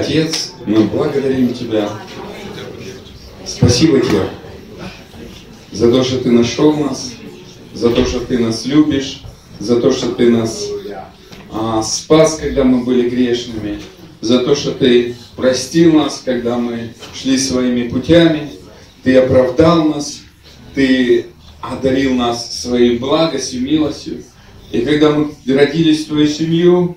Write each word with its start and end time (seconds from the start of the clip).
Отец, 0.00 0.52
мы 0.64 0.84
благодарим 0.84 1.52
Тебя. 1.52 1.90
Спасибо 3.44 4.00
Тебе 4.00 4.30
за 5.72 5.90
то, 5.90 6.02
что 6.02 6.20
Ты 6.20 6.30
нашел 6.30 6.72
нас, 6.72 7.12
за 7.74 7.90
то, 7.90 8.06
что 8.06 8.20
Ты 8.20 8.38
нас 8.38 8.64
любишь, 8.64 9.22
за 9.58 9.78
то, 9.78 9.92
что 9.92 10.12
Ты 10.12 10.30
нас 10.30 10.66
а, 11.52 11.82
спас, 11.82 12.36
когда 12.36 12.64
мы 12.64 12.82
были 12.82 13.10
грешными, 13.10 13.78
за 14.22 14.38
то, 14.38 14.54
что 14.54 14.70
Ты 14.70 15.16
простил 15.36 15.92
нас, 15.92 16.22
когда 16.24 16.56
мы 16.56 16.94
шли 17.12 17.36
своими 17.36 17.86
путями, 17.88 18.52
Ты 19.02 19.18
оправдал 19.18 19.84
нас, 19.84 20.20
Ты 20.74 21.26
одарил 21.60 22.14
нас 22.14 22.58
своей 22.58 22.96
благостью, 22.98 23.60
милостью. 23.60 24.22
И 24.72 24.80
когда 24.80 25.10
мы 25.10 25.34
родились 25.46 26.04
в 26.04 26.08
Твою 26.08 26.26
семью, 26.26 26.96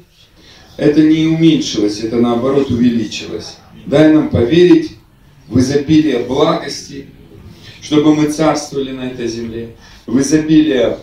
это 0.77 1.01
не 1.01 1.27
уменьшилось, 1.27 1.99
это 1.99 2.17
наоборот 2.17 2.71
увеличилось. 2.71 3.57
Дай 3.85 4.11
нам 4.13 4.29
поверить 4.29 4.97
в 5.47 5.59
изобилие 5.59 6.19
благости, 6.19 7.07
чтобы 7.81 8.15
мы 8.15 8.31
царствовали 8.31 8.91
на 8.91 9.07
этой 9.07 9.27
земле, 9.27 9.75
в 10.05 10.19
изобилие 10.19 10.97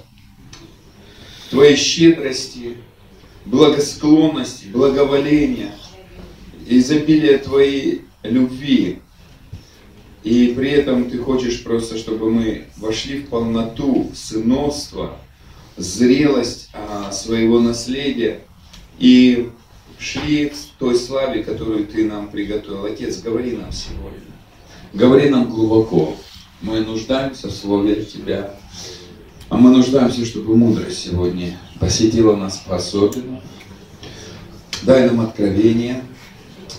Твоей 1.51 1.77
щедрости, 1.77 2.77
благосклонности, 3.45 4.67
благоволения, 4.67 5.73
изобилие 6.67 7.39
Твоей 7.39 8.03
любви. 8.23 9.01
И 10.23 10.53
при 10.57 10.71
этом 10.71 11.11
Ты 11.11 11.19
хочешь 11.19 11.63
просто, 11.63 11.97
чтобы 11.97 12.31
мы 12.31 12.65
вошли 12.77 13.21
в 13.21 13.29
полноту 13.29 14.11
сыновства, 14.15 15.17
зрелость 15.77 16.71
а, 16.75 17.11
своего 17.11 17.59
наследия 17.59 18.41
и 18.99 19.49
шли 20.01 20.49
к 20.49 20.55
той 20.79 20.97
славе, 20.97 21.45
которую 21.45 21.87
Ты 21.87 22.05
нам 22.05 22.31
приготовил. 22.31 22.87
Отец, 22.87 23.21
говори 23.21 23.53
нам 23.53 23.71
сегодня. 23.71 24.21
Говори 24.95 25.29
нам 25.29 25.51
глубоко. 25.51 26.17
Мы 26.63 26.81
нуждаемся 26.81 27.49
в 27.49 27.53
Слове 27.53 28.05
Тебя. 28.05 28.55
А 29.51 29.57
мы 29.57 29.71
нуждаемся, 29.71 30.25
чтобы 30.25 30.57
мудрость 30.57 30.99
сегодня 30.99 31.59
посетила 31.79 32.35
нас 32.35 32.63
по-особенному. 32.67 33.43
Дай 34.83 35.07
нам 35.07 35.21
откровение 35.21 36.03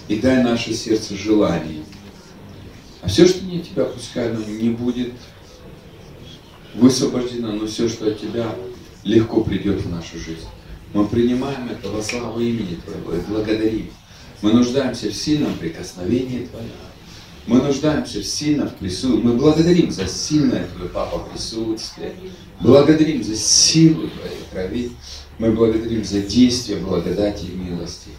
и 0.08 0.16
дай 0.16 0.44
наше 0.44 0.74
сердце 0.74 1.16
желание. 1.16 1.84
А 3.02 3.08
все, 3.08 3.28
что 3.28 3.46
не 3.46 3.60
от 3.60 3.70
Тебя, 3.70 3.86
пускай 3.86 4.32
оно 4.32 4.44
не 4.44 4.70
будет 4.70 5.14
высвобождено, 6.74 7.52
но 7.52 7.68
все, 7.68 7.88
что 7.88 8.08
от 8.08 8.20
Тебя, 8.20 8.56
легко 9.04 9.42
придет 9.42 9.82
в 9.82 9.92
нашу 9.92 10.18
жизнь. 10.18 10.48
Мы 10.94 11.08
принимаем 11.08 11.70
это 11.70 11.90
во 11.90 12.02
славу 12.02 12.40
имени 12.40 12.80
Твоего 12.86 13.14
и 13.14 13.22
благодарим. 13.22 13.90
Мы 14.42 14.54
нуждаемся 14.54 15.10
в 15.10 15.14
сильном 15.14 15.54
прикосновении 15.56 16.46
Твоем. 16.48 16.72
Мы 17.48 17.62
нуждаемся 17.62 18.20
в 18.20 18.26
сильном 18.26 18.70
присутствии. 18.70 19.24
Мы 19.24 19.34
благодарим 19.34 19.92
за 19.92 20.08
сильное 20.08 20.68
Твое, 20.68 20.90
Папа, 20.90 21.20
присутствие. 21.20 22.14
Благодарим 22.60 23.24
за 23.24 23.36
силу 23.36 24.10
Твоей 24.10 24.44
крови. 24.52 24.92
Мы 25.40 25.52
благодарим 25.52 26.04
за 26.04 26.22
действие 26.22 26.80
благодати 26.80 27.46
и 27.46 27.56
милости. 27.56 28.10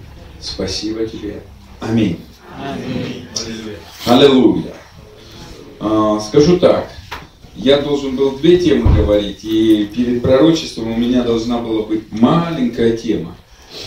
Спасибо 0.41 1.07
Тебе. 1.07 1.43
Аминь. 1.81 2.21
Аминь. 2.59 3.27
Аллилуйя. 4.07 4.75
А, 5.79 6.21
скажу 6.21 6.59
так. 6.59 6.91
Я 7.55 7.81
должен 7.81 8.17
был 8.17 8.33
две 8.33 8.59
темы 8.59 8.95
говорить, 8.97 9.45
и 9.45 9.89
перед 9.95 10.23
пророчеством 10.23 10.93
у 10.93 10.97
меня 10.97 11.23
должна 11.23 11.59
была 11.59 11.83
быть 11.83 12.11
маленькая 12.11 12.97
тема. 12.97 13.37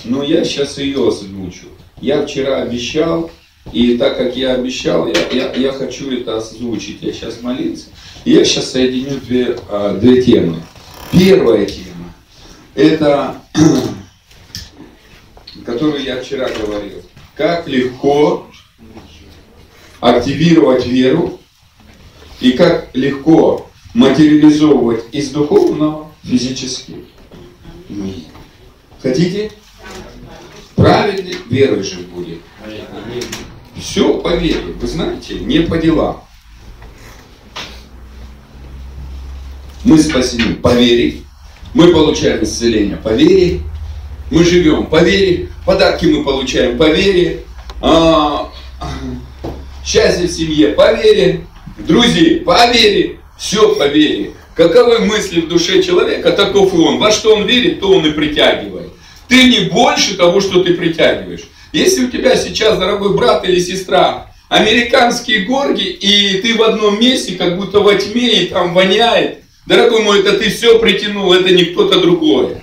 Но 0.04 0.24
я 0.24 0.44
сейчас 0.44 0.78
ее 0.78 1.08
озвучу. 1.08 1.68
Я 2.00 2.26
вчера 2.26 2.62
обещал, 2.62 3.32
и 3.72 3.98
так 3.98 4.18
как 4.18 4.36
я 4.36 4.54
обещал, 4.54 5.08
я, 5.08 5.16
я, 5.32 5.54
я 5.54 5.72
хочу 5.72 6.12
это 6.12 6.38
озвучить. 6.38 7.02
Я 7.02 7.12
сейчас 7.12 7.42
молился. 7.42 7.88
Я 8.24 8.46
сейчас 8.46 8.72
соединю 8.72 9.20
две, 9.20 9.58
а, 9.70 9.98
две 9.98 10.22
темы. 10.22 10.62
Первая 11.12 11.66
тема, 11.66 12.14
это, 12.76 13.42
которую 15.66 16.04
я 16.04 16.22
вчера 16.22 16.50
говорил. 16.50 17.02
Как 17.36 17.68
легко 17.68 18.48
активировать 20.00 20.86
веру 20.86 21.40
и 22.40 22.52
как 22.52 22.90
легко 22.94 23.70
материализовывать 23.94 25.06
из 25.12 25.30
духовного 25.30 26.12
физически 26.24 27.06
мир. 27.90 28.16
Хотите? 29.02 29.52
Праведный 30.76 31.84
жить 31.84 32.08
будет. 32.08 32.40
Все 33.80 34.20
по 34.20 34.36
вере, 34.36 34.74
вы 34.80 34.88
знаете, 34.88 35.36
не 35.36 35.60
по 35.60 35.78
делам. 35.78 36.22
Мы 39.84 40.00
спасены 40.00 40.56
по 40.56 40.74
вере, 40.74 41.22
мы 41.74 41.92
получаем 41.92 42.44
исцеление 42.44 42.98
по 42.98 43.10
вере, 43.10 43.62
мы 44.32 44.44
живем 44.44 44.88
по 44.88 45.04
вере, 45.04 45.50
подарки 45.66 46.06
мы 46.06 46.24
получаем 46.24 46.78
по 46.78 46.90
вере, 46.90 47.44
а, 47.82 48.52
счастье 49.86 50.28
в 50.28 50.32
семье 50.32 50.70
по 50.70 50.92
вере, 50.94 51.46
друзья 51.78 52.42
по 52.44 52.72
вере, 52.72 53.20
все 53.38 53.76
по 53.76 53.88
вере. 53.88 54.32
Каковы 54.56 55.00
мысли 55.00 55.42
в 55.42 55.48
душе 55.48 55.84
человека, 55.84 56.32
таков 56.32 56.74
и 56.74 56.78
он. 56.78 56.98
Во 56.98 57.12
что 57.12 57.36
он 57.36 57.46
верит, 57.46 57.82
то 57.82 57.92
он 57.92 58.06
и 58.06 58.12
притягивает. 58.12 58.90
Ты 59.28 59.50
не 59.50 59.70
больше 59.70 60.16
того, 60.16 60.40
что 60.40 60.64
ты 60.64 60.76
притягиваешь. 60.76 61.44
Если 61.74 62.06
у 62.06 62.10
тебя 62.10 62.38
сейчас, 62.38 62.78
дорогой 62.78 63.16
брат 63.16 63.44
или 63.44 63.60
сестра, 63.60 64.32
американские 64.48 65.40
горги, 65.40 65.84
и 65.84 66.42
ты 66.42 66.56
в 66.56 66.64
одном 66.64 67.00
месте, 67.00 67.36
как 67.36 67.58
будто 67.58 67.82
во 67.82 67.96
тьме, 67.96 68.44
и 68.44 68.48
там 68.48 68.74
воняет, 68.74 69.40
дорогой 69.66 70.04
мой, 70.04 70.20
это 70.22 70.38
ты 70.38 70.50
все 70.50 70.80
притянул, 70.80 71.34
это 71.34 71.50
не 71.50 71.66
кто-то 71.66 72.00
другой. 72.00 72.58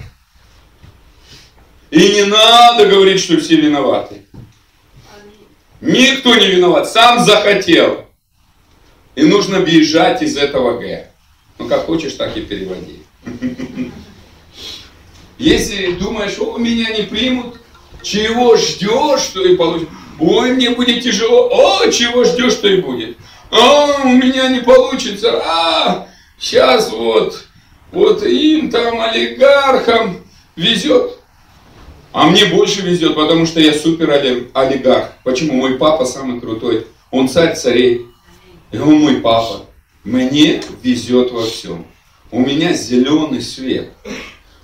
И 1.91 2.09
не 2.09 2.25
надо 2.25 2.87
говорить, 2.87 3.21
что 3.21 3.39
все 3.39 3.57
виноваты. 3.57 4.23
Никто 5.83 6.35
не 6.37 6.47
виноват, 6.47 6.91
сам 6.91 7.23
захотел. 7.23 8.07
И 9.15 9.23
нужно 9.25 9.61
бежать 9.61 10.23
из 10.23 10.37
этого 10.37 10.79
Г. 10.79 11.09
Ну, 11.59 11.69
как 11.69 11.87
хочешь, 11.87 12.15
так 12.15 12.37
и 12.37 12.43
переводи. 12.43 13.03
Если 15.39 15.93
думаешь, 15.93 16.39
о, 16.39 16.57
меня 16.57 16.91
не 16.91 17.03
примут, 17.03 17.61
чего 18.03 18.57
ждешь, 18.57 19.21
что 19.21 19.45
и 19.45 19.57
получишь? 19.57 19.89
Ой, 20.19 20.53
мне 20.53 20.71
будет 20.71 21.03
тяжело. 21.03 21.49
О, 21.51 21.91
чего 21.91 22.25
ждешь, 22.25 22.53
что 22.53 22.69
и 22.69 22.81
будет. 22.81 23.17
А, 23.51 24.03
у 24.05 24.09
меня 24.09 24.49
не 24.49 24.61
получится. 24.61 25.43
А, 25.45 26.09
сейчас 26.39 26.91
вот, 26.91 27.45
вот 27.91 28.23
им 28.23 28.71
там, 28.71 29.01
олигархам 29.01 30.23
везет. 30.57 31.19
А 32.13 32.27
мне 32.27 32.45
больше 32.47 32.83
везет, 32.83 33.15
потому 33.15 33.47
что 33.47 33.61
я 33.61 33.73
супер 33.73 34.11
олигарх. 34.55 35.13
Почему? 35.25 35.55
Мой 35.55 35.75
папа 35.77 36.05
самый 36.05 36.41
крутой. 36.41 36.87
Он 37.11 37.29
царь 37.29 37.57
царей. 37.57 38.07
И 38.73 38.79
он 38.79 39.01
мой 39.01 39.21
папа. 39.21 39.67
Мне 40.03 40.63
везет 40.83 41.31
во 41.31 41.45
всем. 41.45 41.87
У 42.31 42.41
меня 42.41 42.73
зеленый 42.73 43.43
свет. 43.43 43.93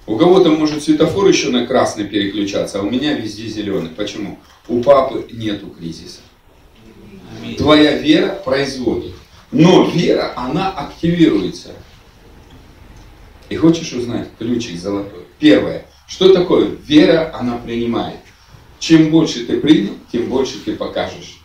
У 0.07 0.17
кого-то 0.17 0.51
может 0.51 0.83
светофор 0.83 1.29
еще 1.29 1.51
на 1.51 1.67
красный 1.67 2.05
переключаться, 2.05 2.81
а 2.81 2.83
у 2.83 2.91
меня 2.91 3.13
везде 3.13 3.47
зеленый. 3.47 3.91
Почему? 3.91 4.39
У 4.67 4.83
папы 4.83 5.27
нету 5.31 5.67
кризиса. 5.67 6.21
Твоя 7.59 7.99
вера 7.99 8.41
производит. 8.43 9.15
Но 9.53 9.85
вера, 9.85 10.33
она 10.37 10.71
активируется. 10.71 11.71
И 13.51 13.57
хочешь 13.57 13.93
узнать 13.93 14.29
ключик 14.39 14.79
золотой? 14.79 15.25
Первое. 15.39 15.87
Что 16.07 16.33
такое 16.33 16.71
вера, 16.87 17.31
она 17.39 17.59
принимает. 17.59 18.17
Чем 18.79 19.11
больше 19.11 19.45
ты 19.45 19.59
принял, 19.61 19.95
тем 20.11 20.29
больше 20.31 20.59
ты 20.65 20.75
покажешь. 20.75 21.38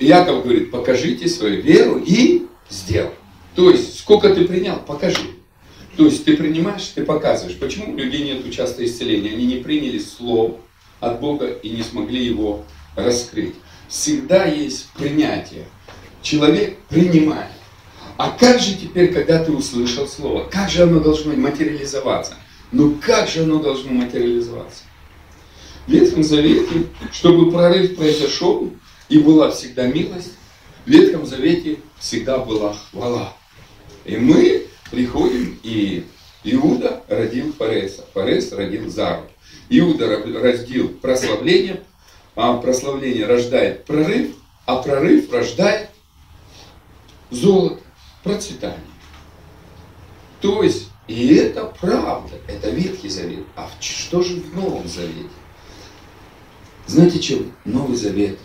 Яков 0.00 0.44
говорит, 0.44 0.70
покажите 0.70 1.28
свою 1.28 1.62
веру 1.62 2.02
и 2.04 2.46
сделай. 2.68 3.10
То 3.54 3.70
есть, 3.70 4.00
сколько 4.00 4.34
ты 4.34 4.44
принял, 4.46 4.76
покажи. 4.76 5.30
То 5.96 6.06
есть 6.06 6.24
ты 6.24 6.36
принимаешь, 6.36 6.86
ты 6.94 7.04
показываешь. 7.04 7.56
Почему 7.58 7.92
у 7.92 7.96
людей 7.96 8.24
нет 8.24 8.52
часто 8.52 8.84
исцеления? 8.84 9.32
Они 9.32 9.46
не 9.46 9.56
приняли 9.56 9.98
слово 9.98 10.56
от 11.00 11.20
Бога 11.20 11.46
и 11.46 11.70
не 11.70 11.82
смогли 11.82 12.24
его 12.24 12.64
раскрыть. 12.96 13.54
Всегда 13.88 14.44
есть 14.46 14.88
принятие. 14.98 15.66
Человек 16.22 16.78
принимает. 16.88 17.50
А 18.16 18.30
как 18.30 18.60
же 18.60 18.74
теперь, 18.74 19.12
когда 19.12 19.42
ты 19.44 19.52
услышал 19.52 20.08
слово, 20.08 20.44
как 20.50 20.70
же 20.70 20.82
оно 20.82 21.00
должно 21.00 21.34
материализоваться? 21.34 22.34
Ну 22.72 22.96
как 23.00 23.28
же 23.28 23.42
оно 23.42 23.58
должно 23.58 23.92
материализоваться? 23.92 24.84
В 25.86 25.92
Ветхом 25.92 26.24
Завете, 26.24 26.86
чтобы 27.12 27.50
прорыв 27.50 27.96
произошел, 27.96 28.70
и 29.08 29.18
была 29.18 29.50
всегда 29.50 29.86
милость, 29.86 30.32
в 30.84 30.90
Ветхом 30.90 31.26
Завете 31.26 31.78
всегда 31.98 32.38
была 32.38 32.74
хвала. 32.90 33.34
И 34.04 34.16
мы 34.16 34.66
приходим, 34.90 35.58
и 35.62 36.06
Иуда 36.44 37.02
родил 37.08 37.52
Фареса, 37.54 38.04
Фарес 38.12 38.52
родил 38.52 38.90
Зару. 38.90 39.22
Иуда 39.70 40.08
родил 40.08 40.88
прославление, 40.88 41.82
а 42.36 42.58
прославление 42.58 43.26
рождает 43.26 43.84
прорыв, 43.86 44.36
а 44.66 44.76
прорыв 44.76 45.32
рождает 45.32 45.88
золото, 47.30 47.80
процветание. 48.22 48.78
То 50.40 50.62
есть, 50.62 50.88
и 51.08 51.34
это 51.34 51.72
правда, 51.80 52.34
это 52.46 52.68
Ветхий 52.70 53.08
Завет. 53.08 53.44
А 53.56 53.70
что 53.80 54.22
же 54.22 54.36
в 54.36 54.54
Новом 54.54 54.86
Завете? 54.86 55.28
Знаете, 56.86 57.18
чем 57.20 57.52
Новый 57.64 57.96
Завет 57.96 58.38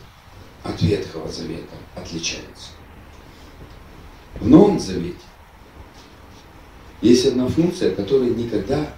от 0.64 0.82
Ветхого 0.82 1.30
Завета 1.30 1.76
отличается? 1.96 2.72
В 4.36 4.48
Новом 4.48 4.80
Завете 4.80 5.18
есть 7.02 7.26
одна 7.26 7.48
функция, 7.48 7.96
которой 7.96 8.30
никогда 8.30 8.94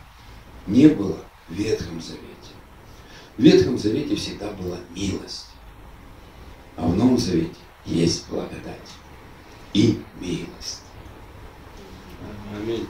не 0.67 0.87
было 0.87 1.17
в 1.47 1.53
Ветхом 1.53 2.01
Завете. 2.01 2.21
В 3.37 3.41
Ветхом 3.41 3.77
Завете 3.77 4.15
всегда 4.15 4.51
была 4.51 4.77
милость, 4.95 5.47
а 6.77 6.87
в 6.87 6.95
Новом 6.95 7.17
Завете 7.17 7.55
есть 7.85 8.27
благодать 8.29 8.77
и 9.73 10.01
милость. 10.19 10.81
Аминь. 12.55 12.87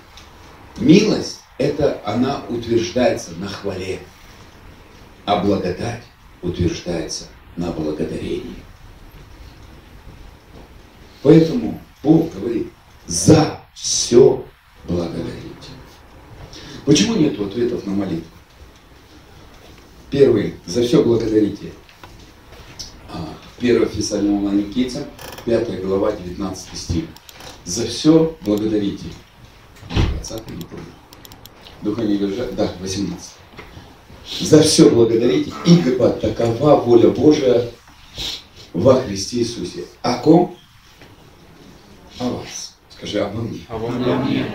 Милость– 0.78 1.40
это 1.58 2.02
она 2.06 2.44
утверждается 2.50 3.34
на 3.36 3.48
хвале, 3.48 4.00
а 5.26 5.38
благодать 5.38 6.04
утверждается 6.42 7.26
на 7.56 7.72
благодарении. 7.72 8.56
Поэтому 11.24 11.80
Бог 12.04 12.34
говорит, 12.34 12.68
за 13.08 13.60
все 13.74 14.44
благодарите. 14.88 15.42
Почему 16.86 17.16
нет 17.16 17.40
ответов 17.40 17.86
на 17.86 17.94
молитву? 17.94 18.26
Первый, 20.10 20.56
за 20.66 20.84
все 20.84 21.04
благодарите. 21.04 21.72
1 23.62 23.90
Фессалоникийцам, 23.90 25.04
5 25.46 25.82
глава, 25.84 26.12
19 26.14 26.78
стих. 26.78 27.06
За 27.64 27.86
все 27.86 28.36
благодарите. 28.42 29.06
20 29.90 30.50
не 30.50 30.66
помню. 30.66 30.86
Духа 31.84 32.02
не 32.02 32.18
держать. 32.18 32.56
Да, 32.56 32.72
18. 32.80 33.34
За 34.40 34.62
все 34.62 34.90
благодарите, 34.90 35.52
ибо 35.66 36.10
такова 36.10 36.76
воля 36.76 37.10
Божия 37.10 37.70
во 38.74 39.02
Христе 39.02 39.38
Иисусе. 39.38 39.86
О 40.02 40.18
ком? 40.20 40.58
О 42.20 42.30
вас. 42.30 42.78
Скажи, 42.90 43.20
обо 43.20 43.42
мне. 43.42 43.62
Обо 43.68 43.90
мне. 43.90 44.46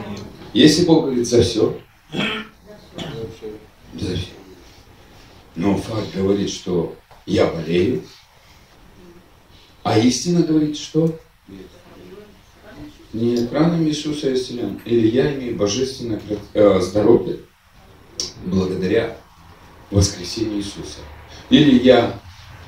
Если 0.52 0.84
Бог 0.84 1.04
говорит 1.04 1.26
за 1.26 1.42
все, 1.42 1.78
за 3.94 4.16
все. 4.16 4.26
Но 5.54 5.76
факт 5.76 6.14
говорит, 6.14 6.50
что 6.50 6.96
я 7.26 7.46
болею, 7.46 8.02
а 9.82 9.98
истина 9.98 10.42
говорит, 10.42 10.76
что 10.76 11.18
не 13.12 13.36
экраном 13.36 13.86
Иисуса 13.86 14.32
исцелен, 14.34 14.80
или 14.84 15.08
я 15.08 15.34
имею 15.34 15.56
божественное 15.56 16.20
э, 16.54 16.80
здоровье 16.80 17.38
благодаря 18.44 19.16
воскресению 19.90 20.58
Иисуса. 20.58 20.98
Или 21.50 21.78
я 21.78 22.18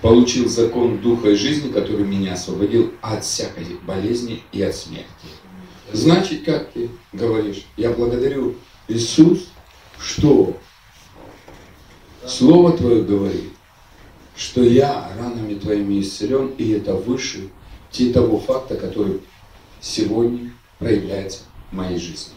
получил 0.03 0.49
закон 0.49 0.99
Духа 0.99 1.31
и 1.31 1.35
жизни, 1.35 1.73
который 1.73 2.05
меня 2.05 2.35
освободил 2.35 2.93
от 3.01 3.25
всякой 3.25 3.67
болезни 3.83 4.43
и 4.53 4.63
от 4.63 4.75
смерти. 4.75 5.07
Значит, 5.93 6.45
как 6.45 6.73
ты 6.73 6.91
говоришь, 7.13 7.65
я 7.77 7.91
благодарю 7.91 8.55
Иисус, 8.89 9.49
что 9.99 10.57
Слово 12.27 12.77
Твое 12.77 13.03
говорит, 13.03 13.53
что 14.37 14.63
я 14.63 15.11
ранами 15.19 15.55
Твоими 15.55 16.01
исцелен, 16.01 16.49
и 16.59 16.71
это 16.71 16.95
выше 16.95 17.49
того 18.13 18.39
факта, 18.39 18.77
который 18.77 19.21
сегодня 19.81 20.53
проявляется 20.79 21.41
в 21.71 21.75
моей 21.75 21.99
жизни. 21.99 22.35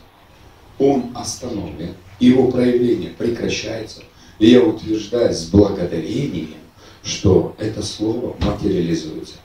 Он 0.79 1.11
остановлен, 1.13 1.93
его 2.19 2.49
проявление 2.49 3.11
прекращается, 3.11 4.01
и 4.41 4.49
я 4.49 4.63
утверждаю 4.63 5.31
с 5.31 5.45
благодарением, 5.45 6.55
что 7.03 7.55
это 7.59 7.83
слово 7.83 8.35
материализуется. 8.39 9.35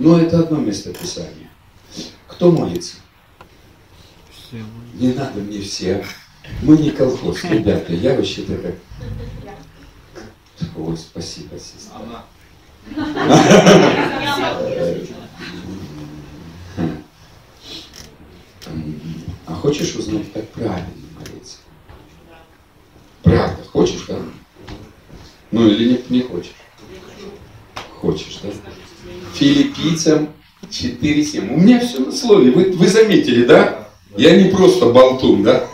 Но 0.00 0.18
это 0.18 0.40
одно 0.40 0.58
место 0.58 0.92
Писания. 0.92 1.48
Кто 2.26 2.50
молится? 2.50 2.96
Не 4.94 5.12
надо 5.12 5.38
мне 5.38 5.60
все. 5.60 6.04
Мы 6.62 6.76
не 6.76 6.90
колхоз, 6.90 7.44
ребята. 7.44 7.92
Я 7.94 8.16
вообще-то 8.16 8.56
как... 8.56 8.74
Ой, 10.76 10.96
спасибо, 10.96 11.56
сестра. 11.56 12.24
А 19.46 19.54
хочешь 19.54 19.94
узнать, 19.94 20.32
как 20.32 20.48
правильно 20.48 20.88
молиться? 21.16 21.58
Правда, 23.22 23.61
хочешь, 23.72 24.04
да? 24.08 24.18
Ну 25.50 25.68
или 25.68 25.90
не, 25.90 26.18
не 26.18 26.22
хочешь? 26.22 26.54
Хочешь, 28.00 28.40
да? 28.42 28.50
Филиппийцам 29.34 30.28
4.7. 30.70 31.54
У 31.54 31.58
меня 31.58 31.80
все 31.80 32.00
на 32.00 32.12
слове. 32.12 32.50
Вы, 32.50 32.72
вы 32.72 32.88
заметили, 32.88 33.44
да? 33.44 33.88
Я 34.16 34.36
не 34.36 34.50
просто 34.50 34.90
болтун, 34.90 35.42
да? 35.42 35.66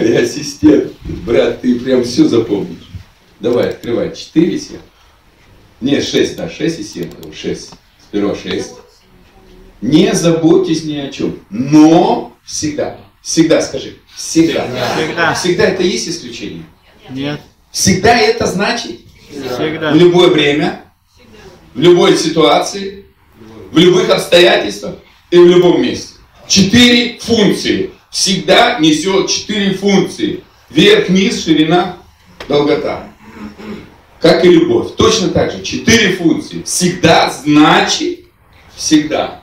Я 0.00 0.20
ассистент. 0.20 0.92
Брат, 1.26 1.60
ты 1.60 1.78
прям 1.78 2.04
все 2.04 2.24
запомнишь. 2.26 2.88
Давай, 3.40 3.70
открывай. 3.70 4.14
4, 4.14 4.58
7. 4.58 4.78
Не, 5.80 6.00
6, 6.00 6.36
да, 6.36 6.48
6 6.48 6.80
и 6.80 6.84
7. 6.84 7.32
6. 7.32 7.70
Сперва 7.98 8.34
6. 8.34 8.70
Не 9.82 10.14
заботьтесь 10.14 10.84
ни 10.84 10.96
о 10.96 11.10
чем. 11.10 11.38
Но 11.50 12.36
всегда. 12.44 12.98
Всегда 13.22 13.60
скажи. 13.60 13.96
Всегда. 14.16 14.66
Всегда. 14.96 15.34
Всегда 15.34 15.64
это 15.64 15.82
есть 15.82 16.08
исключение? 16.08 16.64
Нет. 17.10 17.40
Всегда 17.70 18.18
это 18.18 18.46
значит? 18.46 19.00
Всегда. 19.28 19.92
В 19.92 19.96
любое 19.96 20.28
время, 20.28 20.84
в 21.74 21.80
любой 21.80 22.16
ситуации, 22.16 23.04
в 23.70 23.78
любых 23.78 24.10
обстоятельствах 24.10 24.96
и 25.30 25.38
в 25.38 25.46
любом 25.46 25.82
месте. 25.82 26.14
Четыре 26.48 27.18
функции. 27.20 27.90
Всегда 28.10 28.78
несет 28.80 29.28
четыре 29.28 29.74
функции. 29.74 30.42
Верх, 30.68 31.08
низ, 31.08 31.44
ширина, 31.44 31.96
долгота. 32.48 33.08
Как 34.20 34.44
и 34.44 34.48
любовь. 34.48 34.96
Точно 34.96 35.28
так 35.28 35.52
же. 35.52 35.62
Четыре 35.62 36.16
функции. 36.16 36.62
Всегда 36.62 37.30
значит 37.30 38.20
всегда. 38.74 39.39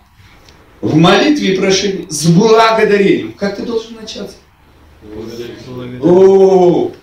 В 0.88 0.96
молитве 0.96 1.54
и 1.54 1.58
прошении 1.58 2.08
с 2.10 2.28
благодарением. 2.28 3.34
Как 3.34 3.58
ты 3.58 3.64
должен 3.64 3.96
начаться? 3.96 4.38
О, 6.02 6.94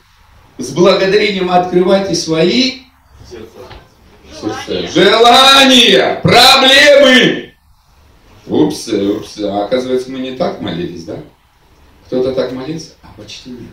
с 0.57 0.71
благодарением 0.71 1.51
открывайте 1.51 2.15
свои 2.15 2.81
сердца. 3.31 4.91
Желания, 4.91 6.19
проблемы. 6.23 7.53
Упс, 8.47 8.89
упс. 8.89 9.39
А 9.41 9.67
оказывается, 9.67 10.11
мы 10.11 10.21
не 10.21 10.33
так 10.33 10.63
молились, 10.63 11.05
да? 11.05 11.19
Кто-то 12.07 12.33
так 12.33 12.53
молился, 12.53 12.93
а 13.03 13.09
почти 13.21 13.51
нет. 13.51 13.71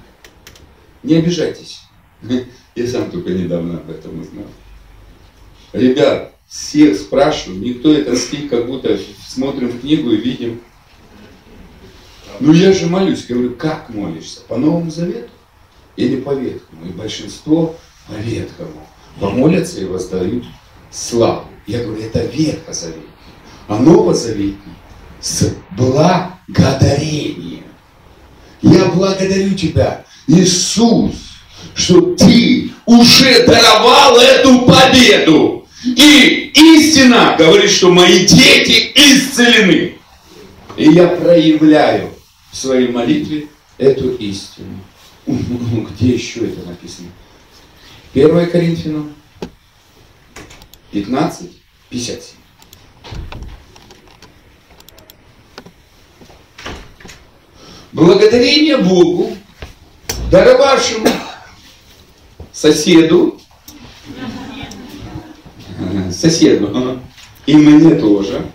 Не 1.03 1.15
обижайтесь. 1.15 1.80
Я 2.75 2.88
сам 2.88 3.10
только 3.10 3.30
недавно 3.30 3.77
об 3.77 3.89
этом 3.89 4.20
узнал. 4.20 4.46
Ребят, 5.72 6.34
всех 6.50 6.98
спрашиваю, 6.98 7.62
никто 7.62 7.94
это 7.94 8.13
стих, 8.18 8.50
как 8.50 8.68
будто 8.68 8.98
смотрим 9.32 9.80
книгу 9.80 10.12
и 10.12 10.18
видим. 10.18 10.62
Ну 12.40 12.54
я 12.54 12.74
же 12.74 12.88
молюсь, 12.88 13.26
говорю, 13.26 13.56
как 13.56 13.90
молишься? 13.90 14.42
По 14.48 14.58
Новому 14.58 14.92
Завету 14.92 15.30
или 15.96 16.18
по 16.18 16.34
Ветхому? 16.34 16.86
И 16.86 16.90
большинство 16.90 17.76
по 18.08 18.14
Ветхому. 18.14 18.88
Помолятся 19.20 19.80
и 19.82 19.86
воздают 19.86 20.46
славу. 20.90 21.46
Я 21.68 21.84
говорю, 21.84 22.02
это 22.02 22.26
Ветхозаветный. 22.26 23.04
А 23.68 23.78
Новозаветний 23.78 24.76
с 25.22 25.54
благодарением. 25.78 27.64
Я 28.62 28.86
благодарю 28.86 29.54
Тебя, 29.56 30.04
Иисус, 30.28 31.14
что 31.74 32.16
Ты 32.16 32.72
уже 32.86 33.46
даровал 33.46 34.18
эту 34.18 34.66
победу. 34.66 35.61
И 35.84 36.52
истина 36.54 37.36
говорит, 37.38 37.72
что 37.72 37.90
мои 37.90 38.26
дети 38.26 38.92
исцелены. 38.96 39.98
И 40.78 40.92
я 40.92 41.08
проявляю 41.08 42.14
в 42.52 42.56
своей 42.56 42.90
молитве 42.90 43.48
эту 43.78 44.16
истину. 44.16 44.80
Где 45.26 46.14
еще 46.14 46.48
это 46.48 46.68
написано? 46.68 47.10
1 48.14 48.50
Коринфянам 48.52 49.14
15, 50.92 51.50
57. 51.90 52.38
Благодарение 57.92 58.78
Богу, 58.78 59.36
даровавшему 60.30 61.08
соседу, 62.54 63.41
соседу, 66.22 67.00
и 67.46 67.56
мне 67.56 67.96
тоже, 67.96 68.46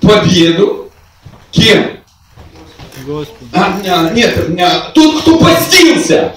победу, 0.00 0.90
кем? 1.50 1.98
Господи. 3.04 3.50
А, 3.52 4.10
нет, 4.12 4.94
тот, 4.94 5.20
кто 5.20 5.38
постился, 5.38 6.34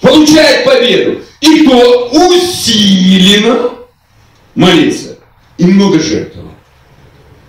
получает 0.00 0.64
победу. 0.64 1.22
И 1.40 1.64
кто 1.64 2.08
усиленно 2.08 3.70
молится 4.54 5.18
и 5.58 5.66
много 5.66 6.00
жертвовал, 6.00 6.50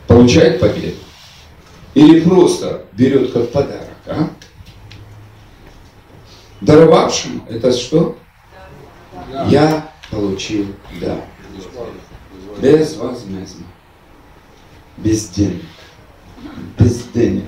получает 0.07 0.59
победу. 0.59 0.97
Или 1.93 2.19
просто 2.19 2.85
берет 2.93 3.31
как 3.31 3.51
подарок. 3.51 3.87
А? 4.05 4.29
Даровавшим 6.61 7.43
это 7.49 7.71
что? 7.71 8.17
Да. 9.31 9.45
Я 9.47 9.91
получил 10.09 10.67
да. 11.01 11.25
Безвозмездно. 12.61 13.65
Без 14.97 15.29
денег. 15.29 15.63
Без 16.79 17.03
денег. 17.13 17.43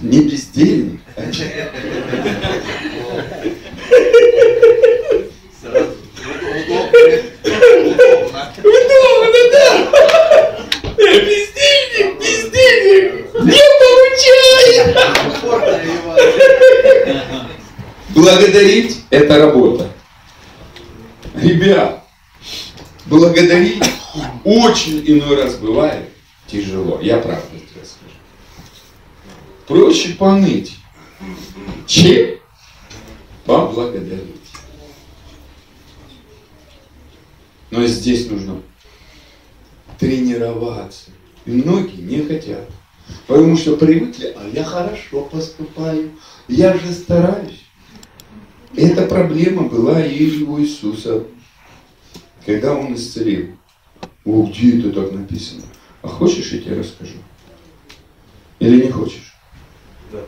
Не 0.00 0.22
бездельник, 0.22 1.00
а 1.14 1.20
Удобно, 8.60 9.40
да. 9.52 9.66
Бездельник, 10.96 12.18
бездельник. 12.18 13.14
Не 13.44 13.62
получай. 13.80 14.94
Благодарить– 18.14 19.04
это 19.10 19.38
работа. 19.38 19.90
Ребят, 21.34 22.04
благодарить 23.06 23.82
очень 24.44 25.02
иной 25.06 25.42
раз 25.42 25.56
бывает 25.56 26.08
тяжело. 26.46 27.00
Я 27.00 27.18
правда 27.18 27.48
тебе 27.50 27.84
скажу. 27.84 28.14
Проще 29.66 30.14
поныть, 30.14 30.76
чем 31.86 32.38
поблагодарить. 33.44 34.36
Но 37.70 37.86
здесь 37.86 38.28
нужно 38.28 38.62
тренироваться. 39.98 41.10
И 41.46 41.50
многие 41.50 42.00
не 42.00 42.22
хотят. 42.22 42.68
Потому 43.26 43.56
что 43.56 43.76
привыкли, 43.76 44.34
а 44.36 44.48
я 44.48 44.64
хорошо 44.64 45.22
поступаю, 45.22 46.10
я 46.48 46.76
же 46.76 46.92
стараюсь. 46.92 47.59
Эта 48.76 49.06
проблема 49.06 49.64
была 49.64 50.04
и 50.04 50.42
у 50.42 50.60
Иисуса, 50.60 51.24
когда 52.46 52.74
Он 52.74 52.94
исцелил. 52.94 53.48
О, 54.24 54.46
где 54.46 54.78
это 54.78 54.92
так 54.92 55.12
написано? 55.12 55.62
А 56.02 56.08
хочешь, 56.08 56.52
я 56.52 56.60
тебе 56.60 56.78
расскажу? 56.78 57.14
Или 58.60 58.84
не 58.86 58.90
хочешь? 58.90 59.34
Да, 60.12 60.18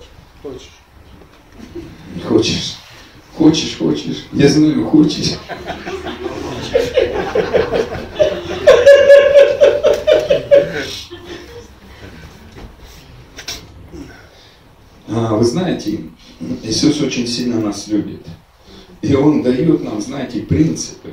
хочешь. 0.43 0.71
Хочешь. 2.27 2.77
Хочешь, 3.37 3.79
хочешь. 3.79 4.27
Я 4.33 4.49
знаю, 4.49 4.87
хочешь. 4.87 5.35
А, 15.09 15.37
вы 15.37 15.45
знаете, 15.45 16.01
Иисус 16.63 17.01
очень 17.01 17.27
сильно 17.27 17.61
нас 17.61 17.89
любит. 17.89 18.27
И 19.01 19.15
Он 19.15 19.43
дает 19.43 19.83
нам, 19.83 20.01
знаете, 20.01 20.41
принципы. 20.41 21.11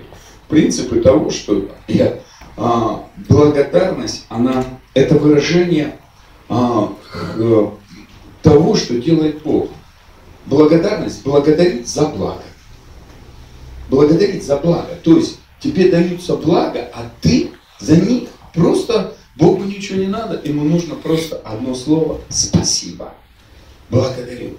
Принципы 0.47 0.99
того, 0.99 1.29
что 1.29 1.69
я, 1.87 2.19
а, 2.57 3.07
благодарность, 3.27 4.25
она, 4.29 4.63
это 4.93 5.15
выражение 5.15 5.97
а, 6.47 6.93
к, 7.11 7.73
того, 8.41 8.75
что 8.75 8.99
делает 8.99 9.43
Бог. 9.43 9.69
Благодарность 10.45 11.23
благодарит 11.23 11.87
за 11.87 12.07
благо. 12.07 12.43
Благодарить 13.89 14.43
за 14.43 14.57
благо. 14.57 14.95
То 15.03 15.17
есть 15.17 15.39
тебе 15.59 15.89
даются 15.89 16.35
благо, 16.35 16.89
а 16.93 17.09
ты 17.21 17.51
за 17.79 17.97
них 17.97 18.29
просто 18.53 19.15
Богу 19.35 19.63
ничего 19.63 19.99
не 19.99 20.07
надо, 20.07 20.39
ему 20.43 20.63
нужно 20.63 20.95
просто 20.95 21.37
одно 21.37 21.73
слово 21.73 22.19
«спасибо». 22.29 23.13
Благодарю. 23.89 24.57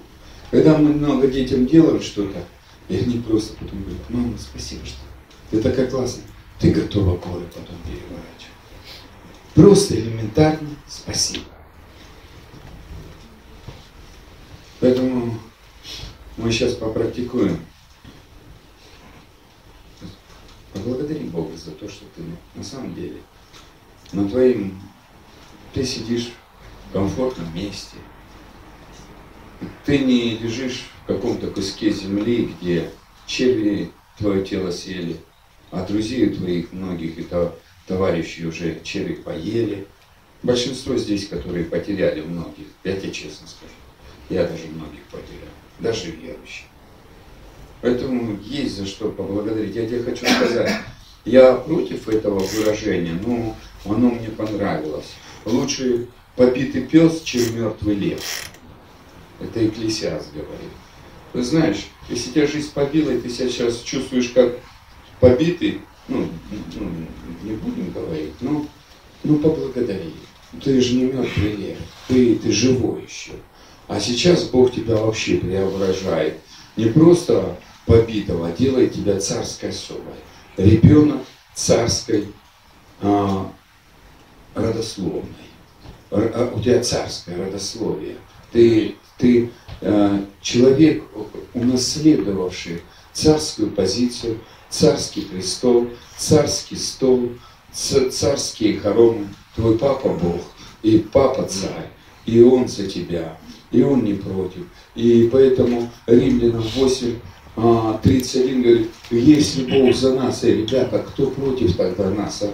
Когда 0.51 0.77
мы 0.77 0.93
много 0.93 1.27
детям 1.27 1.65
делаем 1.65 2.01
что-то, 2.01 2.45
и 2.89 2.97
они 2.97 3.19
просто 3.19 3.53
потом 3.53 3.81
говорят, 3.83 4.09
мама, 4.09 4.37
спасибо, 4.37 4.85
что 4.85 4.97
ты 5.49 5.61
такая 5.61 5.89
классная. 5.89 6.25
Ты 6.59 6.71
готова 6.71 7.17
горы 7.17 7.45
потом 7.45 7.77
переворачивать. 7.85 8.51
Просто 9.55 9.95
элементарно 9.95 10.69
спасибо. 10.87 11.45
Поэтому 14.81 15.39
мы 16.35 16.51
сейчас 16.51 16.73
попрактикуем. 16.73 17.57
Поблагодари 20.73 21.23
Бога 21.25 21.55
за 21.55 21.71
то, 21.71 21.87
что 21.87 22.05
ты 22.15 22.23
на 22.55 22.63
самом 22.63 22.93
деле 22.93 23.21
на 24.11 24.27
твоим, 24.27 24.81
ты 25.73 25.85
сидишь 25.85 26.33
в 26.89 26.93
комфортном 26.93 27.53
месте, 27.55 27.97
ты 29.85 29.99
не 29.99 30.37
лежишь 30.37 30.85
в 31.03 31.07
каком-то 31.07 31.47
куске 31.47 31.91
земли, 31.91 32.53
где 32.59 32.89
черви 33.25 33.91
твое 34.17 34.43
тело 34.45 34.71
съели, 34.71 35.17
а 35.71 35.85
друзей 35.85 36.29
твоих 36.29 36.73
многих 36.73 37.17
и 37.17 37.27
товарищей 37.87 38.45
уже 38.45 38.79
черви 38.83 39.13
поели. 39.13 39.87
Большинство 40.43 40.97
здесь, 40.97 41.27
которые 41.27 41.65
потеряли 41.65 42.21
многих, 42.21 42.65
я 42.83 42.95
тебе 42.95 43.11
честно 43.11 43.47
скажу, 43.47 43.73
я 44.29 44.47
даже 44.47 44.67
многих 44.67 45.03
потерял, 45.11 45.49
даже 45.79 46.11
верующих. 46.11 46.65
Поэтому 47.81 48.39
есть 48.43 48.77
за 48.77 48.85
что 48.85 49.09
поблагодарить. 49.09 49.75
Я 49.75 49.87
тебе 49.87 50.03
хочу 50.03 50.25
сказать, 50.25 50.71
я 51.25 51.53
против 51.55 52.07
этого 52.09 52.39
выражения, 52.39 53.13
но 53.13 53.55
оно 53.85 54.09
мне 54.09 54.29
понравилось. 54.29 55.13
Лучше 55.45 56.07
побитый 56.35 56.83
пес, 56.83 57.21
чем 57.21 57.55
мертвый 57.55 57.95
лев. 57.95 58.21
Это 59.41 59.65
Экклесиас 59.65 60.27
говорит. 60.33 60.71
Ты 61.33 61.43
знаешь, 61.43 61.87
если 62.09 62.31
тебя 62.31 62.47
жизнь 62.47 62.71
побила, 62.73 63.11
и 63.11 63.19
ты 63.19 63.29
себя 63.29 63.49
сейчас 63.49 63.79
чувствуешь 63.79 64.29
как 64.29 64.57
побитый, 65.19 65.81
ну, 66.07 66.27
ну 66.75 66.89
не 67.43 67.55
будем 67.55 67.91
говорить, 67.91 68.33
но 68.41 68.65
ну 69.23 69.37
поблагодари. 69.37 70.13
Ты 70.61 70.81
же 70.81 70.95
не 70.95 71.05
мертвый 71.05 71.55
лев, 71.55 71.77
ты, 72.07 72.35
ты 72.35 72.51
живой 72.51 73.03
еще. 73.03 73.31
А 73.87 73.99
сейчас 73.99 74.43
Бог 74.43 74.73
тебя 74.73 74.97
вообще 74.97 75.37
преображает. 75.37 76.37
Не 76.75 76.85
просто 76.85 77.57
побитого, 77.85 78.47
а 78.47 78.51
делает 78.51 78.93
тебя 78.93 79.19
царской 79.19 79.69
особой. 79.69 80.15
Ребенок 80.57 81.21
царской 81.53 82.27
а, 83.01 83.51
родословной. 84.53 85.23
А, 86.09 86.53
у 86.53 86.59
тебя 86.61 86.81
царское 86.83 87.37
родословие. 87.37 88.17
Ты 88.51 88.95
ты 89.21 89.51
э, 89.81 90.19
человек, 90.41 91.03
унаследовавший 91.53 92.81
царскую 93.13 93.69
позицию, 93.71 94.39
царский 94.69 95.21
престол, 95.21 95.87
царский 96.17 96.75
стол, 96.75 97.29
царские 97.71 98.79
хороны. 98.79 99.27
Твой 99.55 99.77
папа 99.77 100.09
Бог, 100.09 100.41
и 100.81 100.97
папа 100.97 101.43
царь, 101.43 101.89
и 102.25 102.41
он 102.41 102.67
за 102.67 102.87
тебя, 102.87 103.37
и 103.69 103.83
он 103.83 104.03
не 104.03 104.13
против. 104.13 104.63
И 104.95 105.29
поэтому 105.31 105.89
Римлянам 106.07 106.63
8, 106.75 107.15
31 108.01 108.59
а, 108.59 108.63
говорит, 108.63 108.89
если 109.11 109.63
Бог 109.65 109.93
за 109.93 110.15
нас, 110.15 110.43
и 110.45 110.53
ребята, 110.53 110.99
кто 110.99 111.27
против 111.27 111.75
тогда 111.75 112.09
нас? 112.09 112.41
А? 112.43 112.53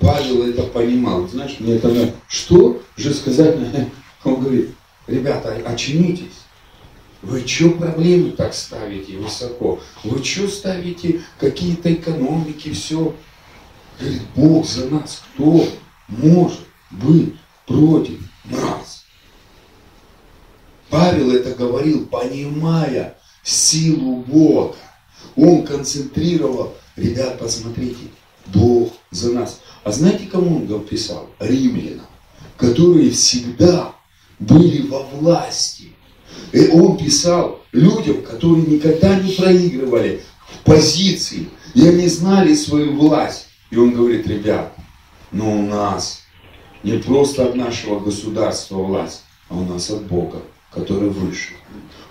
Павел 0.00 0.42
это 0.42 0.64
понимал. 0.64 1.28
Знаешь, 1.28 1.56
мне 1.60 1.76
это, 1.76 2.12
что 2.26 2.82
же 2.96 3.14
сказать? 3.14 3.56
Он 4.24 4.40
говорит, 4.40 4.70
Ребята, 5.06 5.54
очнитесь. 5.66 6.44
Вы 7.22 7.46
что 7.46 7.70
проблемы 7.70 8.32
так 8.32 8.52
ставите 8.54 9.16
высоко? 9.16 9.80
Вы 10.02 10.22
что 10.22 10.46
ставите 10.48 11.22
какие-то 11.38 11.92
экономики, 11.92 12.72
все? 12.72 13.14
Говорит, 13.98 14.22
Бог 14.34 14.66
за 14.66 14.88
нас. 14.90 15.22
Кто 15.34 15.66
может 16.08 16.60
быть 16.90 17.34
против 17.66 18.20
нас? 18.44 19.04
Павел 20.90 21.32
это 21.32 21.54
говорил, 21.54 22.06
понимая 22.06 23.16
силу 23.42 24.16
Бога. 24.16 24.76
Он 25.36 25.64
концентрировал, 25.64 26.74
ребят, 26.96 27.38
посмотрите, 27.38 28.08
Бог 28.46 28.92
за 29.10 29.32
нас. 29.32 29.60
А 29.82 29.92
знаете, 29.92 30.26
кому 30.26 30.56
он 30.56 30.84
писал? 30.84 31.30
Римлянам, 31.38 32.06
которые 32.58 33.10
всегда 33.10 33.93
были 34.46 34.86
во 34.86 35.00
власти. 35.00 35.92
И 36.52 36.68
он 36.68 36.96
писал 36.96 37.60
людям, 37.72 38.22
которые 38.22 38.66
никогда 38.66 39.18
не 39.18 39.32
проигрывали 39.32 40.22
в 40.48 40.64
позиции, 40.64 41.48
и 41.74 41.86
они 41.86 42.08
знали 42.08 42.54
свою 42.54 42.96
власть. 42.96 43.46
И 43.70 43.76
он 43.76 43.92
говорит, 43.92 44.26
ребят, 44.26 44.74
но 45.32 45.58
у 45.58 45.62
нас 45.62 46.22
не 46.82 46.98
просто 46.98 47.46
от 47.46 47.56
нашего 47.56 47.98
государства 47.98 48.76
власть, 48.76 49.22
а 49.48 49.56
у 49.56 49.64
нас 49.64 49.90
от 49.90 50.04
Бога, 50.06 50.42
который 50.70 51.08
выше. 51.08 51.54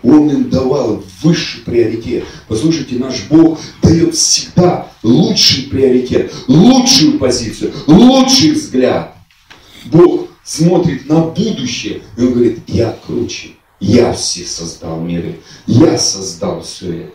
Он 0.04 0.30
им 0.30 0.50
давал 0.50 1.02
высший 1.22 1.62
приоритет. 1.62 2.26
Послушайте, 2.50 2.96
наш 2.96 3.24
Бог 3.30 3.60
дает 3.82 4.16
всегда 4.16 4.90
лучший 5.02 5.64
приоритет, 5.64 6.34
лучшую 6.48 7.18
позицию, 7.18 7.72
лучший 7.88 8.52
взгляд. 8.52 9.16
Бог 9.86 10.28
смотрит 10.54 11.10
на 11.10 11.22
будущее, 11.22 12.02
и 12.16 12.22
Он 12.22 12.34
говорит, 12.34 12.60
я 12.68 12.96
круче, 13.06 13.50
я 13.80 14.14
все 14.14 14.46
создал 14.46 15.00
миры, 15.00 15.40
я 15.66 15.98
создал 15.98 16.62
все 16.62 17.06
это. 17.06 17.14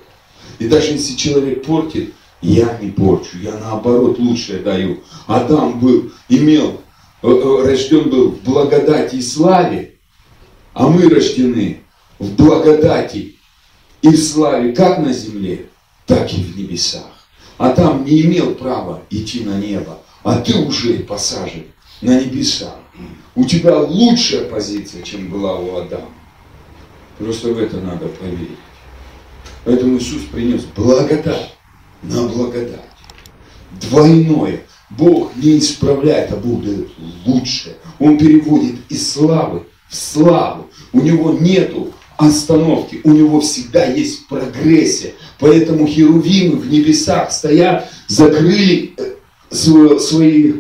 И 0.59 0.67
даже 0.67 0.93
если 0.93 1.15
человек 1.15 1.65
портит, 1.65 2.15
я 2.43 2.79
не 2.83 2.91
порчу, 2.91 3.39
я 3.41 3.57
наоборот 3.59 4.19
лучшее 4.19 4.59
даю. 4.59 5.01
Адам 5.27 5.79
был, 5.79 6.11
имел, 6.29 6.81
э, 7.23 7.29
э, 7.29 7.65
рожден 7.65 8.11
был 8.11 8.31
в 8.31 8.43
благодати 8.43 9.17
и 9.17 9.23
славе, 9.23 9.95
а 10.75 10.89
мы 10.89 11.09
рождены 11.09 11.81
в 12.19 12.33
благодати 12.35 13.37
и 14.03 14.09
в 14.09 14.19
славе 14.19 14.73
как 14.73 14.99
на 14.99 15.13
земле, 15.13 15.67
так 16.07 16.33
и 16.33 16.43
в 16.43 16.57
небесах. 16.57 17.07
А 17.57 17.71
там 17.71 18.05
не 18.05 18.23
имел 18.23 18.55
права 18.55 19.03
идти 19.11 19.45
на 19.45 19.59
небо, 19.59 20.01
а 20.25 20.41
ты 20.41 20.57
уже 20.59 20.95
посажен 21.01 21.65
на 22.01 22.21
небеса. 22.21 22.75
У 23.39 23.45
тебя 23.45 23.79
лучшая 23.79 24.47
позиция, 24.47 25.03
чем 25.03 25.29
была 25.29 25.55
у 25.61 25.77
Адама. 25.77 26.11
Просто 27.19 27.55
в 27.55 27.59
это 27.61 27.77
надо 27.77 28.09
поверить. 28.09 28.59
Поэтому 29.65 29.97
Иисус 29.97 30.23
принес 30.23 30.65
благодать 30.65 31.55
на 32.03 32.27
благодать. 32.27 32.81
Двойное. 33.81 34.63
Бог 34.91 35.37
не 35.37 35.61
исправляет, 35.61 36.33
а 36.33 36.37
Бог 36.37 36.65
дает 36.65 36.89
лучшее. 37.27 37.77
Он 38.01 38.19
переводит 38.19 38.75
из 38.89 39.09
славы 39.09 39.67
в 39.89 39.95
славу. 39.95 40.69
У 40.93 41.01
него 41.01 41.31
нету 41.31 41.93
остановки, 42.17 43.01
у 43.05 43.13
него 43.13 43.41
всегда 43.41 43.85
есть 43.85 44.27
прогрессия. 44.27 45.13
Поэтому 45.39 45.87
херувимы 45.87 46.57
в 46.57 46.69
небесах 46.69 47.31
стоят, 47.31 47.89
закрыли 48.09 48.95
э, 48.97 49.99
свои 50.01 50.55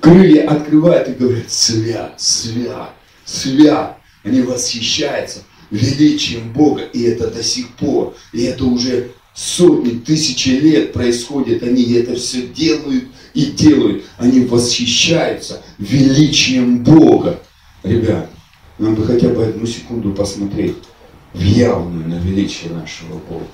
крылья, 0.00 0.48
открывают 0.48 1.08
и 1.08 1.12
говорят, 1.12 1.50
свят, 1.50 2.14
свят, 2.18 2.94
свят. 3.24 3.98
Они 4.22 4.40
восхищаются 4.42 5.40
величием 5.70 6.52
Бога, 6.52 6.82
и 6.82 7.02
это 7.02 7.30
до 7.30 7.42
сих 7.42 7.68
пор, 7.76 8.14
и 8.32 8.42
это 8.42 8.64
уже 8.64 9.12
сотни, 9.34 9.98
тысячи 9.98 10.48
лет 10.48 10.92
происходит, 10.92 11.62
они 11.62 11.92
это 11.94 12.16
все 12.16 12.42
делают 12.48 13.04
и 13.34 13.46
делают, 13.46 14.04
они 14.18 14.40
восхищаются 14.40 15.62
величием 15.78 16.82
Бога. 16.82 17.40
Ребят, 17.82 18.28
нам 18.78 18.94
бы 18.94 19.06
хотя 19.06 19.28
бы 19.28 19.44
одну 19.44 19.66
секунду 19.66 20.12
посмотреть 20.12 20.76
в 21.32 21.42
явную 21.42 22.08
на 22.08 22.14
величие 22.14 22.72
нашего 22.72 23.18
Бога. 23.28 23.46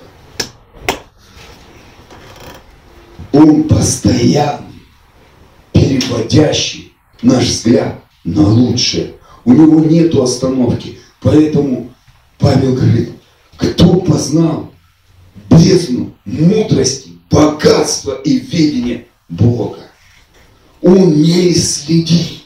Он 3.32 3.64
постоянный, 3.64 4.75
переводящий 5.87 6.92
наш 7.22 7.44
взгляд 7.44 8.01
на 8.25 8.46
лучшее. 8.46 9.14
У 9.44 9.53
него 9.53 9.81
нету 9.81 10.22
остановки. 10.22 10.99
Поэтому 11.20 11.92
Павел 12.38 12.75
говорит, 12.75 13.11
кто 13.57 14.01
познал 14.01 14.72
бездну 15.49 16.14
мудрости, 16.25 17.12
богатства 17.31 18.20
и 18.25 18.38
видения 18.38 19.07
Бога? 19.29 19.79
Он 20.83 21.22
не 21.22 21.53
исследил. 21.53 22.38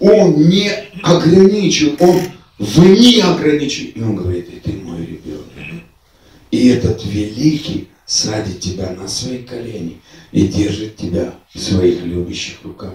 Он 0.00 0.48
не 0.48 0.70
ограничил. 1.02 1.96
Он 2.00 2.20
вне 2.58 3.22
ограничил. 3.22 3.90
И 3.94 4.02
он 4.02 4.16
говорит, 4.16 4.48
и 4.48 4.58
ты 4.58 4.72
мой 4.78 5.00
ребенок. 5.00 5.46
И 6.50 6.68
этот 6.68 7.04
великий 7.04 7.88
садит 8.06 8.60
тебя 8.60 8.90
на 8.90 9.08
свои 9.08 9.38
колени 9.38 10.00
и 10.32 10.46
держит 10.46 10.96
тебя 10.96 11.34
в 11.54 11.58
своих 11.58 12.02
любящих 12.02 12.62
руках. 12.62 12.94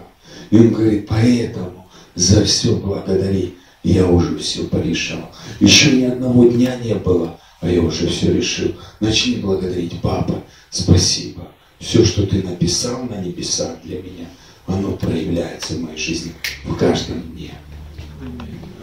И 0.49 0.57
он 0.57 0.71
говорит, 0.71 1.07
поэтому 1.07 1.87
за 2.15 2.43
все 2.45 2.75
благодари 2.75 3.55
я 3.83 4.07
уже 4.07 4.37
все 4.37 4.63
порешал. 4.65 5.31
Еще 5.59 5.91
ни 5.91 6.03
одного 6.03 6.45
дня 6.45 6.75
не 6.77 6.95
было, 6.95 7.39
а 7.61 7.69
я 7.69 7.81
уже 7.81 8.07
все 8.07 8.33
решил. 8.33 8.75
Начни 8.99 9.37
благодарить, 9.37 10.01
папа, 10.01 10.43
спасибо. 10.69 11.47
Все, 11.79 12.03
что 12.05 12.25
ты 12.25 12.41
написал 12.41 13.03
на 13.03 13.21
небесах 13.21 13.77
для 13.83 14.01
меня, 14.01 14.27
оно 14.65 14.93
проявляется 14.93 15.73
в 15.73 15.81
моей 15.81 15.97
жизни 15.97 16.33
в 16.65 16.75
каждом 16.75 17.21
дне. 17.21 17.53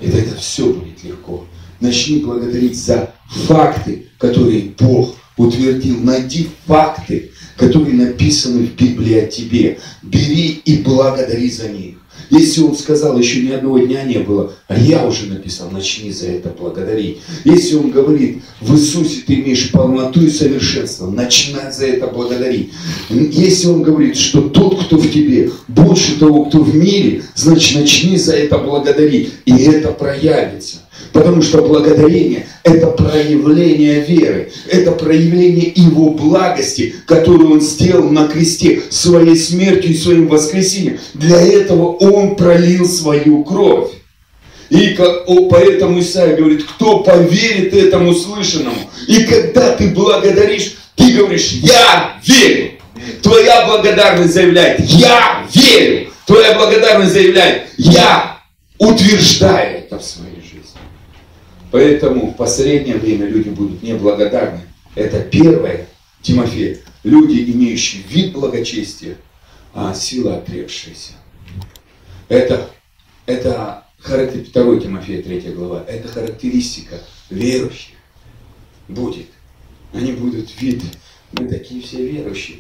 И 0.01 0.11
тогда 0.11 0.37
все 0.37 0.73
будет 0.73 1.03
легко. 1.03 1.47
Начни 1.81 2.21
благодарить 2.21 2.79
за 2.79 3.13
факты, 3.27 4.07
которые 4.19 4.75
Бог 4.79 5.17
утвердил. 5.37 6.01
Найди 6.01 6.49
факты, 6.67 7.31
которые 7.57 7.95
написаны 7.95 8.67
в 8.67 8.75
Библии 8.75 9.19
о 9.19 9.27
тебе. 9.27 9.79
Бери 10.03 10.61
и 10.65 10.79
благодари 10.79 11.51
за 11.51 11.69
них. 11.69 11.97
Если 12.31 12.63
он 12.63 12.77
сказал, 12.77 13.19
еще 13.19 13.43
ни 13.43 13.51
одного 13.51 13.79
дня 13.79 14.03
не 14.05 14.19
было, 14.19 14.53
а 14.67 14.79
я 14.79 15.07
уже 15.07 15.27
написал, 15.27 15.71
начни 15.71 16.11
за 16.11 16.29
это 16.29 16.49
благодарить. 16.49 17.19
Если 17.45 17.77
он 17.77 17.91
говорит, 17.91 18.43
в 18.61 18.75
Иисусе 18.75 19.23
ты 19.27 19.35
имеешь 19.35 19.71
полноту 19.71 20.23
и 20.23 20.31
совершенство, 20.31 21.11
начинай 21.11 21.73
за 21.73 21.87
это 21.87 22.07
благодарить. 22.07 22.73
Если 23.11 23.67
он 23.67 23.83
говорит, 23.83 24.17
что 24.17 24.49
тот, 24.49 24.85
кто 24.85 24.97
в 24.97 25.11
тебе, 25.11 25.51
больше 25.69 26.19
того, 26.19 26.47
кто 26.47 26.61
в 26.61 26.75
мире, 26.75 27.23
значит, 27.35 27.79
начни 27.81 28.17
за 28.17 28.35
это 28.35 28.59
благодарить. 28.59 29.31
И 29.45 29.53
это 29.53 29.91
проявится. 29.91 30.79
Потому 31.15 31.43
что 31.43 31.63
благодарение– 31.63 32.49
это 32.65 32.89
проявление 32.89 34.01
веры, 34.01 34.51
это 34.69 34.91
проявление 34.91 35.73
Его 35.73 36.11
благости, 36.11 36.93
которую 37.07 37.53
Он 37.53 37.61
сделал 37.61 38.11
на 38.11 38.27
кресте 38.27 38.83
своей 38.91 39.37
смертью 39.37 39.93
и 39.93 39.97
своим 39.97 40.27
воскресением. 40.27 40.99
Для 41.15 41.41
этого 41.41 41.93
Он 41.99 42.35
пролил 42.35 42.85
свою 42.89 43.45
кровь. 43.45 43.93
И 44.71 44.99
поэтому 45.51 46.01
Исаия 46.01 46.37
говорит, 46.37 46.65
кто 46.65 46.99
поверит 46.99 47.73
этому 47.73 48.13
слышанному. 48.13 48.91
И 49.07 49.23
когда 49.23 49.77
ты 49.77 49.91
благодаришь, 49.91 50.75
ты 50.97 51.13
говоришь, 51.13 51.53
я 51.63 52.21
верю. 52.27 52.73
Твоя 53.23 53.67
благодарность 53.67 54.35
заявляет, 54.35 54.81
я 54.81 55.47
верю. 55.55 56.09
Твоя 56.27 56.55
благодарность 56.55 57.13
заявляет, 57.13 57.69
я 57.77 58.41
утверждаю 58.79 59.79
это 59.79 60.01
в 60.01 60.05
своей 60.05 60.34
Поэтому 61.75 62.31
в 62.31 62.37
последнее 62.37 62.99
время 62.99 63.27
люди 63.27 63.49
будут 63.49 63.83
неблагодарны. 63.83 64.61
Это 64.95 65.25
первое, 65.25 65.89
Тимофей, 66.23 66.83
люди, 67.03 67.51
имеющие 67.51 68.01
вид 68.05 68.33
благочестия, 68.33 69.17
а 69.73 69.93
сила 69.93 70.37
отрекшаяся. 70.37 71.15
Это, 72.29 72.71
это 73.27 73.89
характер, 73.99 74.47
2 74.53 74.83
Тимофея, 74.83 75.21
3 75.21 75.41
глава, 75.53 75.85
это 75.89 76.07
характеристика 76.07 77.01
верующих 77.29 77.97
будет. 78.87 79.27
Они 79.93 80.13
будут 80.13 80.51
вид, 80.61 80.81
мы 81.33 81.49
такие 81.49 81.83
все 81.83 82.07
верующие, 82.07 82.59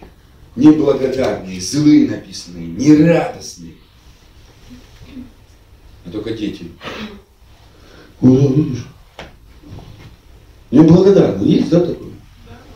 неблагодарные, 0.57 1.61
злые 1.61 2.11
написанные, 2.11 2.66
нерадостные. 2.66 3.74
А 6.05 6.11
только 6.11 6.33
дети. 6.33 6.64
Неблагодарный. 10.74 11.48
Есть, 11.48 11.70
да, 11.70 11.80
такое? 11.80 12.10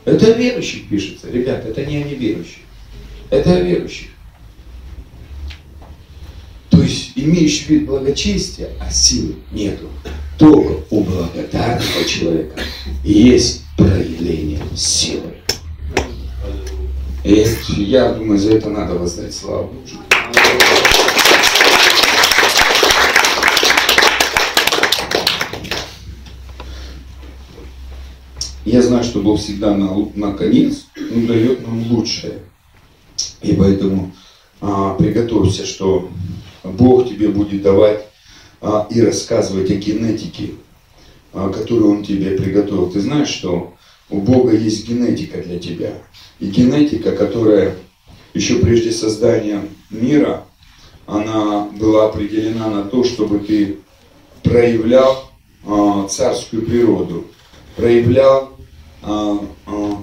Это 0.05 0.31
верующих 0.31 0.89
пишется. 0.89 1.29
Ребята, 1.31 1.69
это 1.69 1.85
не 1.85 1.97
о 1.97 2.05
неверующих. 2.05 2.61
Это 3.29 3.57
о 3.57 3.61
верующих. 3.61 4.11
То 6.71 6.81
есть 6.81 7.13
имеющий 7.17 7.65
вид 7.75 7.87
благочестия, 7.87 8.71
а 8.81 8.89
силы 8.91 9.35
нету. 9.51 9.89
Только 10.39 10.85
у 10.91 11.03
благодарного 11.03 12.05
человека 12.07 12.61
есть 13.03 13.65
проявление 13.77 14.61
силы. 14.77 15.35
И 17.25 17.45
я 17.79 18.13
думаю, 18.13 18.39
за 18.39 18.53
это 18.53 18.71
надо 18.71 18.95
воздать 18.95 19.35
славу 19.35 19.73
Божию. 19.73 19.99
Я 28.69 28.83
знаю, 28.83 29.03
что 29.03 29.21
Бог 29.21 29.41
всегда 29.41 29.75
на, 29.75 29.97
на 30.15 30.35
конец 30.35 30.89
Он 31.15 31.27
дает 31.27 31.67
нам 31.67 31.91
лучшее. 31.91 32.41
И 33.41 33.55
поэтому 33.55 34.13
а, 34.61 34.93
приготовься, 34.93 35.65
что 35.65 36.11
Бог 36.63 37.09
тебе 37.09 37.29
будет 37.29 37.63
давать 37.63 38.05
а, 38.61 38.87
и 38.91 39.01
рассказывать 39.01 39.71
о 39.71 39.75
генетике 39.77 40.51
а, 41.33 41.49
которую 41.49 41.93
Он 41.93 42.05
тебе 42.05 42.33
приготовил. 42.33 42.91
Ты 42.91 43.01
знаешь, 43.01 43.31
что 43.31 43.73
у 44.11 44.21
Бога 44.21 44.55
есть 44.55 44.87
генетика 44.87 45.39
для 45.43 45.59
тебя. 45.59 45.95
И 46.39 46.49
генетика, 46.49 47.13
которая 47.13 47.75
еще 48.35 48.57
прежде 48.57 48.93
создания 48.93 49.63
мира, 49.89 50.45
она 51.07 51.71
была 51.81 52.11
определена 52.11 52.69
на 52.69 52.83
то, 52.83 53.03
чтобы 53.03 53.39
ты 53.39 53.79
проявлял 54.43 55.31
э, 55.65 56.07
царскую 56.11 56.67
природу, 56.67 57.25
проявлял 57.75 58.58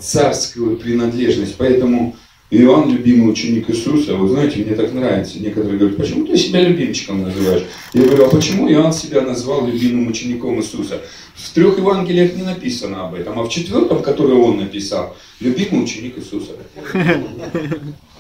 царскую 0.02 0.78
принадлежность. 0.78 1.56
Поэтому 1.58 2.16
Иоанн, 2.52 2.92
любимый 2.92 3.32
ученик 3.32 3.70
Иисуса, 3.70 4.16
вы 4.16 4.30
знаете, 4.30 4.64
мне 4.64 4.76
так 4.76 4.94
нравится. 4.94 5.40
Некоторые 5.40 5.78
говорят, 5.78 5.98
почему 5.98 6.26
ты 6.26 6.38
себя 6.38 6.62
любимчиком 6.62 7.24
называешь? 7.24 7.64
Я 7.94 8.04
говорю, 8.04 8.26
а 8.26 8.30
почему 8.30 8.70
Иоанн 8.70 8.94
себя 8.94 9.22
назвал 9.22 9.68
любимым 9.68 10.08
учеником 10.08 10.60
Иисуса? 10.60 11.02
В 11.34 11.54
трех 11.54 11.78
Евангелиях 11.78 12.36
не 12.36 12.44
написано 12.44 13.08
об 13.08 13.16
этом, 13.16 13.40
а 13.40 13.44
в 13.44 13.50
четвертом, 13.50 14.04
который 14.04 14.36
он 14.36 14.60
написал, 14.60 15.18
любимый 15.40 15.84
ученик 15.84 16.18
Иисуса. 16.18 16.54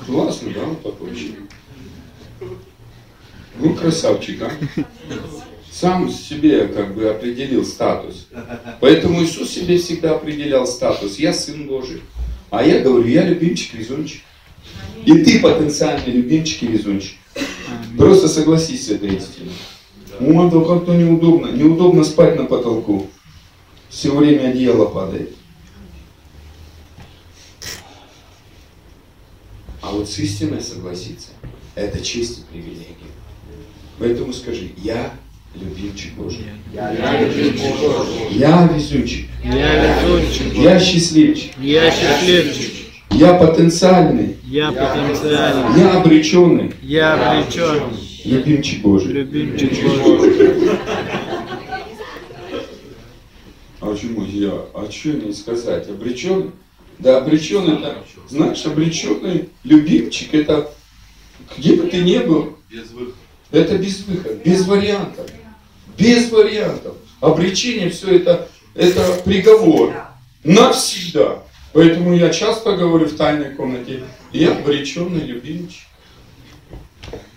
Классно, 0.06 0.52
да, 0.54 0.66
вот 0.66 0.84
такой 0.84 1.12
ученик. 1.12 1.40
Ну, 3.60 3.74
красавчик, 3.74 4.42
а? 4.42 4.52
Сам 5.76 6.10
себе 6.10 6.70
как 6.70 6.96
бы 6.96 7.10
определил 7.10 7.66
статус. 7.66 8.28
Поэтому 8.80 9.22
Иисус 9.22 9.50
себе 9.50 9.78
всегда 9.78 10.16
определял 10.16 10.66
статус. 10.66 11.20
Я 11.20 11.34
Сын 11.34 11.68
Божий. 11.68 12.02
А 12.50 12.64
я 12.64 12.80
говорю, 12.80 13.06
я 13.06 13.26
любимчик, 13.26 13.74
везунчик. 13.74 14.22
И 15.06 15.12
ты 15.12 15.42
потенциальный 15.42 16.14
любимчик 16.14 16.64
и 16.64 16.68
везунчик. 16.68 17.18
Просто 17.98 18.30
согласись 18.30 18.86
с 18.86 18.90
этой 18.90 19.18
истиной. 19.18 19.52
Ну, 20.22 20.48
это 20.48 20.62
как-то 20.62 20.94
неудобно. 20.96 21.48
Неудобно 21.48 22.06
спать 22.06 22.38
на 22.38 22.46
потолку. 22.46 23.08
Все 23.90 24.16
время 24.16 24.52
одеяло 24.52 24.86
падает. 24.86 25.36
А 29.82 29.92
вот 29.92 30.10
с 30.10 30.18
истиной 30.20 30.62
согласиться, 30.62 31.32
это 31.76 32.00
честь 32.00 32.40
и 32.40 32.54
привилегия. 32.54 33.12
Поэтому 34.00 34.32
скажи, 34.32 34.72
я 34.78 35.14
любимчик 35.60 36.14
Божий. 36.16 36.46
Я 36.74 37.22
любимчик 37.22 37.72
Божий. 37.80 38.38
Я 38.38 38.68
везунчик. 38.68 39.26
Я 39.44 40.02
везунчик. 40.04 40.54
Я 40.56 40.80
счастливчик. 40.80 41.52
Я 41.60 41.92
счастливчик. 41.92 42.72
Я 43.12 43.34
потенциальный. 43.36 44.38
Я 44.44 44.72
потенциальный. 44.72 45.80
Я 45.82 45.94
обреченный. 46.00 46.74
Я 46.82 47.14
обречен. 47.32 47.84
Любимчик 48.26 48.82
Божий. 48.82 49.14
Любимчик 49.14 49.84
Божий. 50.04 50.70
А 53.82 53.86
почему 53.92 54.26
я? 54.26 54.52
А 54.74 54.90
что 54.92 55.10
не 55.10 55.34
сказать? 55.34 55.88
Обреченный? 55.90 56.52
Да, 56.98 57.18
обреченный 57.18 57.76
это, 57.76 57.98
знаешь, 58.30 58.66
обреченный 58.66 59.50
любимчик, 59.66 60.34
это 60.34 60.72
где 61.58 61.76
бы 61.76 61.88
ты 61.88 61.98
ни 61.98 62.18
был, 62.20 62.58
Без 62.72 62.90
выхода. 62.92 63.14
это 63.52 63.78
без 63.78 64.00
выхода, 64.06 64.36
без 64.36 64.66
вариантов. 64.66 65.30
Без 65.98 66.32
вариантов. 66.32 66.96
Обречение 67.22 67.90
все 67.90 68.18
это, 68.18 68.48
это 68.74 69.22
приговор. 69.24 69.94
Навсегда. 70.44 71.44
Поэтому 71.74 72.14
я 72.14 72.30
часто 72.30 72.78
говорю 72.78 73.06
в 73.06 73.16
тайной 73.16 73.54
комнате, 73.54 74.04
я 74.32 74.56
обреченный 74.56 75.22
любимчик. 75.22 75.84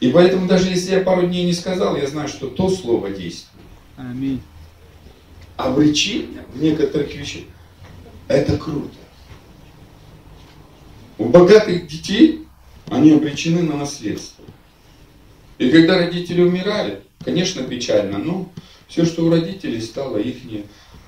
И 0.01 0.11
поэтому 0.11 0.47
даже 0.47 0.69
если 0.69 0.93
я 0.93 1.01
пару 1.01 1.27
дней 1.27 1.45
не 1.45 1.53
сказал, 1.53 1.97
я 1.97 2.07
знаю, 2.07 2.29
что 2.29 2.49
то 2.49 2.69
слово 2.69 3.11
действует. 3.11 3.65
Аминь. 3.97 4.41
Обречение 5.57 6.45
в 6.55 6.63
некоторых 6.63 7.13
вещах, 7.15 7.43
это 8.29 8.57
круто. 8.57 8.95
У 11.19 11.25
богатых 11.25 11.89
детей 11.89 12.47
они 12.87 13.13
обречены 13.13 13.63
на 13.63 13.77
наследство. 13.77 14.45
И 15.59 15.69
когда 15.71 15.99
родители 15.99 16.43
умирали, 16.43 17.03
конечно, 17.25 17.63
печально, 17.63 18.19
но 18.19 18.51
все, 18.89 19.05
что 19.05 19.25
у 19.25 19.31
родителей 19.31 19.81
стало 19.81 20.19
их 20.19 20.37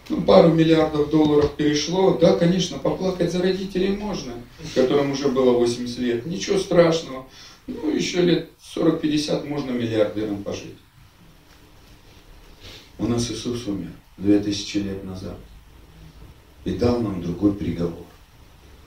ну, 0.08 0.22
пару 0.22 0.52
миллиардов 0.52 1.10
долларов 1.10 1.54
перешло, 1.56 2.18
да, 2.18 2.34
конечно, 2.36 2.78
поплакать 2.78 3.32
за 3.32 3.40
родителей 3.40 3.90
можно, 3.90 4.32
которым 4.74 5.12
уже 5.12 5.28
было 5.28 5.52
80 5.52 5.98
лет, 5.98 6.26
ничего 6.26 6.58
страшного. 6.58 7.26
Ну, 7.68 7.94
еще 7.94 8.22
лет 8.22 8.50
40-50 8.74 9.46
можно 9.46 9.70
миллиардером 9.70 10.42
пожить. 10.42 10.76
У 12.98 13.06
нас 13.06 13.30
Иисус 13.30 13.66
умер 13.66 13.92
2000 14.18 14.78
лет 14.78 15.04
назад 15.04 15.36
и 16.64 16.72
дал 16.72 17.00
нам 17.00 17.22
другой 17.22 17.54
приговор. 17.54 18.04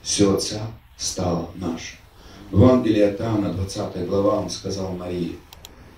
Все 0.02 0.34
Отца 0.34 0.70
стало 0.96 1.50
наше. 1.56 1.96
В 2.50 2.60
Евангелии 2.60 3.02
от 3.02 3.20
Иоанна, 3.20 3.52
20 3.52 4.06
глава, 4.06 4.38
он 4.40 4.50
сказал 4.50 4.92
Марии, 4.92 5.38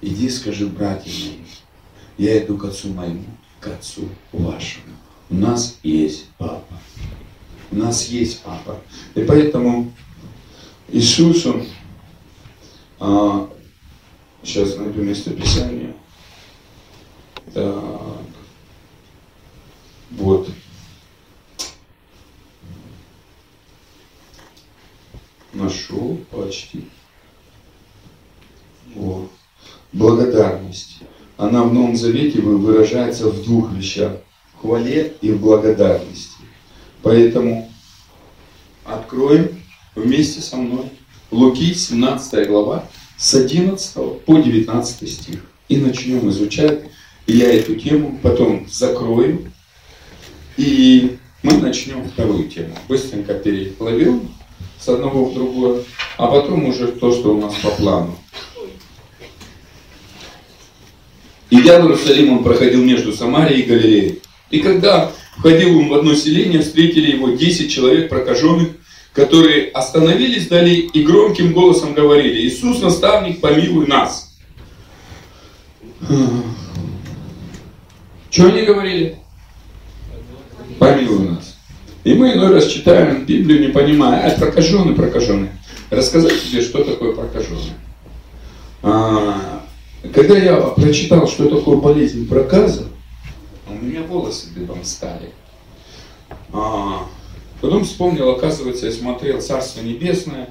иди 0.00 0.28
скажи 0.28 0.66
братьям 0.66 1.14
моим, 1.14 1.46
я 2.18 2.42
иду 2.42 2.56
к 2.56 2.64
Отцу 2.64 2.88
моему, 2.88 3.24
к 3.60 3.66
Отцу 3.68 4.08
вашему. 4.32 4.94
У 5.28 5.34
нас 5.34 5.78
есть 5.82 6.26
Папа. 6.38 6.78
У 7.70 7.76
нас 7.76 8.06
есть 8.08 8.42
Папа. 8.42 8.80
И 9.14 9.22
поэтому 9.22 9.92
Иисус, 10.88 11.44
Он, 11.46 11.66
а, 13.00 13.50
сейчас 14.42 14.76
найду 14.76 15.02
место 15.02 15.30
Писания. 15.30 15.94
Так. 17.52 18.06
Вот. 20.12 20.48
Нашел 25.52 26.18
почти. 26.30 26.88
Вот. 28.94 29.30
Благодарность. 29.92 30.98
Она 31.36 31.62
в 31.62 31.72
Новом 31.72 31.96
Завете 31.96 32.40
выражается 32.40 33.28
в 33.28 33.44
двух 33.44 33.72
вещах. 33.72 34.12
Хвале 34.60 35.14
и 35.20 35.30
в 35.30 35.40
благодарности. 35.40 36.36
Поэтому 37.02 37.70
откроем 38.84 39.50
вместе 39.94 40.40
со 40.40 40.56
мной 40.56 40.90
Луки, 41.30 41.74
17 41.74 42.48
глава, 42.48 42.84
с 43.18 43.34
11 43.34 44.22
по 44.24 44.38
19 44.38 45.10
стих. 45.10 45.44
И 45.68 45.76
начнем 45.76 46.28
изучать. 46.30 46.84
Я 47.26 47.52
эту 47.52 47.74
тему 47.74 48.18
потом 48.22 48.66
закрою. 48.70 49.52
И 50.56 51.18
мы 51.42 51.58
начнем 51.58 52.08
вторую 52.08 52.48
тему. 52.48 52.74
Быстренько 52.88 53.34
переплывем 53.34 54.28
с 54.78 54.88
одного 54.88 55.26
в 55.26 55.34
другое, 55.34 55.82
а 56.16 56.28
потом 56.28 56.66
уже 56.66 56.88
то, 56.88 57.12
что 57.12 57.36
у 57.36 57.40
нас 57.40 57.54
по 57.56 57.70
плану. 57.70 58.16
Идя 61.50 61.80
в 61.80 61.84
Иерусалим, 61.84 62.32
он 62.32 62.44
проходил 62.44 62.82
между 62.82 63.12
Самарией 63.12 63.62
и 63.62 63.66
Галилеей. 63.66 64.22
И 64.50 64.60
когда 64.60 65.12
входил 65.36 65.78
он 65.78 65.88
в 65.88 65.94
одно 65.94 66.14
селение, 66.14 66.60
встретили 66.60 67.12
его 67.12 67.30
10 67.30 67.72
человек 67.72 68.08
прокаженных, 68.08 68.70
которые 69.12 69.68
остановились 69.68 70.46
вдали 70.46 70.80
и 70.80 71.02
громким 71.02 71.52
голосом 71.52 71.94
говорили, 71.94 72.46
Иисус, 72.46 72.80
наставник, 72.82 73.40
помилуй 73.40 73.86
нас. 73.86 74.36
Что 78.30 78.46
они 78.46 78.62
говорили? 78.62 79.16
Помилуй 80.78 81.28
нас. 81.30 81.56
И 82.04 82.14
мы 82.14 82.34
иной 82.34 82.52
раз 82.52 82.66
читаем 82.66 83.24
Библию, 83.24 83.60
не 83.60 83.68
понимая, 83.68 84.26
а 84.26 84.38
прокаженный, 84.38 84.94
прокаженный. 84.94 85.48
Рассказать 85.90 86.42
тебе, 86.42 86.60
что 86.60 86.84
такое 86.84 87.14
прокаженный. 87.14 87.72
Когда 90.14 90.36
я 90.36 90.56
прочитал, 90.56 91.26
что 91.26 91.48
такое 91.48 91.76
болезнь 91.76 92.28
проказа, 92.28 92.86
у 93.68 93.74
меня 93.74 94.02
волосы 94.02 94.48
дыбом 94.54 94.84
стали. 94.84 95.30
А, 96.52 97.06
потом 97.60 97.84
вспомнил, 97.84 98.30
оказывается, 98.30 98.86
я 98.86 98.92
смотрел 98.92 99.40
«Царство 99.40 99.80
небесное», 99.80 100.48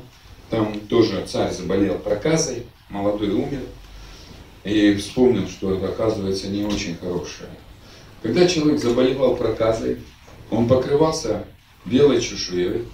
там 0.49 0.79
тоже 0.81 1.25
царь 1.27 1.51
заболел 1.51 1.95
проказой, 1.95 2.63
молодой 2.89 3.29
умер. 3.29 3.61
И 4.63 4.95
вспомнил, 4.95 5.47
что 5.47 5.73
это, 5.73 5.89
оказывается, 5.89 6.47
не 6.47 6.63
очень 6.63 6.95
хорошее. 6.95 7.49
Когда 8.21 8.47
человек 8.47 8.79
заболевал 8.79 9.35
проказой, 9.35 9.97
он 10.49 10.67
покрывался 10.67 11.45
белой 11.85 12.21
чешуей, 12.21 12.85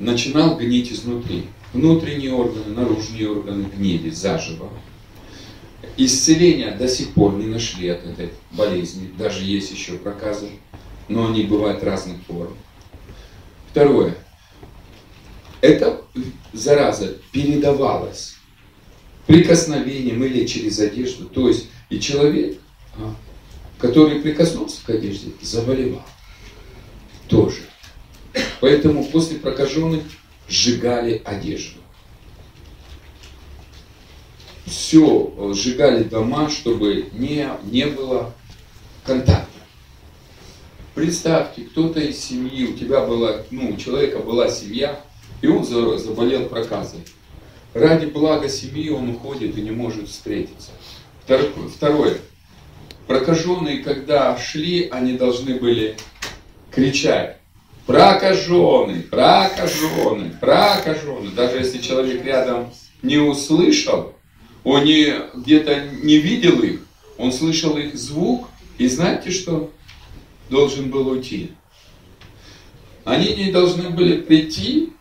начинал 0.00 0.56
гнить 0.56 0.92
изнутри. 0.92 1.46
Внутренние 1.72 2.32
органы, 2.32 2.74
наружные 2.74 3.30
органы 3.30 3.64
гнили 3.74 4.10
заживо. 4.10 4.68
Исцеления 5.96 6.72
до 6.72 6.88
сих 6.88 7.10
пор 7.10 7.34
не 7.34 7.46
нашли 7.46 7.88
от 7.88 8.04
этой 8.06 8.30
болезни, 8.50 9.12
даже 9.18 9.44
есть 9.44 9.70
еще 9.70 9.92
проказы, 9.94 10.48
но 11.08 11.28
они 11.28 11.44
бывают 11.44 11.82
разных 11.82 12.22
форм. 12.26 12.56
Второе. 13.70 14.16
Эта 15.60 16.00
зараза 16.52 17.16
передавалась 17.30 18.36
прикосновением 19.26 20.24
или 20.24 20.46
через 20.46 20.78
одежду. 20.80 21.26
То 21.26 21.48
есть 21.48 21.68
и 21.90 22.00
человек 22.00 22.58
а, 22.96 23.14
который 23.82 24.20
прикоснулся 24.20 24.84
к 24.84 24.90
одежде, 24.90 25.32
заболевал. 25.40 26.06
Тоже. 27.28 27.62
Поэтому 28.60 29.04
после 29.04 29.38
прокаженных 29.38 30.04
сжигали 30.48 31.20
одежду. 31.24 31.80
Все, 34.66 35.32
э, 35.36 35.52
сжигали 35.54 36.04
дома, 36.04 36.48
чтобы 36.48 37.08
не, 37.12 37.48
не 37.64 37.86
было 37.86 38.32
контакта. 39.04 39.46
Представьте, 40.94 41.62
кто-то 41.62 42.00
из 42.00 42.18
семьи, 42.22 42.66
у 42.66 42.74
тебя 42.74 43.00
была, 43.00 43.42
ну, 43.50 43.70
у 43.70 43.76
человека 43.76 44.18
была 44.18 44.48
семья, 44.50 45.00
и 45.40 45.46
он 45.46 45.64
заболел 45.64 46.46
проказой. 46.46 47.00
Ради 47.74 48.06
блага 48.06 48.48
семьи 48.48 48.90
он 48.90 49.08
уходит 49.10 49.56
и 49.56 49.62
не 49.62 49.70
может 49.70 50.08
встретиться. 50.08 50.70
Второе. 51.24 52.18
Прокаженные, 53.06 53.78
когда 53.78 54.36
шли, 54.36 54.88
они 54.90 55.14
должны 55.14 55.54
были 55.54 55.96
кричать. 56.70 57.38
Прокаженный, 57.86 59.02
прокаженный, 59.02 60.30
прокаженный. 60.40 61.32
Даже 61.34 61.58
если 61.58 61.78
человек 61.78 62.24
рядом 62.24 62.72
не 63.02 63.16
услышал, 63.16 64.14
он 64.64 64.84
где-то 65.34 65.86
не 66.02 66.18
видел 66.18 66.62
их, 66.62 66.80
он 67.18 67.32
слышал 67.32 67.76
их 67.76 67.96
звук, 67.96 68.48
и 68.78 68.86
знаете 68.86 69.30
что? 69.30 69.72
Должен 70.50 70.90
был 70.90 71.08
уйти. 71.08 71.52
Они 73.04 73.34
не 73.34 73.50
должны 73.50 73.90
были 73.90 74.20
прийти, 74.20 74.92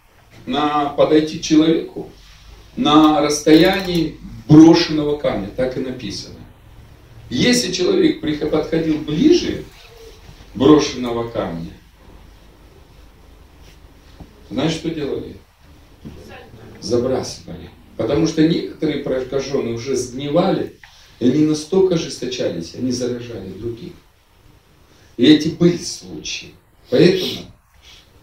на, 0.45 0.89
подойти 0.89 1.39
к 1.39 1.43
человеку 1.43 2.09
на 2.75 3.21
расстоянии 3.21 4.17
брошенного 4.47 5.17
камня, 5.17 5.49
так 5.55 5.77
и 5.77 5.81
написано. 5.81 6.39
Если 7.29 7.71
человек 7.71 8.21
подходил 8.21 8.97
ближе 8.99 9.63
брошенного 10.55 11.29
камня, 11.29 11.71
знаешь, 14.49 14.73
что 14.73 14.89
делали? 14.89 15.37
Забрасывали. 16.81 17.69
Потому 18.01 18.25
что 18.25 18.47
некоторые 18.47 19.03
прокаженные 19.03 19.75
уже 19.75 19.95
сгнивали, 19.95 20.73
и 21.19 21.29
они 21.29 21.45
настолько 21.45 21.93
ожесточались, 21.93 22.73
они 22.73 22.91
заражали 22.91 23.49
других. 23.49 23.93
И 25.17 25.25
эти 25.25 25.49
были 25.49 25.77
случаи. 25.77 26.55
Поэтому 26.89 27.45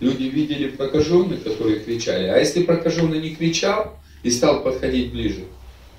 люди 0.00 0.24
видели 0.24 0.66
прокаженных, 0.70 1.44
которые 1.44 1.78
кричали. 1.78 2.26
А 2.26 2.38
если 2.38 2.64
прокаженный 2.64 3.20
не 3.20 3.36
кричал 3.36 3.96
и 4.24 4.32
стал 4.32 4.64
подходить 4.64 5.12
ближе, 5.12 5.44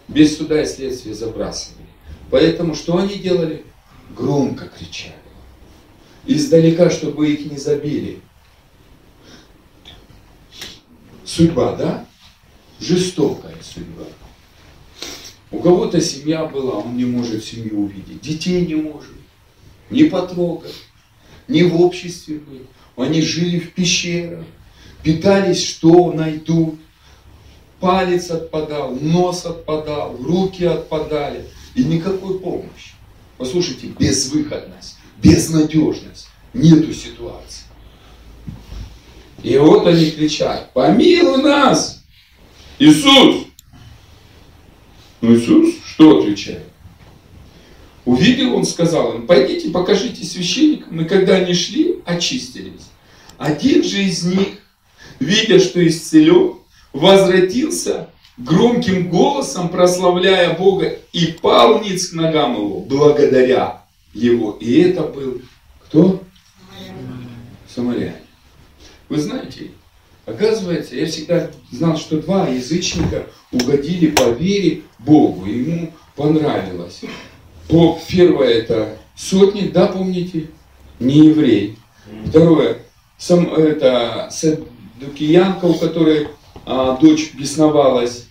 без 0.09 0.37
суда 0.37 0.61
и 0.61 0.65
следствия 0.65 1.13
забрасывали. 1.13 1.87
Поэтому 2.29 2.75
что 2.75 2.97
они 2.97 3.15
делали? 3.15 3.63
Громко 4.13 4.67
кричали. 4.67 5.13
Издалека, 6.27 6.89
чтобы 6.89 7.31
их 7.31 7.49
не 7.49 7.57
забили. 7.57 8.19
Судьба, 11.23 11.77
да? 11.77 12.08
Жестокая 12.79 13.55
судьба. 13.61 14.05
У 15.51 15.59
кого-то 15.59 15.99
семья 15.99 16.45
была, 16.45 16.79
он 16.79 16.95
не 16.95 17.05
может 17.05 17.43
семью 17.43 17.85
увидеть. 17.85 18.21
Детей 18.21 18.65
не 18.65 18.75
может. 18.75 19.11
Не 19.89 20.03
потрогать. 20.05 20.75
Не 21.47 21.63
в 21.63 21.81
обществе 21.81 22.35
быть. 22.39 22.67
Они 22.95 23.21
жили 23.21 23.59
в 23.59 23.73
пещерах. 23.73 24.45
Питались, 25.03 25.63
что 25.63 26.11
найдут. 26.13 26.79
Палец 27.79 28.29
отпадал, 28.29 28.93
нос 28.95 29.45
отпадал, 29.45 30.17
руки 30.17 30.65
отпадали. 30.65 31.45
И 31.75 31.83
никакой 31.83 32.39
помощи. 32.39 32.93
Послушайте, 33.37 33.87
безвыходность, 33.87 34.97
безнадежность. 35.17 36.27
Нету 36.53 36.93
ситуации. 36.93 37.63
И 39.43 39.57
вот 39.57 39.87
они 39.87 40.11
кричат, 40.11 40.73
помилуй 40.73 41.41
нас! 41.41 41.98
Иисус! 42.79 43.45
Ну 45.21 45.35
Иисус 45.35 45.75
что 45.85 46.19
отвечает? 46.19 46.63
Увидел 48.05 48.55
он, 48.55 48.63
сказал 48.63 49.15
им, 49.15 49.27
пойдите 49.27 49.69
покажите 49.69 50.23
священникам. 50.23 51.01
И 51.01 51.05
когда 51.05 51.35
они 51.35 51.53
шли, 51.53 51.99
очистились. 52.05 52.89
Один 53.37 53.83
же 53.83 54.03
из 54.03 54.23
них, 54.23 54.47
видя, 55.19 55.59
что 55.59 55.85
исцелен, 55.85 56.55
возвратился 56.93 58.09
громким 58.37 59.09
голосом, 59.09 59.69
прославляя 59.69 60.57
Бога, 60.57 60.97
и 61.11 61.27
пал 61.27 61.83
ниц 61.83 62.07
к 62.07 62.13
ногам 62.13 62.55
его, 62.55 62.79
благодаря 62.79 63.83
его. 64.13 64.57
И 64.59 64.79
это 64.79 65.03
был 65.03 65.41
кто? 65.85 66.23
Самаряне. 67.67 68.15
Вы 69.09 69.19
знаете, 69.19 69.71
оказывается, 70.29 70.95
я 70.95 71.05
всегда 71.05 71.49
знал, 71.71 71.97
что 71.97 72.21
два 72.21 72.47
язычника 72.47 73.27
угодили 73.51 74.07
по 74.07 74.29
вере 74.29 74.81
Богу, 74.99 75.45
ему 75.45 75.91
понравилось. 76.15 77.01
Бог, 77.69 78.01
первое 78.07 78.49
это 78.49 78.97
сотник, 79.15 79.71
да, 79.71 79.87
помните? 79.87 80.47
Не 80.99 81.27
еврей. 81.27 81.77
Второе, 82.25 82.79
сам, 83.17 83.53
это 83.53 84.29
садукиянка, 84.31 85.65
у 85.65 85.75
которой 85.75 86.29
а, 86.65 86.97
дочь 86.97 87.33
бесновалась. 87.33 88.27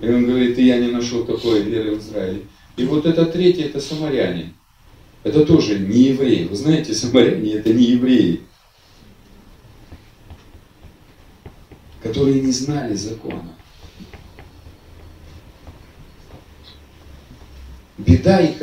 И 0.00 0.08
он 0.08 0.26
говорит, 0.26 0.58
и 0.58 0.66
я 0.66 0.78
не 0.78 0.88
нашел 0.88 1.24
такой 1.24 1.62
веры 1.62 1.96
в 1.96 1.98
Израиле. 2.00 2.42
И 2.76 2.84
вот 2.84 3.06
это 3.06 3.26
третье, 3.26 3.66
это 3.66 3.80
самаряне. 3.80 4.52
Это 5.22 5.44
тоже 5.44 5.78
не 5.78 6.08
евреи. 6.08 6.46
Вы 6.48 6.56
знаете, 6.56 6.94
самаряне 6.94 7.54
это 7.54 7.72
не 7.72 7.84
евреи. 7.84 8.40
Которые 12.02 12.40
не 12.40 12.52
знали 12.52 12.94
закона. 12.94 13.54
Беда 17.98 18.40
их 18.40 18.60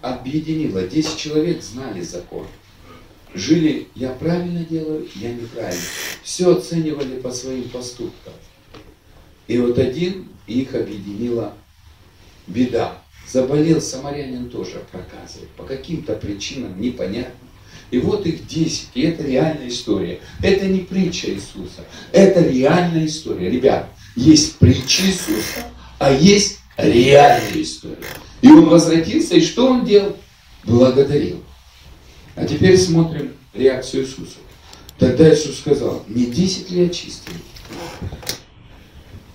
объединила. 0.00 0.86
Десять 0.86 1.18
человек 1.18 1.62
знали 1.62 2.00
закон 2.00 2.46
жили, 3.34 3.88
я 3.94 4.10
правильно 4.10 4.64
делаю, 4.64 5.08
я 5.14 5.32
неправильно. 5.32 5.82
Все 6.22 6.56
оценивали 6.56 7.20
по 7.20 7.30
своим 7.30 7.68
поступкам. 7.68 8.32
И 9.46 9.58
вот 9.58 9.78
один 9.78 10.28
их 10.46 10.74
объединила 10.74 11.54
беда. 12.46 12.98
Заболел 13.26 13.80
самарянин 13.80 14.50
тоже 14.50 14.82
проказывает. 14.90 15.50
По 15.50 15.64
каким-то 15.64 16.14
причинам 16.14 16.80
непонятно. 16.80 17.47
И 17.90 17.98
вот 17.98 18.26
их 18.26 18.46
десять. 18.46 18.88
И 18.94 19.02
это 19.02 19.22
реальная 19.22 19.68
история. 19.68 20.20
Это 20.42 20.66
не 20.66 20.80
притча 20.80 21.30
Иисуса. 21.30 21.84
Это 22.12 22.40
реальная 22.40 23.06
история. 23.06 23.50
Ребят, 23.50 23.88
есть 24.14 24.56
притча 24.56 25.02
Иисуса, 25.06 25.64
а 25.98 26.12
есть 26.12 26.58
реальная 26.76 27.62
история. 27.62 27.96
И 28.42 28.48
он 28.50 28.68
возвратился, 28.68 29.36
и 29.36 29.40
что 29.40 29.70
он 29.70 29.84
делал? 29.84 30.16
Благодарил. 30.64 31.42
А 32.36 32.44
теперь 32.44 32.78
смотрим 32.78 33.32
реакцию 33.54 34.04
Иисуса. 34.04 34.36
Тогда 34.98 35.32
Иисус 35.32 35.58
сказал, 35.58 36.04
не 36.08 36.26
10 36.26 36.70
ли 36.70 36.86
очистили? 36.86 37.36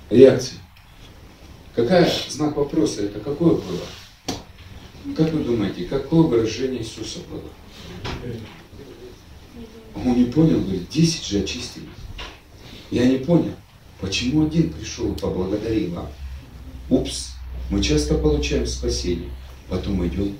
Реакция. 0.09 0.59
Какая 1.75 2.09
знак 2.29 2.55
вопроса 2.55 3.03
это? 3.03 3.19
Какое 3.19 3.55
было? 3.55 5.15
Как 5.17 5.31
вы 5.33 5.43
думаете, 5.43 5.85
какое 5.85 6.21
выражение 6.21 6.81
Иисуса 6.81 7.19
было? 7.29 7.41
Он 9.95 10.17
не 10.17 10.25
понял, 10.25 10.61
говорит, 10.61 10.89
10 10.89 11.25
же 11.25 11.39
очистили. 11.39 11.87
Я 12.91 13.05
не 13.05 13.17
понял, 13.17 13.53
почему 14.01 14.45
один 14.45 14.71
пришел 14.71 15.13
и 15.13 15.19
поблагодарил, 15.19 15.97
а? 15.99 16.11
Упс, 16.89 17.31
мы 17.69 17.81
часто 17.81 18.15
получаем 18.15 18.67
спасение, 18.67 19.29
потом 19.69 20.05
идем 20.05 20.35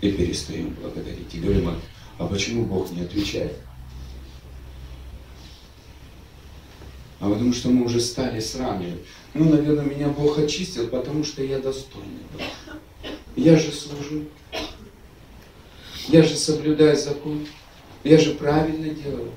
и 0.00 0.10
перестаем 0.12 0.74
благодарить. 0.80 1.34
И 1.34 1.40
говорим, 1.40 1.72
а 2.18 2.26
почему 2.26 2.64
Бог 2.64 2.90
не 2.92 3.02
отвечает? 3.02 3.56
А 7.20 7.28
потому 7.28 7.52
что 7.52 7.68
мы 7.70 7.84
уже 7.84 8.00
стали 8.00 8.38
сравнивать. 8.38 9.00
Ну, 9.34 9.50
наверное, 9.50 9.84
меня 9.84 10.08
Бог 10.08 10.38
очистил, 10.38 10.86
потому 10.86 11.24
что 11.24 11.42
я 11.42 11.58
достойный. 11.58 12.22
Я 13.34 13.58
же 13.58 13.72
служу. 13.72 14.24
Я 16.08 16.22
же 16.22 16.36
соблюдаю 16.36 16.96
закон. 16.96 17.46
Я 18.04 18.18
же 18.18 18.32
правильно 18.32 18.90
делаю. 18.90 19.30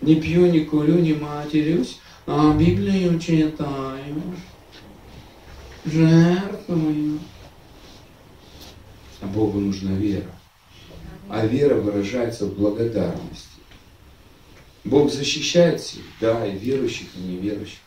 Не 0.00 0.16
пью, 0.16 0.46
не 0.46 0.60
курю, 0.60 0.98
не 0.98 1.14
матерюсь, 1.14 1.98
а 2.26 2.56
Библию 2.56 3.18
читаю. 3.18 4.22
Жертвую. 5.84 7.20
А 9.20 9.26
Богу 9.26 9.60
нужна 9.60 9.92
вера 9.92 10.30
а 11.30 11.46
вера 11.46 11.76
выражается 11.76 12.46
в 12.46 12.58
благодарности. 12.58 13.48
Бог 14.82 15.12
защищает 15.12 15.80
всех, 15.80 16.02
да, 16.20 16.44
и 16.44 16.58
верующих, 16.58 17.06
и 17.16 17.20
неверующих. 17.20 17.78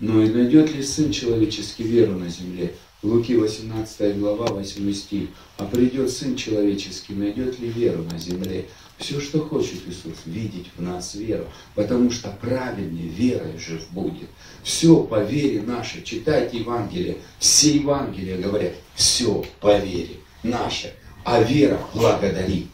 Но 0.00 0.22
и 0.22 0.30
найдет 0.30 0.74
ли 0.74 0.82
Сын 0.82 1.12
человеческий 1.12 1.82
веру 1.82 2.12
на 2.12 2.28
земле? 2.28 2.72
Луки 3.00 3.36
18 3.36 4.18
глава, 4.18 4.46
8 4.46 4.92
стих. 4.92 5.28
А 5.56 5.64
придет 5.64 6.10
Сын 6.10 6.34
Человеческий, 6.34 7.14
найдет 7.14 7.60
ли 7.60 7.68
веру 7.68 8.02
на 8.10 8.18
земле? 8.18 8.66
Все, 8.98 9.20
что 9.20 9.38
хочет 9.38 9.86
Иисус, 9.86 10.16
видеть 10.26 10.66
в 10.76 10.82
нас 10.82 11.14
веру, 11.14 11.44
потому 11.76 12.10
что 12.10 12.36
праведнее 12.40 13.06
верой 13.06 13.56
жив 13.56 13.88
будет. 13.92 14.28
Все 14.64 15.00
по 15.00 15.22
вере 15.22 15.62
нашей. 15.62 16.02
Читайте 16.02 16.58
Евангелие. 16.58 17.18
Все 17.38 17.76
Евангелия 17.76 18.36
говорят, 18.38 18.72
все 18.96 19.44
по 19.60 19.78
вере 19.78 20.16
нашей. 20.42 20.90
А 21.24 21.40
вера 21.40 21.80
благодарит. 21.94 22.66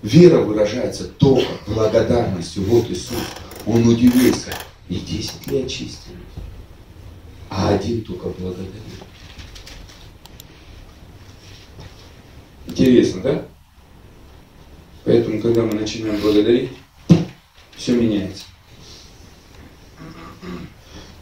Вера 0.00 0.38
выражается 0.38 1.06
только 1.06 1.52
благодарностью. 1.66 2.62
Вот 2.62 2.88
Иисус, 2.88 3.18
Он 3.66 3.86
удивился. 3.86 4.54
Не 4.88 5.00
десять 5.00 5.46
ли 5.48 5.64
очистили, 5.64 6.16
а 7.50 7.74
один 7.74 8.02
только 8.02 8.30
благодарит. 8.30 8.87
Интересно, 12.68 13.22
да? 13.22 13.48
Поэтому, 15.04 15.40
когда 15.40 15.62
мы 15.62 15.74
начинаем 15.74 16.20
благодарить, 16.20 16.70
все 17.76 17.94
меняется. 17.96 18.44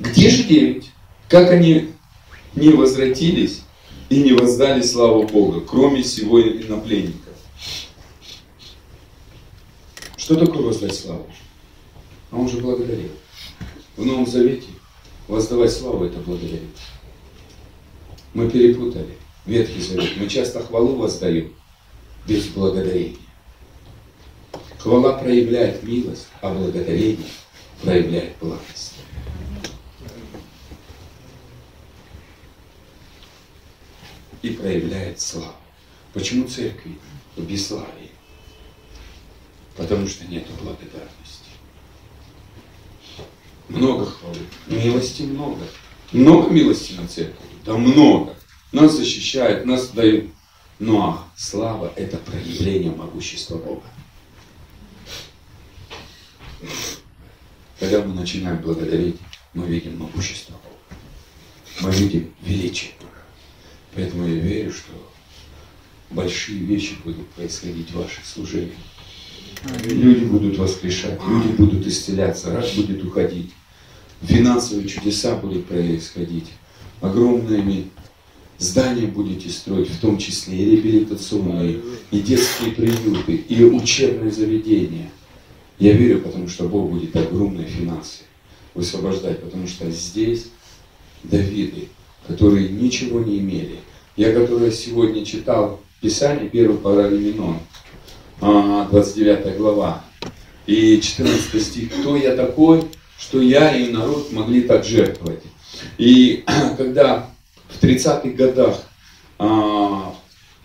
Где 0.00 0.28
же 0.28 0.42
девять? 0.42 0.90
Как 1.28 1.50
они 1.50 1.92
не 2.54 2.70
возвратились 2.70 3.62
и 4.08 4.22
не 4.22 4.32
воздали 4.32 4.82
славу 4.82 5.22
Бога, 5.22 5.60
кроме 5.60 6.02
всего 6.02 6.40
инопленников? 6.42 7.34
Что 10.16 10.34
такое 10.34 10.62
воздать 10.62 10.94
славу? 10.94 11.26
А 12.32 12.36
он 12.36 12.48
же 12.48 12.58
благодарил. 12.58 13.12
В 13.96 14.04
Новом 14.04 14.26
Завете 14.26 14.66
воздавать 15.28 15.72
славу 15.72 16.04
это 16.04 16.18
благодарить. 16.18 16.62
Мы 18.34 18.50
перепутали 18.50 19.16
Ветхий 19.46 19.80
Завет. 19.80 20.16
Мы 20.16 20.28
часто 20.28 20.60
хвалу 20.60 20.96
воздаем 20.96 21.54
без 22.26 22.46
благодарения. 22.48 23.16
Хвала 24.78 25.12
проявляет 25.12 25.82
милость, 25.84 26.26
а 26.40 26.52
благодарение 26.52 27.28
проявляет 27.82 28.36
благость. 28.40 28.94
И 34.42 34.50
проявляет 34.50 35.20
славу. 35.20 35.54
Почему 36.12 36.48
церкви 36.48 36.98
в 37.36 37.42
бесславии? 37.42 38.10
Потому 39.76 40.08
что 40.08 40.24
нет 40.26 40.46
благодарности. 40.60 41.50
Много 43.68 44.06
хвалы. 44.06 44.38
Милости 44.66 45.22
много. 45.22 45.64
Много 46.12 46.50
милости 46.50 46.92
на 46.94 47.06
церкви? 47.06 47.44
Да 47.64 47.76
много. 47.76 48.36
Нас 48.72 48.96
защищают, 48.96 49.64
нас 49.66 49.88
дают. 49.90 50.30
Но 50.78 51.04
а 51.04 51.28
слава– 51.36 51.92
это 51.96 52.18
проявление 52.18 52.92
могущества 52.92 53.56
Бога. 53.56 53.86
Когда 57.80 58.02
мы 58.02 58.14
начинаем 58.14 58.58
благодарить, 58.58 59.16
мы 59.54 59.66
видим 59.66 59.98
могущество 59.98 60.52
Бога. 60.52 61.00
Мы 61.80 61.92
видим 61.92 62.34
величие 62.42 62.92
Бога. 62.98 63.10
Поэтому 63.94 64.26
я 64.26 64.34
верю, 64.34 64.72
что 64.72 64.92
большие 66.10 66.58
вещи 66.58 66.96
будут 67.04 67.28
происходить 67.30 67.90
в 67.90 67.98
ваших 67.98 68.26
служениях. 68.26 68.76
Люди 69.84 70.24
будут 70.24 70.58
воскрешать, 70.58 71.18
люди 71.26 71.48
будут 71.56 71.86
исцеляться, 71.86 72.52
рак 72.52 72.66
будет 72.76 73.02
уходить. 73.02 73.52
Финансовые 74.22 74.88
чудеса 74.88 75.36
будут 75.36 75.66
происходить. 75.66 76.48
Огромными 77.00 77.90
здания 78.58 79.06
будете 79.06 79.48
строить, 79.50 79.88
в 79.88 80.00
том 80.00 80.18
числе 80.18 80.56
и 80.56 80.70
реабилитационные, 80.70 81.80
и 82.10 82.20
детские 82.20 82.72
приюты, 82.72 83.36
и 83.36 83.64
учебные 83.64 84.30
заведения. 84.30 85.10
Я 85.78 85.92
верю, 85.92 86.20
потому 86.20 86.48
что 86.48 86.64
Бог 86.64 86.90
будет 86.90 87.14
огромные 87.16 87.66
финансы 87.66 88.22
высвобождать, 88.74 89.40
потому 89.42 89.66
что 89.66 89.90
здесь 89.90 90.46
Давиды, 91.22 91.88
которые 92.26 92.68
ничего 92.68 93.20
не 93.20 93.38
имели. 93.38 93.78
Я, 94.16 94.32
который 94.32 94.70
сегодня 94.70 95.24
читал 95.24 95.80
Писание, 96.00 96.48
первый 96.48 96.78
Паралименон, 96.78 97.58
29 98.40 99.56
глава, 99.56 100.04
и 100.66 101.00
14 101.00 101.62
стих, 101.62 101.92
кто 101.92 102.16
я 102.16 102.36
такой, 102.36 102.84
что 103.18 103.40
я 103.40 103.76
и 103.76 103.90
народ 103.90 104.32
могли 104.32 104.62
так 104.62 104.84
жертвовать. 104.84 105.42
И 105.98 106.44
когда 106.76 107.30
в 107.68 107.82
30-х 107.82 108.28
годах 108.30 108.82
а, 109.38 110.14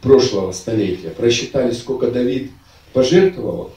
прошлого 0.01 0.51
столетия 0.51 1.09
просчитали, 1.09 1.71
сколько 1.71 2.11
Давид 2.11 2.51
пожертвовал, 2.93 3.73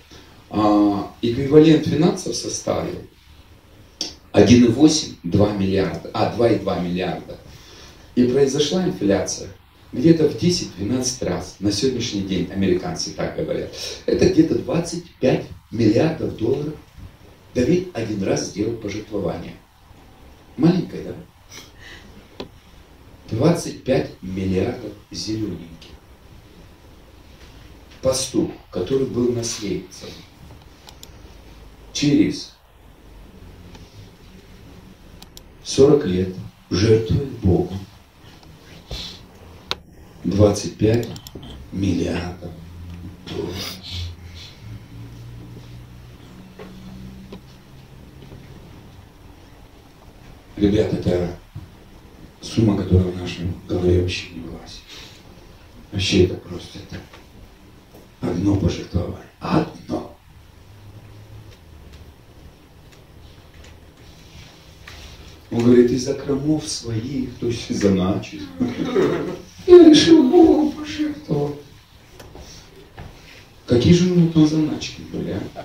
а, 0.51 1.11
эквивалент 1.23 1.87
финансов 1.87 2.35
составил 2.35 2.99
1,8-2 4.33 5.57
миллиарда, 5.57 6.11
а 6.13 6.35
2,2 6.37 6.83
миллиарда. 6.83 7.39
И 8.15 8.25
произошла 8.25 8.85
инфляция 8.85 9.49
где-то 9.93 10.29
в 10.29 10.37
10-12 10.37 11.25
раз. 11.25 11.57
На 11.61 11.73
сегодняшний 11.73 12.23
день 12.23 12.51
американцы 12.53 13.13
так 13.13 13.37
говорят. 13.37 13.73
Это 14.07 14.29
где-то 14.29 14.57
25 14.57 15.45
миллиардов 15.71 16.37
долларов. 16.37 16.75
Давид 17.55 17.91
один 17.95 18.23
раз 18.25 18.47
сделал 18.47 18.77
пожертвование. 18.77 19.55
Маленькое, 20.57 21.05
да? 21.05 21.15
25 23.31 24.23
миллиардов 24.23 24.93
зелененьких. 25.11 25.91
Пастух, 28.03 28.51
который 28.71 29.07
был 29.07 29.33
наследцем 29.33 30.11
через 31.95 32.55
40 35.63 36.05
лет 36.05 36.35
жертвует 36.69 37.31
Богу 37.39 37.73
25 40.25 41.09
миллиардов 41.73 42.51
долларов. 43.27 43.55
Ребята, 50.57 50.97
это 50.97 51.37
сумма, 52.45 52.77
которая 52.77 53.05
в 53.05 53.21
нашей 53.21 53.49
голове 53.69 54.03
вообще 54.03 54.27
не 54.35 54.41
влазит. 54.41 54.83
Вообще 55.93 56.25
это 56.25 56.35
просто 56.35 56.79
это 56.79 57.01
одно 58.21 58.57
пожертвование. 58.57 59.19
Одно. 59.41 60.17
Он 65.51 65.63
говорит, 65.63 65.91
из-за 65.93 66.15
кромов 66.15 66.69
своих, 66.69 67.35
то 67.39 67.47
есть 67.47 67.71
из-за 67.71 67.91
начис. 67.91 68.43
Я 69.67 69.89
решил 69.89 70.29
Богу 70.29 70.73
пожертвовать. 70.73 71.61
Какие 73.67 73.95
же 73.95 74.11
у 74.11 74.15
него 74.17 74.33
там 74.33 74.47
заначки 74.47 75.01
были, 75.13 75.41
а? 75.55 75.65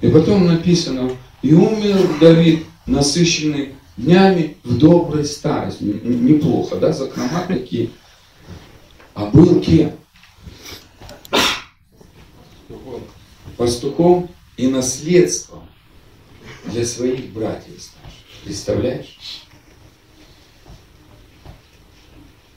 И 0.00 0.08
потом 0.08 0.46
написано, 0.46 1.10
и 1.42 1.52
умер 1.52 1.98
Давид, 2.20 2.64
насыщенный 2.86 3.74
днями 3.96 4.56
в 4.64 4.78
доброй 4.78 5.24
старости. 5.24 5.82
Неплохо, 5.82 6.76
да, 6.76 6.92
закрома 6.92 7.44
такие. 7.46 7.90
А 9.14 9.26
был 9.26 9.60
кем? 9.60 9.92
Пастухом 13.56 14.30
и 14.56 14.68
наследством 14.68 15.68
для 16.64 16.84
своих 16.84 17.32
братьев 17.32 17.90
Представляешь? 18.44 19.44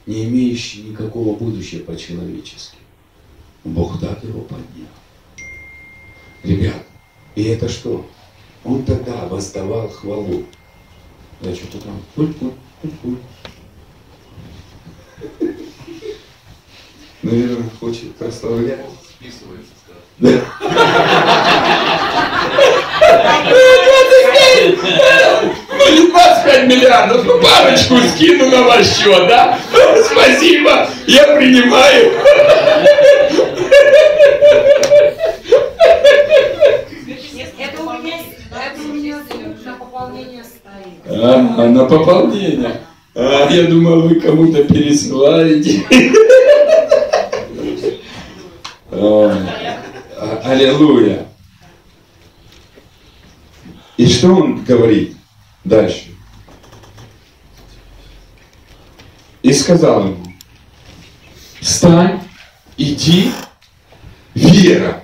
Не 0.06 0.26
имеющий 0.26 0.84
никакого 0.84 1.36
будущего 1.36 1.84
по-человечески. 1.84 2.78
Бог 3.64 4.00
так 4.00 4.24
его 4.24 4.42
поднял. 4.42 4.88
Ребят, 6.44 6.86
и 7.36 7.44
это 7.44 7.70
что? 7.70 8.10
Он 8.66 8.84
тогда 8.86 9.26
воздавал 9.30 9.90
хвалу. 9.90 10.46
Да 11.42 11.54
что-то 11.54 11.80
там 11.80 12.02
пуль-пуль, 12.16 12.54
пуль-пуль. 12.82 13.18
Наверное, 17.24 17.70
хочет 17.80 18.16
прославлять. 18.16 18.80
Списывается, 19.10 19.74
скажем. 19.84 20.42
Ну 25.70 25.92
не 25.92 26.08
25 26.12 26.68
миллиардов, 26.68 27.26
ну 27.26 27.42
парочку 27.42 27.98
скину 28.16 28.50
на 28.50 28.64
ваш 28.64 28.86
счет, 28.88 29.28
да? 29.28 29.60
Спасибо, 30.10 30.88
я 31.08 31.36
принимаю. 31.36 32.12
Это 37.60 37.82
у 37.82 37.94
меня, 37.94 38.18
пополнение 39.94 40.44
А, 41.06 41.70
на 41.70 41.86
пополнение. 41.86 42.82
А, 43.16 43.50
я 43.50 43.68
думал, 43.68 44.02
вы 44.02 44.20
кому-то 44.20 44.64
пересылаете. 44.64 45.86
А, 48.96 50.42
Аллилуйя. 50.46 51.26
И 53.98 54.08
что 54.08 54.36
он 54.36 54.64
говорит 54.64 55.18
дальше? 55.64 56.06
И 59.42 59.52
сказал 59.52 60.08
ему, 60.08 60.24
встань, 61.60 62.22
иди, 62.78 63.32
вера. 64.34 65.03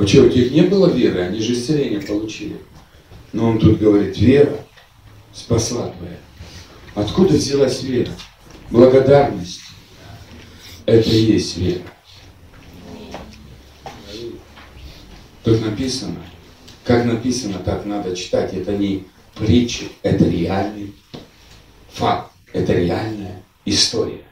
А 0.00 0.06
что, 0.06 0.22
у 0.22 0.28
них 0.28 0.50
не 0.50 0.62
было 0.62 0.86
веры, 0.86 1.20
они 1.20 1.40
же 1.40 1.52
исцеление 1.52 2.00
получили. 2.00 2.56
Но 3.34 3.50
он 3.50 3.58
тут 3.58 3.78
говорит, 3.78 4.16
вера 4.16 4.64
спасла 5.34 5.88
твоя. 5.90 6.16
Откуда 6.94 7.34
взялась 7.34 7.82
вера? 7.82 8.10
Благодарность. 8.70 9.60
Это 10.86 11.06
и 11.06 11.18
есть 11.18 11.58
вера. 11.58 11.82
Тут 15.44 15.62
написано, 15.66 16.24
как 16.84 17.04
написано, 17.04 17.58
так 17.58 17.84
надо 17.84 18.16
читать. 18.16 18.54
Это 18.54 18.74
не 18.74 19.04
притчи, 19.34 19.88
это 20.02 20.24
реальный 20.24 20.94
факт, 21.92 22.32
это 22.54 22.72
реальная 22.72 23.42
история. 23.66 24.24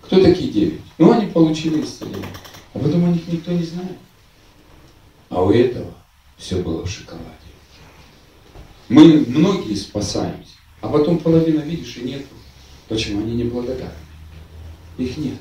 Кто 0.00 0.20
такие 0.20 0.50
девять? 0.50 0.80
Ну, 0.98 1.12
они 1.12 1.26
получили 1.26 1.84
исцеление. 1.84 2.26
А 2.74 2.80
потом 2.80 3.04
о 3.04 3.08
них 3.10 3.28
никто 3.28 3.52
не 3.52 3.62
знает. 3.62 3.96
А 5.32 5.42
у 5.42 5.50
этого 5.50 5.94
все 6.36 6.62
было 6.62 6.84
в 6.84 6.90
шоколаде. 6.90 7.24
Мы 8.90 9.24
многие 9.26 9.74
спасаемся, 9.74 10.52
а 10.82 10.88
потом 10.88 11.18
половина, 11.18 11.60
видишь, 11.60 11.96
и 11.96 12.02
нету. 12.02 12.26
Почему? 12.86 13.22
Они 13.22 13.36
не 13.36 13.44
благодарны. 13.44 13.94
Их 14.98 15.16
нет. 15.16 15.38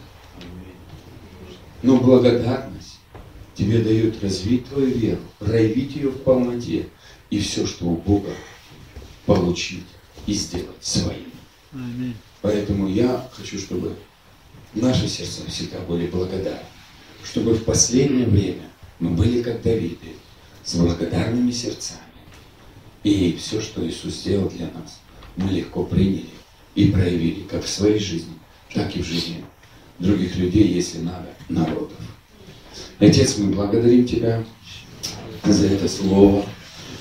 Но 1.82 1.98
благодарность 1.98 3.00
тебе 3.54 3.80
дает 3.80 4.24
развить 4.24 4.66
твою 4.70 4.88
веру, 4.98 5.22
проявить 5.40 5.98
ее 5.98 6.08
в 6.08 6.24
полноте 6.24 6.88
и 7.30 7.40
все, 7.40 7.68
что 7.68 7.88
у 7.88 7.98
Бога, 7.98 8.32
получить 9.26 9.88
и 10.26 10.34
сделать 10.34 10.70
своим. 10.80 11.34
Аминь. 11.74 12.16
Поэтому 12.42 12.88
я 12.88 13.30
хочу, 13.34 13.60
чтобы 13.60 13.98
наши 14.74 15.10
сердца 15.10 15.42
всегда 15.50 15.80
были 15.80 16.08
благодарны. 16.08 16.64
Чтобы 17.26 17.56
в 17.56 17.66
последнее 17.66 18.26
время 18.26 18.71
мы 19.02 19.10
были 19.10 19.42
как 19.42 19.62
Давиды, 19.64 20.16
с 20.64 20.76
благодарными 20.76 21.52
сердцами. 21.52 22.00
И 23.04 23.36
все, 23.38 23.60
что 23.60 23.86
Иисус 23.86 24.14
сделал 24.14 24.48
для 24.50 24.68
нас, 24.68 25.02
мы 25.36 25.50
легко 25.50 25.84
приняли 25.84 26.30
и 26.76 26.86
проявили 26.86 27.42
как 27.50 27.66
в 27.66 27.68
своей 27.68 28.00
жизни, 28.00 28.34
так 28.74 28.96
и 28.96 29.02
в 29.02 29.06
жизни 29.06 29.44
других 29.98 30.36
людей, 30.36 30.68
если 30.68 31.00
надо, 31.00 31.30
народов. 31.50 31.98
Отец, 33.00 33.38
мы 33.38 33.52
благодарим 33.52 34.06
Тебя 34.06 34.44
за 35.44 35.68
это 35.68 35.90
слово. 35.90 36.46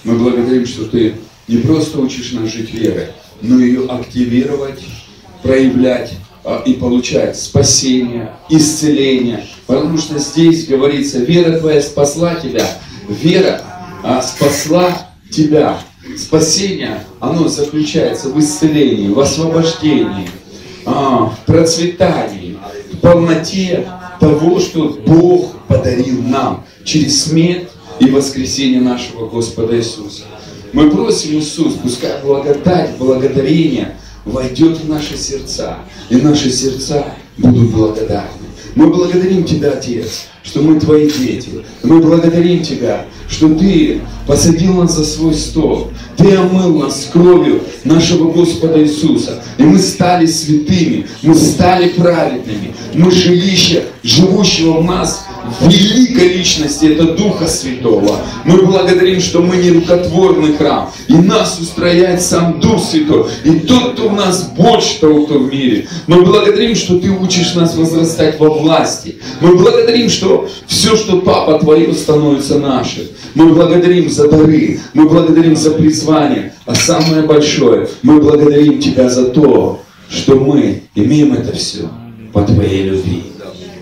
Мы 0.03 0.19
благодарим, 0.19 0.65
что 0.67 0.87
Ты 0.87 1.17
не 1.49 1.59
просто 1.59 2.01
учишь 2.01 2.33
нас 2.33 2.51
жить 2.51 2.73
верой, 2.73 3.09
но 3.43 3.61
ее 3.61 3.87
активировать, 3.87 4.83
проявлять 5.43 6.15
и 6.65 6.75
получать 6.75 7.39
спасение, 7.39 8.33
исцеление. 8.49 9.47
Потому 9.67 9.99
что 9.99 10.19
здесь 10.19 10.67
говорится, 10.67 11.19
вера 11.19 11.59
твоя 11.59 11.83
спасла 11.83 12.35
тебя. 12.37 12.67
Вера 13.09 13.63
а, 14.03 14.23
спасла 14.23 15.09
тебя. 15.31 15.79
Спасение, 16.17 17.05
оно 17.21 17.49
заключается 17.49 18.31
в 18.31 18.41
исцелении, 18.41 19.09
в 19.09 19.21
освобождении, 19.21 20.29
а, 20.85 21.27
в 21.27 21.47
процветании, 21.47 22.59
в 22.93 22.99
полноте 22.99 23.87
того, 24.19 24.59
что 24.59 24.99
Бог 25.07 25.57
подарил 25.69 26.23
нам 26.23 26.65
через 26.85 27.25
смерть 27.25 27.69
и 28.01 28.07
воскресение 28.07 28.81
нашего 28.81 29.29
Господа 29.29 29.77
Иисуса. 29.77 30.25
Мы 30.73 30.91
просим 30.91 31.39
Иисус, 31.39 31.75
пускай 31.75 32.21
благодать, 32.23 32.97
благодарение 32.99 33.97
войдет 34.25 34.79
в 34.79 34.89
наши 34.89 35.17
сердца, 35.17 35.79
и 36.09 36.17
наши 36.17 36.51
сердца 36.51 37.07
будут 37.39 37.71
благодарны. 37.71 38.29
Мы 38.75 38.89
благодарим 38.89 39.45
Тебя, 39.45 39.73
Отец, 39.73 40.27
что 40.43 40.63
мы 40.63 40.79
Твои 40.79 41.11
дети. 41.11 41.65
Мы 41.83 42.01
благодарим 42.01 42.63
Тебя, 42.63 43.07
что 43.31 43.49
Ты 43.55 44.01
посадил 44.27 44.75
нас 44.75 44.97
за 44.97 45.05
свой 45.05 45.35
стол. 45.35 45.91
Ты 46.17 46.37
омыл 46.37 46.81
нас 46.81 47.09
кровью 47.13 47.63
нашего 47.85 48.31
Господа 48.31 48.83
Иисуса. 48.83 49.43
И 49.57 49.63
мы 49.63 49.79
стали 49.79 50.27
святыми, 50.27 51.07
мы 51.23 51.35
стали 51.35 51.89
праведными. 51.89 52.75
Мы 52.95 53.11
жилище 53.11 53.85
живущего 54.03 54.81
в 54.81 54.85
нас 54.85 55.25
великой 55.61 56.35
личности, 56.35 56.87
это 56.87 57.15
Духа 57.15 57.47
Святого. 57.47 58.19
Мы 58.45 58.63
благодарим, 58.63 59.21
что 59.21 59.41
мы 59.41 59.57
не 59.57 59.71
рукотворный 59.71 60.57
храм, 60.57 60.91
и 61.09 61.15
нас 61.15 61.59
устрояет 61.59 62.23
сам 62.23 62.61
Дух 62.61 62.83
Святой, 62.83 63.27
и 63.45 63.61
тот, 63.61 63.93
кто 63.93 64.09
в 64.09 64.13
нас 64.13 64.51
больше 64.57 65.01
того, 65.01 65.25
кто 65.25 65.39
в 65.39 65.53
мире. 65.53 65.89
Мы 66.07 66.23
благодарим, 66.23 66.75
что 66.75 66.99
Ты 66.99 67.11
учишь 67.11 67.55
нас 67.55 67.77
возрастать 67.77 68.39
во 68.39 68.51
власти. 68.51 69.17
Мы 69.41 69.57
благодарим, 69.57 70.09
что 70.09 70.49
все, 70.67 70.97
что 70.97 71.21
Папа 71.21 71.59
Твое, 71.59 71.93
становится 71.95 72.59
нашим. 72.59 73.05
Мы 73.35 73.55
благодарим 73.55 74.11
за 74.11 74.29
дары, 74.29 74.81
мы 74.95 75.09
благодарим 75.09 75.57
за 75.57 75.71
призвание, 75.73 76.53
а 76.67 76.75
самое 76.75 77.23
большое, 77.23 77.89
мы 78.03 78.21
благодарим 78.21 78.81
Тебя 78.81 79.09
за 79.09 79.27
то, 79.27 79.83
что 80.09 80.37
мы 80.37 80.83
имеем 80.95 81.33
это 81.33 81.57
все 81.57 81.89
по 82.33 82.43
Твоей 82.43 82.85
любви. 82.85 83.23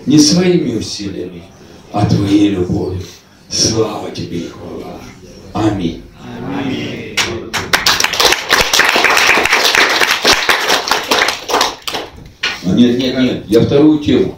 Не 0.05 0.19
своими 0.19 0.77
усилиями, 0.77 1.43
а 1.91 2.05
Твоей 2.05 2.49
любовью. 2.49 3.01
Слава 3.49 4.11
Тебе 4.11 4.37
и 4.37 4.47
хвала. 4.49 4.99
Аминь. 5.53 6.03
А 6.21 6.89
Нет, 12.79 12.97
нет, 12.97 13.19
нет, 13.19 13.43
я 13.47 13.61
вторую 13.61 13.99
тему. 13.99 14.35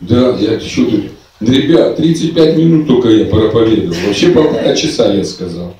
Да, 0.00 0.36
я 0.36 0.58
что 0.58 0.84
тут? 0.84 1.12
Ребят, 1.42 1.96
35 1.96 2.56
минут 2.56 2.86
только 2.86 3.08
я 3.08 3.24
проповедовал. 3.26 3.96
Вообще 4.06 4.28
полтора 4.30 4.74
часа 4.76 5.12
я 5.12 5.24
сказал. 5.24 5.74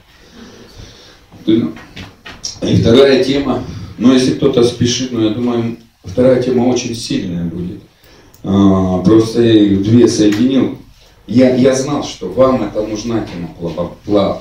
И 1.46 2.76
вторая 2.80 3.22
тема, 3.22 3.62
ну 3.98 4.12
если 4.12 4.34
кто-то 4.34 4.64
спешит, 4.64 5.12
но 5.12 5.24
я 5.24 5.30
думаю, 5.30 5.76
вторая 6.04 6.42
тема 6.42 6.64
очень 6.64 6.96
сильная 6.96 7.44
будет. 7.44 7.80
А, 8.42 8.98
просто 9.02 9.42
я 9.42 9.52
их 9.52 9.82
две 9.82 10.08
соединил. 10.08 10.78
Я, 11.28 11.54
я 11.54 11.74
знал, 11.76 12.02
что 12.02 12.28
вам 12.28 12.64
это 12.64 12.84
нужна 12.84 13.24
тема 13.24 13.54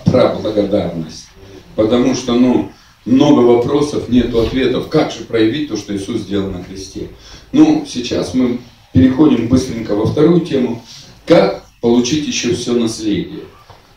про 0.04 0.36
благодарность. 0.36 1.28
Потому 1.76 2.16
что, 2.16 2.34
ну, 2.34 2.72
много 3.06 3.42
вопросов, 3.42 4.10
нету 4.10 4.42
ответов. 4.42 4.90
Как 4.90 5.12
же 5.12 5.20
проявить 5.20 5.70
то, 5.70 5.78
что 5.78 5.96
Иисус 5.96 6.22
сделал 6.22 6.50
на 6.50 6.64
кресте? 6.64 7.10
Ну, 7.52 7.86
сейчас 7.88 8.34
мы 8.34 8.60
переходим 8.94 9.48
быстренько 9.48 9.96
во 9.96 10.06
вторую 10.06 10.42
тему. 10.42 10.84
Как 11.32 11.64
получить 11.80 12.28
еще 12.28 12.54
все 12.54 12.74
наследие? 12.74 13.46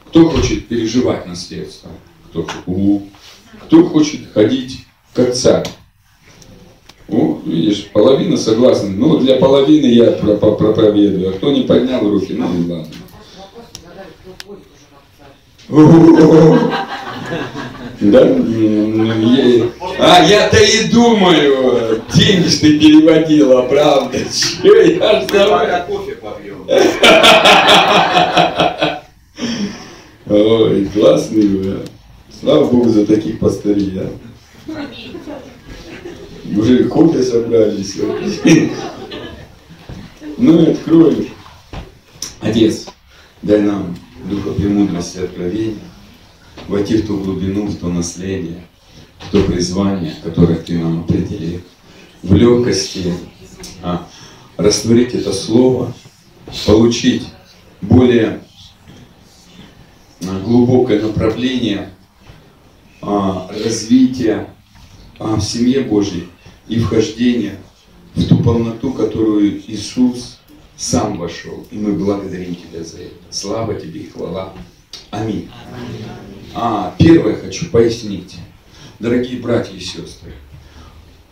Кто 0.07 0.31
хочет 0.31 0.69
переживать 0.69 1.27
наследство? 1.27 1.91
Кто, 2.31 2.47
У. 2.67 3.01
Кто 3.65 3.85
хочет 3.89 4.21
ходить 4.33 4.85
как 5.13 5.35
царь? 5.35 5.67
О, 7.09 7.41
видишь, 7.45 7.89
половина 7.93 8.37
согласна. 8.37 8.89
Ну, 8.91 9.19
для 9.19 9.35
половины 9.35 9.87
я 9.87 10.13
про- 10.13 10.37
про- 10.37 10.53
проповедую. 10.53 11.31
А 11.31 11.33
кто 11.33 11.51
не 11.51 11.63
поднял 11.63 12.09
руки, 12.09 12.35
ну 12.35 12.47
и 12.57 12.71
ладно. 12.71 12.87
Да? 18.01 18.21
А 19.99 20.23
я-то 20.25 20.59
и 20.63 20.89
думаю, 20.89 22.03
деньги 22.15 22.49
ты 22.49 22.79
переводила, 22.79 23.63
правда? 23.63 24.19
Чё 24.63 24.81
я 24.83 25.21
ж. 25.23 25.27
Ой, 30.27 30.87
классный 30.87 31.47
вы. 31.49 31.71
а. 31.73 31.85
Слава 32.41 32.65
Богу 32.71 32.89
за 32.89 33.05
таких 33.07 33.39
пастырей, 33.39 34.01
а. 34.01 34.11
Уже 36.57 36.85
кофе 36.85 37.23
собрались. 37.23 37.97
Ну 40.39 40.63
и 40.63 40.71
открою. 40.73 41.27
Отец, 42.41 42.87
дай 43.43 43.61
нам 43.61 43.97
духа 44.25 44.51
премудрости 44.51 45.19
и 45.19 45.25
откровения, 45.25 45.79
войти 46.69 46.97
в 46.99 47.07
ту 47.07 47.19
глубину, 47.19 47.67
в 47.67 47.77
то 47.77 47.89
наследие, 47.89 48.67
в 49.21 49.31
то 49.33 49.43
призвание, 49.45 50.15
которое 50.23 50.57
Ты 50.59 50.79
нам 50.79 51.01
определил. 51.01 51.61
В 52.23 52.35
легкости 52.35 53.13
а, 53.83 54.07
растворить 54.57 55.15
это 55.15 55.33
слово, 55.33 55.95
получить 56.67 57.27
более 57.81 58.41
а, 60.23 60.41
глубокое 60.41 61.01
направление 61.03 61.91
а, 63.01 63.51
развития 63.65 64.49
а, 65.19 65.37
в 65.37 65.41
семье 65.41 65.81
Божьей 65.81 66.29
и 66.69 66.79
вхождения 66.79 67.57
в 68.15 68.27
ту 68.27 68.39
полноту, 68.39 68.93
которую 68.93 69.61
Иисус 69.71 70.39
сам 70.77 71.19
вошел. 71.19 71.67
И 71.71 71.77
мы 71.77 71.93
благодарим 71.93 72.55
Тебя 72.55 72.83
за 72.85 73.03
это. 73.03 73.15
Слава 73.31 73.75
Тебе 73.75 74.01
и 74.01 74.09
хвала. 74.09 74.53
Аминь. 75.11 75.49
А, 76.55 76.95
первое 76.99 77.37
хочу 77.37 77.71
пояснить. 77.71 78.37
Дорогие 78.99 79.41
братья 79.41 79.75
и 79.75 79.81
сестры, 79.81 80.33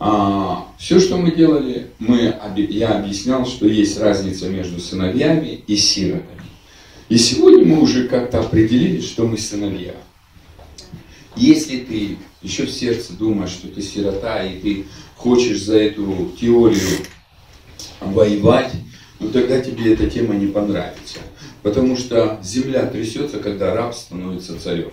а, 0.05 0.67
все, 0.79 0.99
что 0.99 1.17
мы 1.17 1.31
делали, 1.31 1.87
мы, 2.01 2.35
я 2.57 2.99
объяснял, 2.99 3.47
что 3.47 3.69
есть 3.69 4.01
разница 4.01 4.49
между 4.49 4.81
сыновьями 4.81 5.63
и 5.69 5.77
сиротами. 5.77 6.43
И 7.09 7.17
сегодня 7.17 7.65
мы 7.65 7.81
уже 7.81 8.09
как-то 8.09 8.41
определили, 8.41 9.01
что 9.01 9.29
мы 9.29 9.39
сыновья. 9.39 9.95
Если 11.37 11.79
ты 11.79 12.19
еще 12.43 12.67
в 12.67 12.73
сердце 12.73 13.13
думаешь, 13.13 13.51
что 13.51 13.69
ты 13.69 13.81
сирота, 13.81 14.43
и 14.43 14.59
ты 14.59 14.87
хочешь 15.15 15.63
за 15.63 15.79
эту 15.79 16.33
теорию 16.41 16.99
воевать, 18.01 18.73
ну 19.21 19.29
тогда 19.29 19.61
тебе 19.61 19.93
эта 19.93 20.11
тема 20.11 20.35
не 20.35 20.49
понравится. 20.49 21.21
Потому 21.63 21.97
что 21.97 22.41
земля 22.43 22.87
трясется, 22.87 23.39
когда 23.39 23.73
раб 23.73 23.95
становится 23.95 24.61
царем. 24.61 24.91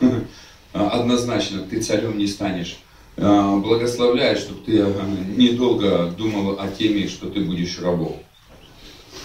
Однозначно, 0.72 1.66
ты 1.68 1.82
царем 1.82 2.16
не 2.16 2.26
станешь. 2.26 2.78
А, 3.20 3.56
благословляю, 3.56 4.36
чтобы 4.36 4.60
ты 4.64 4.72
недолго 5.36 6.06
думал 6.16 6.58
о 6.60 6.68
теме, 6.68 7.08
что 7.08 7.28
ты 7.28 7.40
будешь 7.40 7.80
рабом. 7.80 8.16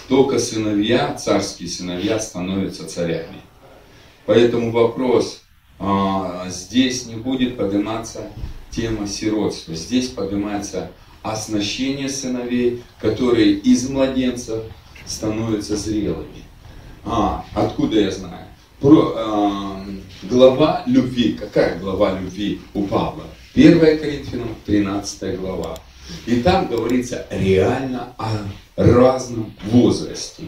Только 0.08 0.38
сыновья, 0.38 1.14
царские 1.14 1.68
сыновья 1.68 2.18
становятся 2.18 2.86
царями. 2.86 3.40
Поэтому 4.26 4.72
вопрос, 4.72 5.42
а, 5.78 6.46
здесь 6.48 7.06
не 7.06 7.14
будет 7.14 7.56
подниматься 7.56 8.22
тема 8.70 9.06
сиротства. 9.06 9.74
Здесь 9.74 10.08
поднимается 10.08 10.90
оснащение 11.22 12.08
сыновей, 12.08 12.82
которые 13.00 13.52
из 13.52 13.88
младенцев 13.88 14.64
становятся 15.06 15.76
зрелыми. 15.76 16.42
А, 17.04 17.44
откуда 17.54 18.00
я 18.00 18.10
знаю? 18.10 18.46
Про, 18.80 19.14
э, 19.16 20.28
глава 20.28 20.82
любви. 20.86 21.34
Какая 21.34 21.78
глава 21.78 22.18
любви 22.18 22.60
у 22.74 22.84
Павла? 22.84 23.24
1 23.54 23.78
Коринфянам 23.78 24.48
13 24.66 25.40
глава. 25.40 25.78
И 26.26 26.40
там 26.40 26.66
говорится 26.66 27.26
реально 27.30 28.12
о 28.18 28.28
разном 28.76 29.54
возрасте. 29.70 30.44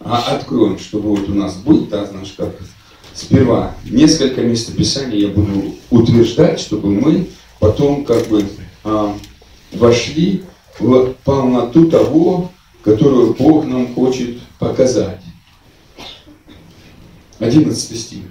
А 0.00 0.34
откроем, 0.34 0.78
чтобы 0.78 1.10
вот 1.10 1.28
у 1.28 1.34
нас 1.34 1.56
будет, 1.56 1.88
да, 1.88 2.04
знаешь, 2.04 2.34
как 2.36 2.52
сперва 3.14 3.76
несколько 3.84 4.42
местописаний 4.42 5.20
я 5.20 5.28
буду 5.28 5.76
утверждать, 5.90 6.58
чтобы 6.58 6.90
мы 6.90 7.28
потом 7.60 8.04
как 8.04 8.26
бы 8.26 8.44
а, 8.84 9.16
вошли 9.72 10.42
в 10.78 11.14
полноту 11.24 11.88
того, 11.88 12.50
которую 12.82 13.34
Бог 13.34 13.64
нам 13.64 13.94
хочет 13.94 14.38
показать. 14.58 15.20
11 17.38 18.00
стих. 18.00 18.24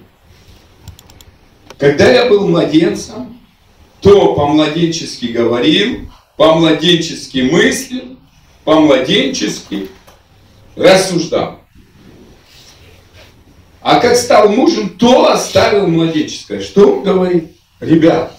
Когда 1.77 2.11
я 2.11 2.29
был 2.29 2.47
младенцем, 2.47 3.34
то 4.01 4.33
по-младенчески 4.35 5.25
говорил, 5.27 6.09
по-младенчески 6.37 7.39
мыслил, 7.39 8.17
по-младенчески 8.63 9.89
рассуждал. 10.75 11.59
А 13.81 13.99
как 13.99 14.15
стал 14.15 14.49
мужем, 14.49 14.89
то 14.89 15.31
оставил 15.31 15.87
младенческое. 15.87 16.59
Что 16.59 16.97
он 16.97 17.03
говорит? 17.03 17.55
Ребят, 17.79 18.35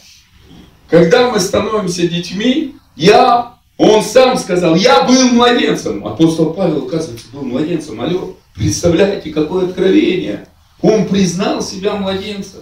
когда 0.89 1.31
мы 1.31 1.39
становимся 1.39 2.09
детьми, 2.09 2.75
я, 2.97 3.55
он 3.77 4.03
сам 4.03 4.39
сказал, 4.39 4.75
я 4.75 5.05
был 5.05 5.29
младенцем. 5.29 6.05
Апостол 6.05 6.53
Павел, 6.53 6.87
оказывается, 6.87 7.29
был 7.33 7.43
младенцем. 7.43 8.01
Алло, 8.01 8.37
представляете, 8.55 9.31
какое 9.31 9.67
откровение. 9.67 10.49
Он 10.83 11.07
признал 11.07 11.63
себя 11.63 11.95
младенцем. 11.95 12.61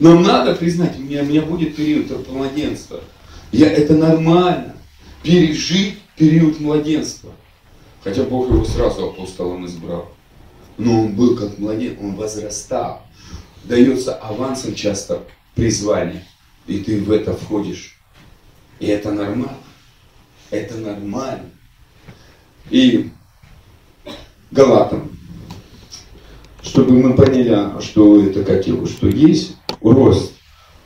Нам 0.00 0.22
надо 0.22 0.54
признать, 0.54 0.98
у 0.98 1.02
меня, 1.02 1.22
у 1.22 1.26
меня 1.26 1.42
будет 1.42 1.76
период 1.76 2.28
младенства. 2.28 3.00
Я, 3.52 3.70
это 3.70 3.94
нормально. 3.94 4.74
Пережить 5.22 5.98
период 6.16 6.60
младенства. 6.60 7.30
Хотя 8.02 8.24
Бог 8.24 8.48
его 8.48 8.64
сразу 8.64 9.10
апостолом 9.10 9.66
избрал. 9.66 10.10
Но 10.76 11.02
он 11.02 11.14
был 11.14 11.36
как 11.36 11.58
младенец, 11.58 11.98
он 12.00 12.16
возрастал. 12.16 13.02
Дается 13.64 14.14
авансом 14.16 14.74
часто 14.74 15.22
призвание. 15.54 16.26
И 16.66 16.78
ты 16.78 17.00
в 17.00 17.10
это 17.10 17.32
входишь. 17.34 17.98
И 18.80 18.86
это 18.86 19.12
нормально. 19.12 19.56
Это 20.50 20.76
нормально. 20.76 21.50
И 22.70 23.10
Галатам, 24.50 25.16
чтобы 26.62 26.92
мы 26.92 27.14
поняли, 27.14 27.80
что 27.80 28.20
это 28.20 28.44
как 28.44 28.66
его, 28.66 28.86
что 28.86 29.08
есть 29.08 29.56
рост. 29.80 30.32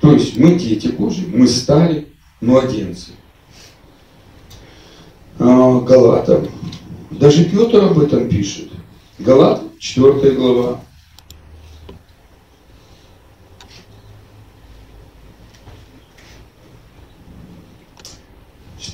То 0.00 0.12
есть 0.12 0.36
мы 0.36 0.54
дети 0.54 0.88
Божьи, 0.88 1.26
мы 1.26 1.46
стали 1.48 2.08
младенцы. 2.40 3.12
А, 5.38 5.80
Галатам. 5.80 6.48
Даже 7.10 7.44
Петр 7.44 7.84
об 7.84 7.98
этом 7.98 8.28
пишет. 8.28 8.68
Галат, 9.18 9.62
4 9.78 10.32
глава. 10.32 10.80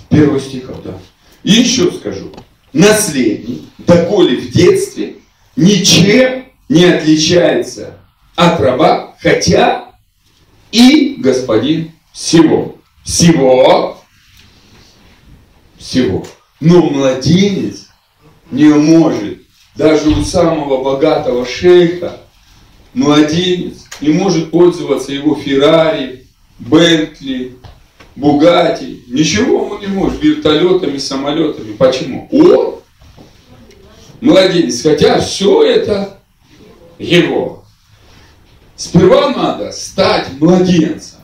Первого 0.09 0.39
стиха, 0.39 0.75
да. 0.85 0.99
И 1.43 1.51
еще 1.51 1.91
скажу. 1.91 2.31
Наследник, 2.73 3.63
доколе 3.79 4.37
в 4.37 4.51
детстве, 4.51 5.17
ничем 5.57 6.47
не 6.69 6.85
отличается 6.85 7.99
от 8.37 8.61
раба, 8.61 9.15
хотя 9.21 9.84
и 10.75 11.15
господин 11.19 11.93
всего. 12.13 12.75
Всего. 13.05 13.97
Всего. 15.79 16.27
Но 16.59 16.83
младенец 16.83 17.91
не 18.51 18.65
может, 18.65 19.39
даже 19.77 20.09
у 20.09 20.25
самого 20.25 20.83
богатого 20.83 21.47
шейха, 21.47 22.21
младенец 22.93 23.85
не 24.01 24.09
может 24.09 24.51
пользоваться 24.51 25.13
его 25.13 25.37
Феррари, 25.37 26.27
Бентли, 26.59 27.57
Бугати. 28.17 29.05
Ничего 29.07 29.69
он 29.69 29.81
не 29.81 29.87
может, 29.87 30.21
вертолетами, 30.23 30.99
самолетами. 30.99 31.75
Почему? 31.75 32.29
Он 32.33 32.81
младенец, 34.21 34.83
хотя 34.83 35.21
все 35.21 35.63
это 35.63 36.19
его. 36.99 37.64
Сперва 38.77 39.31
надо 39.31 39.71
стать 39.71 40.33
младенцем, 40.41 41.21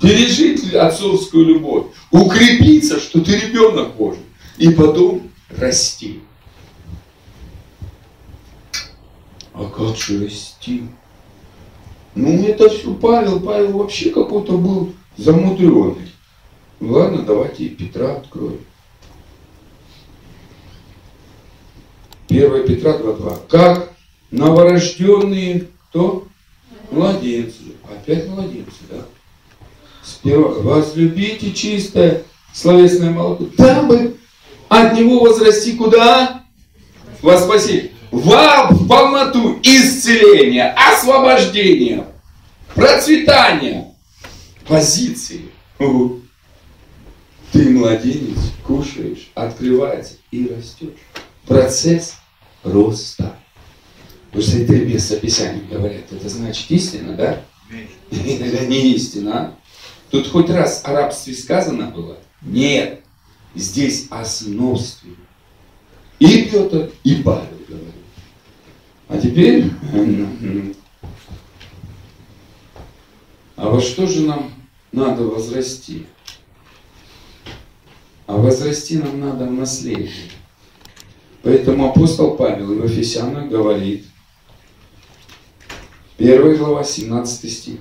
пережить 0.00 0.72
отцовскую 0.72 1.46
любовь, 1.46 1.86
укрепиться, 2.10 3.00
что 3.00 3.20
ты 3.20 3.36
ребенок 3.38 3.96
Божий, 3.96 4.22
и 4.56 4.70
потом 4.70 5.30
расти. 5.50 6.20
А 9.52 9.64
как 9.64 9.96
же 9.96 10.24
расти? 10.24 10.84
Ну, 12.14 12.44
это 12.44 12.68
все 12.70 12.94
Павел. 12.94 13.40
Павел 13.40 13.78
вообще 13.78 14.10
какой-то 14.10 14.56
был 14.56 14.92
замудренный. 15.16 16.08
Ладно, 16.80 17.22
давайте 17.22 17.64
и 17.64 17.68
Петра 17.68 18.12
откроем. 18.16 18.60
1 22.28 22.66
Петра 22.66 22.92
2.2. 22.92 23.40
Как 23.48 23.92
новорожденные, 24.30 25.68
кто? 25.88 26.26
Младенцы. 26.92 27.56
Опять 27.90 28.28
младенцы, 28.28 28.80
да? 28.90 28.98
Сперва 30.04 30.50
возлюбите 30.60 31.52
чистое 31.52 32.24
словесное 32.52 33.10
молоко, 33.10 33.46
дабы 33.56 34.16
от 34.68 34.98
него 34.98 35.20
возрасти 35.20 35.72
куда? 35.72 36.44
Вас 37.22 37.44
спасибо. 37.44 37.88
В 38.10 38.86
полноту 38.88 39.58
исцеления, 39.62 40.74
освобождения, 40.74 42.06
процветания, 42.74 43.94
позиции. 44.66 45.50
Ты 45.78 47.70
младенец, 47.70 48.38
кушаешь, 48.66 49.30
открывается 49.34 50.14
и 50.30 50.48
растешь. 50.48 50.98
Процесс 51.46 52.14
роста. 52.64 53.36
Вы 54.32 54.40
же 54.40 54.62
это 54.62 54.74
без 54.74 55.10
описания 55.10 55.62
говорят. 55.70 56.10
Это 56.10 56.28
значит 56.28 56.70
истина, 56.70 57.14
да? 57.14 57.42
Это 58.10 58.66
не 58.66 58.94
истина. 58.94 59.54
Тут 60.10 60.28
хоть 60.28 60.50
раз 60.50 60.82
о 60.84 60.92
рабстве 60.92 61.34
сказано 61.34 61.90
было? 61.90 62.18
Нет. 62.42 63.02
Здесь 63.54 64.06
о 64.10 64.24
сыновстве. 64.24 65.12
И 66.18 66.48
Петр, 66.50 66.90
и 67.04 67.16
Павел 67.16 67.58
говорят. 67.68 67.94
А 69.08 69.18
теперь 69.18 69.70
А 73.56 73.68
во 73.68 73.80
что 73.80 74.06
же 74.06 74.22
нам 74.22 74.50
надо 74.90 75.22
возрасти? 75.22 76.06
А 78.26 78.36
возрасти 78.36 78.98
нам 78.98 79.20
надо 79.20 79.46
в 79.46 79.52
наследие. 79.52 80.30
Поэтому 81.42 81.90
апостол 81.90 82.36
Павел 82.36 82.74
в 82.74 82.84
Ефесянах 82.84 83.48
говорит, 83.48 84.06
1 86.22 86.56
глава, 86.56 86.84
17 86.84 87.52
стих. 87.52 87.80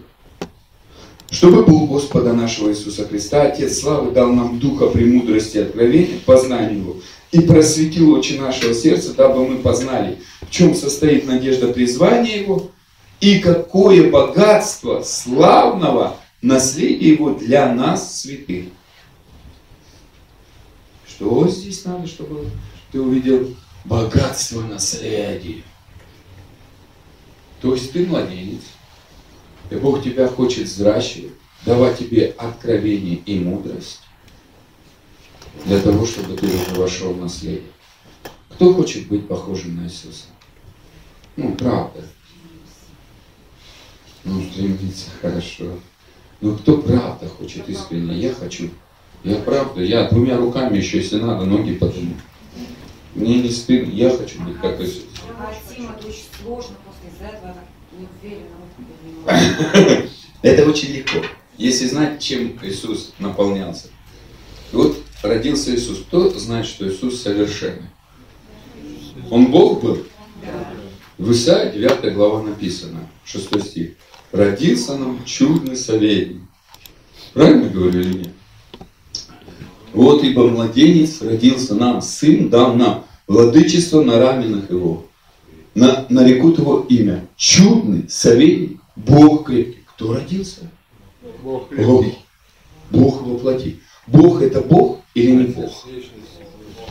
Чтобы 1.29 1.63
был 1.63 1.85
Господа 1.85 2.33
нашего 2.33 2.71
Иисуса 2.71 3.07
Христа, 3.07 3.43
Отец 3.43 3.79
Славы, 3.79 4.11
дал 4.11 4.33
нам 4.33 4.59
духа 4.59 4.87
премудрости 4.87 5.57
и 5.57 5.61
откровения, 5.61 6.17
познанию 6.25 6.79
Его, 6.79 6.95
и 7.31 7.41
просветил 7.41 8.11
очи 8.11 8.33
нашего 8.33 8.73
сердца, 8.73 9.13
дабы 9.13 9.47
мы 9.47 9.57
познали, 9.57 10.17
в 10.41 10.49
чем 10.49 10.73
состоит 10.73 11.27
надежда 11.27 11.67
призвания 11.67 12.41
Его, 12.41 12.71
и 13.19 13.37
какое 13.37 14.09
богатство 14.09 15.03
славного 15.03 16.17
наследия 16.41 17.11
Его 17.11 17.35
для 17.35 17.71
нас, 17.71 18.21
святых. 18.21 18.65
Что 21.07 21.47
здесь 21.47 21.85
надо, 21.85 22.07
чтобы 22.07 22.47
ты 22.91 22.99
увидел 22.99 23.55
богатство 23.85 24.61
наследия? 24.61 25.61
То 27.61 27.73
есть 27.73 27.93
ты 27.93 28.05
младенец, 28.05 28.61
и 29.69 29.75
Бог 29.75 30.03
тебя 30.03 30.27
хочет 30.27 30.65
взращивать, 30.65 31.33
давать 31.63 31.99
тебе 31.99 32.33
откровение 32.37 33.17
и 33.17 33.39
мудрость 33.39 34.01
для 35.65 35.79
того, 35.79 36.05
чтобы 36.05 36.35
ты 36.35 36.47
уже 36.47 36.75
вошел 36.75 37.13
в 37.13 37.21
наследие. 37.21 37.69
Кто 38.49 38.73
хочет 38.73 39.07
быть 39.07 39.27
похожим 39.27 39.77
на 39.77 39.85
Иисуса? 39.85 40.25
Ну, 41.35 41.53
правда. 41.55 42.03
Ну, 44.23 44.43
стремиться, 44.43 45.09
хорошо. 45.21 45.79
Но 46.41 46.55
кто 46.57 46.77
правда 46.77 47.27
хочет 47.27 47.69
искренне? 47.69 48.19
Я 48.19 48.33
хочу. 48.33 48.69
Я 49.23 49.35
правда, 49.35 49.81
я 49.81 50.09
двумя 50.09 50.37
руками 50.37 50.77
еще, 50.77 50.97
если 50.97 51.19
надо, 51.19 51.45
ноги 51.45 51.75
подниму. 51.75 52.15
Мне 53.13 53.41
не 53.41 53.49
стыдно, 53.49 53.91
я 53.91 54.09
хочу 54.09 54.41
быть 54.41 54.57
как 54.59 54.81
Иисус. 54.81 55.05
Сложно, 56.41 56.75
из-за 57.07 57.25
этого 57.25 57.47
я 57.47 57.53
так 57.53 57.65
не 57.91 58.07
уверена. 58.21 60.09
Это 60.41 60.69
очень 60.69 60.93
легко. 60.93 61.19
Если 61.57 61.87
знать, 61.87 62.19
чем 62.21 62.57
Иисус 62.63 63.13
наполнялся. 63.19 63.89
Вот 64.71 64.97
родился 65.21 65.75
Иисус. 65.75 65.99
Кто 66.07 66.29
знает, 66.31 66.65
что 66.65 66.87
Иисус 66.87 67.21
совершенный? 67.21 67.89
Он 69.29 69.51
Бог 69.51 69.83
был? 69.83 70.03
В 71.17 71.31
Исаии 71.31 71.73
9 71.73 72.13
глава 72.15 72.41
написано, 72.41 73.07
6 73.25 73.63
стих. 73.63 73.91
Родился 74.31 74.97
нам 74.97 75.23
чудный 75.25 75.75
советник. 75.75 76.41
Правильно 77.33 77.69
говорю 77.69 77.99
или 77.99 78.17
нет? 78.17 78.33
Вот 79.93 80.23
ибо 80.23 80.47
младенец 80.47 81.21
родился 81.21 81.75
нам, 81.75 82.01
сын 82.01 82.49
дал 82.49 82.75
нам, 82.75 83.05
владычество 83.27 84.01
на 84.01 84.19
раменах 84.19 84.69
его. 84.69 85.05
На, 85.73 86.05
нарекут 86.09 86.57
его 86.57 86.85
имя. 86.89 87.27
Чудный 87.37 88.09
советник, 88.09 88.79
Бог 88.95 89.47
крепкий. 89.47 89.83
Кто 89.95 90.13
родился? 90.13 90.69
Бог 91.43 91.69
Бог. 91.73 92.05
Бог 92.89 93.21
воплоти. 93.21 93.79
Бог 94.07 94.41
это 94.41 94.61
Бог 94.61 94.99
или 95.13 95.31
не 95.31 95.43
Бог? 95.45 95.71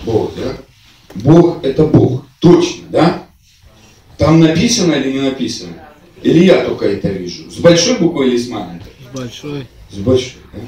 Бог, 0.05 0.33
да? 0.37 0.57
Бог 1.17 1.65
это 1.65 1.87
Бог. 1.87 2.25
Точно, 2.41 2.89
да? 2.89 3.27
Там 4.17 4.41
написано 4.41 4.93
или 4.95 5.13
не 5.13 5.21
написано? 5.21 5.75
Или 6.23 6.45
я 6.45 6.65
только 6.65 6.87
это 6.87 7.09
вижу? 7.09 7.51
С 7.51 7.57
большой 7.57 7.99
буквой 7.99 8.29
или 8.29 8.39
с 8.39 8.49
маленькой? 8.49 8.93
большой. 9.13 9.67
С 9.91 9.97
большой, 9.97 10.41
да? 10.53 10.61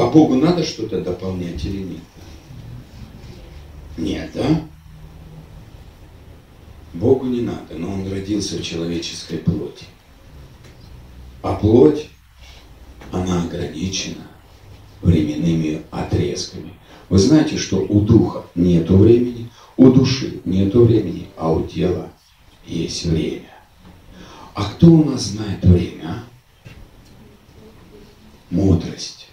А 0.00 0.10
Богу 0.10 0.34
надо 0.34 0.64
что-то 0.64 1.00
дополнять 1.00 1.64
или 1.64 1.82
нет? 1.82 2.00
Нет, 3.96 4.30
да? 4.34 4.62
Богу 6.94 7.26
не 7.26 7.40
надо, 7.40 7.74
но 7.76 7.92
Он 7.92 8.10
родился 8.10 8.56
в 8.56 8.62
человеческой 8.62 9.38
плоти. 9.38 9.86
А 11.42 11.54
плоть, 11.54 12.08
она 13.10 13.42
ограничена 13.42 14.26
временными 15.02 15.82
отрезками. 15.90 16.72
Вы 17.08 17.18
знаете, 17.18 17.58
что 17.58 17.78
у 17.78 18.00
духа 18.00 18.44
нету 18.54 18.96
времени, 18.96 19.50
у 19.76 19.90
души 19.90 20.40
нету 20.44 20.84
времени, 20.84 21.28
а 21.36 21.52
у 21.52 21.66
тела 21.66 22.10
есть 22.66 23.04
время. 23.04 23.50
А 24.54 24.64
кто 24.64 24.86
у 24.86 25.04
нас 25.04 25.22
знает 25.22 25.62
время, 25.64 26.04
а? 26.04 26.24
Мудрость. 28.50 29.28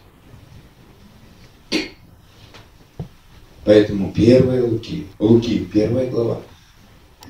Поэтому 3.64 4.12
первая 4.12 4.64
Луки, 4.64 5.06
Луки, 5.20 5.60
первая 5.72 6.10
глава, 6.10 6.42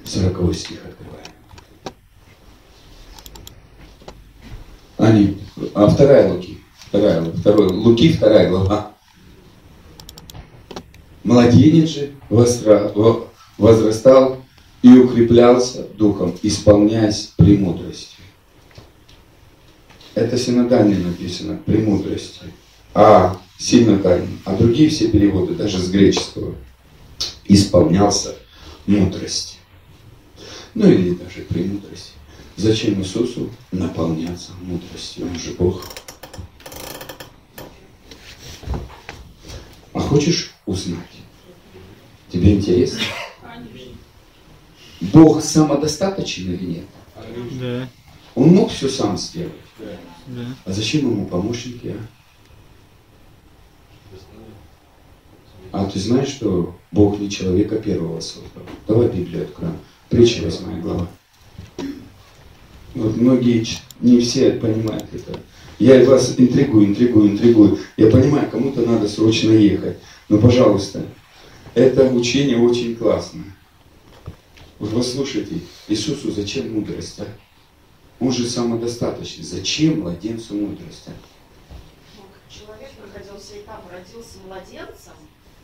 40 0.06 0.56
стих 0.56 0.80
открываем. 0.86 1.32
Не, 5.00 5.38
а 5.74 5.88
вторая 5.88 6.32
Луки, 6.32 6.60
вторая, 6.88 7.24
второй, 7.32 7.68
Луки, 7.72 8.14
вторая 8.14 8.50
глава. 8.50 8.92
Младенец 11.24 11.90
же 11.90 12.12
возра- 12.30 12.92
во- 12.94 13.28
возрастал 13.58 14.38
и 14.82 14.90
укреплялся 14.90 15.84
духом, 15.96 16.38
исполняясь 16.42 17.34
премудростью. 17.38 18.24
Это 20.16 20.38
синодально 20.38 21.08
написано, 21.08 21.58
премудростью. 21.66 22.52
А 22.94 23.38
синодально, 23.58 24.28
а 24.46 24.56
другие 24.56 24.90
все 24.90 25.08
переводы, 25.08 25.54
даже 25.54 25.80
с 25.80 25.90
греческого, 25.90 26.56
исполнялся 27.46 28.36
мудростью. 28.86 29.61
Ну 30.74 30.90
или 30.90 31.14
даже 31.14 31.42
премудростью. 31.42 32.16
Зачем 32.56 33.00
Иисусу 33.02 33.50
наполняться 33.72 34.52
мудростью? 34.62 35.28
Он 35.28 35.38
же 35.38 35.52
Бог. 35.54 35.86
А 39.94 40.00
хочешь 40.00 40.54
узнать? 40.66 41.00
Тебе 42.30 42.56
интересно? 42.56 43.00
Бог 45.02 45.44
самодостаточен 45.44 46.54
или 46.54 46.66
нет? 46.66 46.86
Да, 47.60 47.90
Он 48.36 48.50
мог 48.50 48.72
все 48.72 48.88
сам 48.88 49.18
сделать. 49.18 49.52
да. 50.28 50.46
А 50.66 50.72
зачем 50.72 51.02
ему 51.12 51.26
помощники, 51.26 51.96
а? 51.98 52.08
А 55.74 55.86
ты 55.86 56.00
знаешь, 56.00 56.28
что 56.28 56.76
Бог 56.92 57.20
не 57.20 57.30
человека 57.30 57.78
первого 57.78 58.20
создал? 58.20 58.64
Давай 58.88 59.08
Библию 59.08 59.44
откроем. 59.44 59.78
Притча 60.12 60.44
8 60.44 60.82
глава. 60.82 61.08
Вот 62.96 63.16
многие, 63.16 63.66
не 64.02 64.20
все 64.20 64.52
понимают 64.52 65.06
это. 65.14 65.40
Я 65.80 66.04
вас 66.04 66.38
интригую, 66.38 66.88
интригую, 66.88 67.32
интригую. 67.32 67.80
Я 67.96 68.12
понимаю, 68.12 68.52
кому-то 68.52 68.82
надо 68.82 69.08
срочно 69.08 69.52
ехать. 69.52 70.00
Но, 70.28 70.38
пожалуйста, 70.38 71.06
это 71.76 72.12
учение 72.12 72.58
очень 72.58 72.98
классное. 72.98 73.56
Вот 74.80 74.94
послушайте, 74.94 75.62
Иисусу 75.88 76.30
зачем 76.30 76.74
мудрость, 76.74 77.22
а? 77.22 77.28
Он 78.20 78.34
же 78.34 78.46
самодостаточный. 78.46 79.46
Зачем 79.46 80.02
младенцу 80.02 80.56
мудрость, 80.56 81.06
а? 81.08 81.12
Человек 82.50 82.90
проходил 83.02 83.40
все 83.40 83.62
этапы, 83.62 83.88
родился 83.94 84.40
младенцем, 84.46 85.11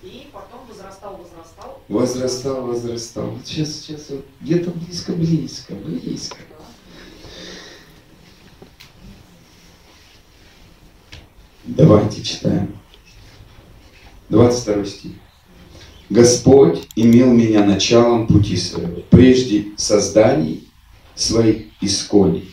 и 0.03 0.27
потом 0.31 0.65
возрастал, 0.67 1.17
возрастал. 1.17 1.81
Возрастал, 1.87 2.65
возрастал. 2.67 3.31
Вот 3.31 3.47
сейчас, 3.47 3.73
сейчас, 3.73 4.09
вот 4.09 4.25
где-то 4.41 4.71
близко, 4.71 5.13
близко, 5.13 5.73
близко. 5.73 6.37
Давайте 11.63 12.23
читаем. 12.23 12.77
22 14.29 14.85
стих. 14.85 15.11
Господь 16.09 16.87
имел 16.95 17.33
меня 17.33 17.65
началом 17.65 18.27
пути 18.27 18.55
своего, 18.55 19.01
прежде 19.09 19.67
созданий 19.75 20.69
своих 21.15 21.65
исконий. 21.81 22.49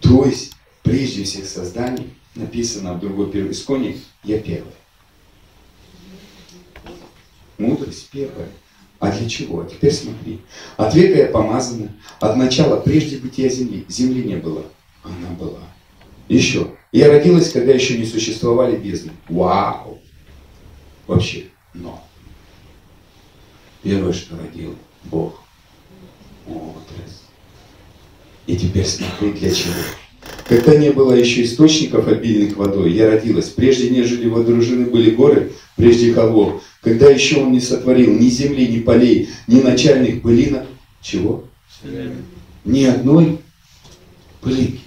То 0.00 0.24
есть, 0.24 0.52
прежде 0.82 1.24
всех 1.24 1.46
созданий, 1.46 2.14
написано 2.34 2.94
в 2.94 3.00
другой 3.00 3.30
первой 3.30 3.52
исконе, 3.52 3.98
я 4.22 4.38
первый. 4.38 4.72
Мудрость 7.58 8.08
первая. 8.10 8.48
А 8.98 9.10
для 9.10 9.28
чего? 9.28 9.60
А 9.60 9.66
теперь 9.66 9.92
смотри. 9.92 10.40
От 10.76 10.94
века 10.94 11.18
я 11.18 11.26
помазана. 11.26 11.92
От 12.20 12.36
начала, 12.36 12.80
прежде 12.80 13.18
бытия 13.18 13.48
земли. 13.48 13.84
Земли 13.88 14.22
не 14.22 14.36
было. 14.36 14.64
Она 15.02 15.30
была. 15.38 15.60
Еще. 16.28 16.68
Я 16.92 17.08
родилась, 17.08 17.52
когда 17.52 17.72
еще 17.72 17.98
не 17.98 18.06
существовали 18.06 18.76
бездны. 18.76 19.12
Вау! 19.28 20.00
Вообще. 21.06 21.44
Но. 21.74 22.02
Первое, 23.82 24.12
что 24.12 24.38
родил 24.38 24.74
Бог. 25.04 25.42
Мудрость. 26.46 27.24
И 28.46 28.56
теперь 28.56 28.86
смотри, 28.86 29.32
для 29.32 29.54
чего. 29.54 29.74
Когда 30.48 30.76
не 30.76 30.90
было 30.90 31.14
еще 31.14 31.42
источников 31.44 32.06
обильных 32.06 32.56
водой, 32.56 32.92
я 32.92 33.10
родилась. 33.10 33.48
Прежде, 33.48 33.90
нежели 33.90 34.28
водружены 34.28 34.86
были 34.86 35.10
горы, 35.10 35.52
прежде 35.76 36.12
холмов. 36.12 36.62
Когда 36.82 37.08
еще 37.08 37.42
он 37.42 37.52
не 37.52 37.60
сотворил 37.60 38.12
ни 38.12 38.28
земли, 38.28 38.68
ни 38.68 38.80
полей, 38.80 39.30
ни 39.46 39.60
начальных 39.60 40.20
былинок. 40.22 40.66
Чего? 41.00 41.44
Ни 42.64 42.84
одной 42.84 43.38
пылинки. 44.40 44.80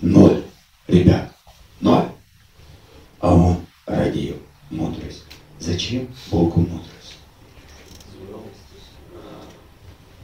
Ноль. 0.00 0.42
Ребят, 0.88 1.32
ноль. 1.80 2.06
А 3.20 3.34
он 3.34 3.56
родил 3.86 4.36
мудрость. 4.70 5.24
Зачем 5.60 6.08
Богу 6.30 6.60
мудрость? 6.60 7.16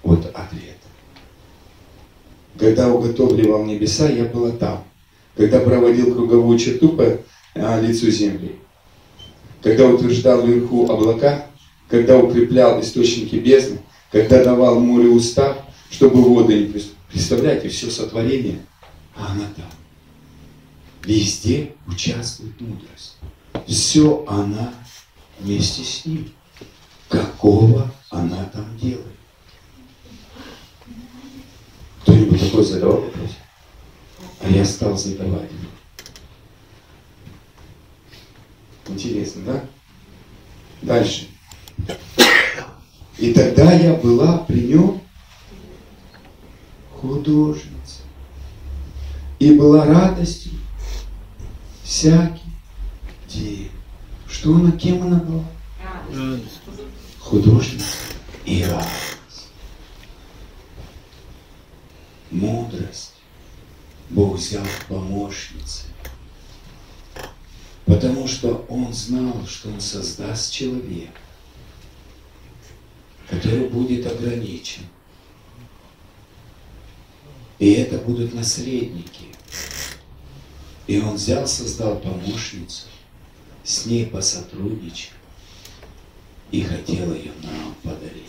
Вот 0.03 0.27
ответ. 0.35 0.66
Когда 2.59 2.93
уготовливал 2.93 3.65
небеса, 3.65 4.09
я 4.09 4.25
была 4.25 4.51
там. 4.51 4.85
Когда 5.37 5.61
проводил 5.61 6.15
круговую 6.15 6.59
черту 6.59 6.91
по 6.91 7.19
а, 7.55 7.81
лицу 7.81 8.11
земли. 8.11 8.57
Когда 9.63 9.89
утверждал 9.89 10.47
вверху 10.47 10.91
облака, 10.91 11.47
когда 11.89 12.19
укреплял 12.19 12.81
источники 12.81 13.37
бездны, 13.37 13.79
когда 14.11 14.43
давал 14.45 14.81
море 14.81 15.09
устав, 15.09 15.59
чтобы 15.91 16.23
воды 16.23 16.67
не. 16.67 16.83
Представляете, 17.11 17.69
все 17.69 17.91
сотворение, 17.91 18.61
а 19.15 19.33
она 19.33 19.47
там. 19.57 19.71
Везде 21.05 21.73
участвует 21.87 22.61
мудрость. 22.61 23.17
Все 23.67 24.25
она 24.29 24.75
вместе 25.39 25.83
с 25.83 26.05
ним. 26.05 26.29
Какого 27.09 27.91
она 28.11 28.45
там 28.53 28.77
делает? 28.79 29.16
Кто-нибудь 32.07 32.41
такой 32.41 32.65
задавал 32.65 33.01
вопрос? 33.01 33.31
А 34.41 34.49
я 34.49 34.65
стал 34.65 34.97
задавать. 34.97 35.51
Интересно, 38.87 39.43
да? 39.45 39.65
Дальше. 40.83 41.27
И 43.19 43.33
тогда 43.33 43.73
я 43.73 43.95
была 43.95 44.39
при 44.39 44.61
нем 44.69 45.01
художница. 46.93 48.03
И 49.41 49.53
была 49.55 49.85
радостью 49.85 50.53
всякий 51.83 52.53
день. 53.29 53.71
Что 54.29 54.55
она, 54.55 54.71
кем 54.71 55.03
она 55.03 55.17
была? 55.17 55.45
Радость. 56.15 56.61
Художница 57.19 57.97
и 58.45 58.63
радость. 58.63 59.16
Мудрость. 62.37 63.15
Бог 64.11 64.37
взял 64.37 64.65
помощницей. 64.89 65.89
Потому 67.87 68.29
что 68.29 68.67
Он 68.69 68.93
знал, 68.93 69.47
что 69.47 69.71
Он 69.71 69.81
создаст 69.81 70.53
человека, 70.53 71.19
который 73.31 73.69
будет 73.69 74.07
ограничен. 74.07 74.83
И 77.59 77.73
это 77.73 77.97
будут 77.99 78.35
наследники. 78.35 79.29
И 80.87 81.01
он 81.01 81.15
взял, 81.15 81.49
создал 81.49 81.99
помощницу, 81.99 82.85
с 83.65 83.87
ней 83.87 84.07
посотрудничал 84.07 85.15
и 86.51 86.61
хотел 86.61 87.15
ее 87.15 87.33
нам 87.43 87.75
подарить. 87.83 88.25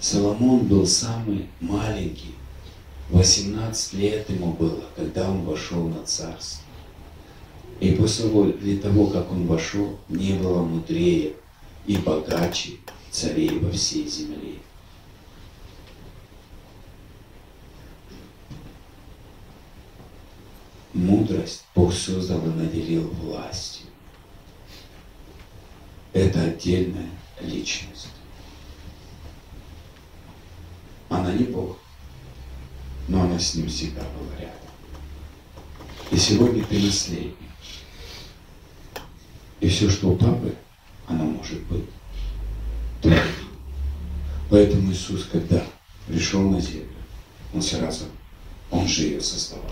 Соломон 0.00 0.66
был 0.66 0.84
самый 0.84 1.46
маленький. 1.60 2.34
18 3.12 3.92
лет 3.92 4.30
ему 4.30 4.54
было, 4.54 4.84
когда 4.96 5.30
он 5.30 5.44
вошел 5.44 5.86
на 5.86 6.02
царство. 6.04 6.64
И 7.78 7.92
после 7.92 8.78
того, 8.78 9.08
как 9.08 9.30
он 9.30 9.46
вошел, 9.46 9.98
не 10.08 10.32
было 10.32 10.62
мудрее 10.62 11.34
и 11.86 11.98
богаче 11.98 12.78
царей 13.10 13.58
во 13.58 13.70
всей 13.70 14.08
земле. 14.08 14.54
Мудрость 20.94 21.64
Бог 21.74 21.92
создал 21.92 22.42
и 22.46 22.50
наделил 22.50 23.08
властью. 23.08 23.86
Это 26.14 26.42
отдельная 26.44 27.10
личность. 27.40 28.08
Она 31.08 31.32
не 31.32 31.44
Бог, 31.44 31.76
но 33.08 33.22
она 33.22 33.38
с 33.38 33.54
ним 33.54 33.68
всегда 33.68 34.02
была 34.02 34.38
рядом. 34.38 34.52
И 36.10 36.16
сегодня 36.16 36.64
ты 36.64 36.78
наследник. 36.78 37.36
И 39.60 39.68
все, 39.68 39.88
что 39.88 40.10
у 40.10 40.16
папы, 40.16 40.54
оно 41.06 41.24
может 41.24 41.62
быть 41.64 41.84
твоим. 43.00 43.22
Поэтому 44.50 44.92
Иисус, 44.92 45.24
когда 45.30 45.64
пришел 46.06 46.42
на 46.42 46.60
землю, 46.60 46.88
Он 47.54 47.62
сразу, 47.62 48.04
Он 48.70 48.86
же 48.86 49.04
ее 49.04 49.20
создавал. 49.20 49.70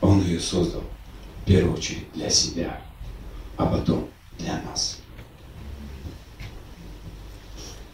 Он 0.00 0.22
ее 0.22 0.40
создал 0.40 0.82
в 1.42 1.46
первую 1.46 1.76
очередь 1.76 2.12
для 2.14 2.28
себя, 2.30 2.80
а 3.56 3.66
потом 3.66 4.08
для 4.38 4.60
нас. 4.62 4.98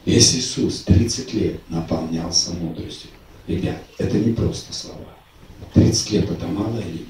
Если 0.05 0.39
Иисус 0.39 0.83
30 0.83 1.35
лет 1.35 1.71
наполнялся 1.71 2.53
мудростью, 2.55 3.11
ребят, 3.47 3.83
это 3.99 4.19
не 4.19 4.33
просто 4.33 4.73
слова. 4.73 4.99
30 5.75 6.11
лет 6.11 6.31
это 6.31 6.47
мало 6.47 6.79
или 6.79 6.99
нет? 6.99 7.09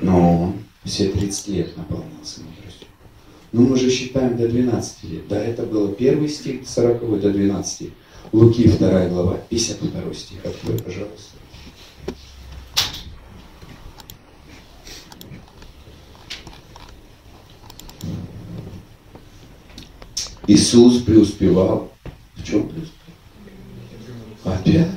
Но 0.00 0.54
все 0.84 1.08
30 1.08 1.48
лет 1.48 1.76
наполнялся 1.76 2.40
мудростью. 2.42 2.86
Ну, 3.52 3.66
мы 3.66 3.76
же 3.76 3.90
считаем 3.90 4.36
до 4.36 4.48
12 4.48 5.04
лет. 5.04 5.28
Да, 5.28 5.42
это 5.42 5.64
было 5.64 5.92
первый 5.92 6.28
стих 6.28 6.68
40 6.68 7.20
до 7.20 7.30
12. 7.32 7.90
Луки 8.32 8.68
2 8.68 9.06
глава, 9.08 9.40
52 9.48 10.14
стих. 10.14 10.44
Открой, 10.44 10.78
пожалуйста. 10.78 11.35
Иисус 20.46 21.02
преуспевал. 21.02 21.92
В 22.34 22.44
чем 22.44 22.68
преуспевал? 22.68 22.92
Опять. 24.44 24.90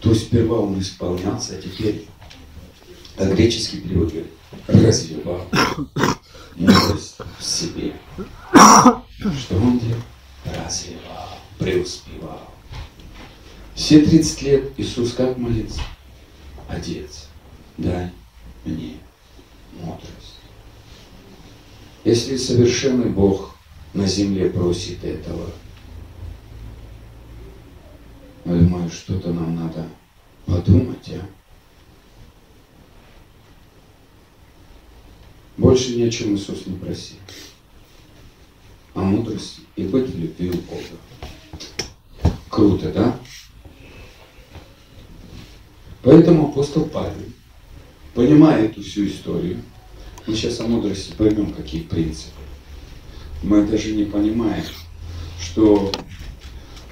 То 0.00 0.10
есть 0.10 0.26
сперва 0.26 0.60
он 0.60 0.78
исполнялся, 0.80 1.56
а 1.56 1.60
теперь 1.60 2.06
а 3.18 3.26
греческий 3.26 3.80
перевод 3.80 4.10
говорит, 4.12 4.30
развивал 4.68 5.44
мудрость 6.54 7.16
в 7.38 7.44
себе. 7.44 7.92
Что 8.52 9.56
он 9.56 9.80
делал? 9.80 10.00
Развивал, 10.44 11.28
преуспевал. 11.58 12.54
Все 13.74 14.00
30 14.02 14.42
лет 14.42 14.72
Иисус 14.76 15.14
как 15.14 15.36
молится? 15.36 15.80
Отец, 16.68 17.26
дай 17.76 18.12
мне 18.64 18.94
мудрость. 19.72 20.27
Если 22.04 22.36
совершенный 22.36 23.10
Бог 23.10 23.54
на 23.92 24.06
земле 24.06 24.48
просит 24.50 25.02
этого, 25.04 25.50
я 28.44 28.52
думаю, 28.52 28.90
что-то 28.90 29.32
нам 29.32 29.56
надо 29.56 29.86
подумать, 30.46 31.10
а? 31.10 31.26
Больше 35.56 35.96
ни 35.96 36.02
о 36.02 36.10
чем 36.10 36.36
Иисус 36.36 36.66
не 36.66 36.76
просил. 36.76 37.16
О 38.94 39.00
мудрости 39.00 39.62
и 39.74 39.82
быть 39.82 40.08
в 40.08 40.18
любви 40.18 40.50
у 40.50 40.56
Бога. 40.56 42.32
Круто, 42.48 42.92
да? 42.92 43.18
Поэтому 46.02 46.48
апостол 46.48 46.84
Павел, 46.84 47.26
понимая 48.14 48.66
эту 48.66 48.82
всю 48.82 49.06
историю, 49.08 49.62
мы 50.28 50.34
сейчас 50.34 50.60
о 50.60 50.66
мудрости 50.66 51.14
поймем, 51.16 51.54
какие 51.54 51.80
принципы. 51.80 52.32
Мы 53.42 53.66
даже 53.66 53.92
не 53.92 54.04
понимаем, 54.04 54.64
что 55.40 55.90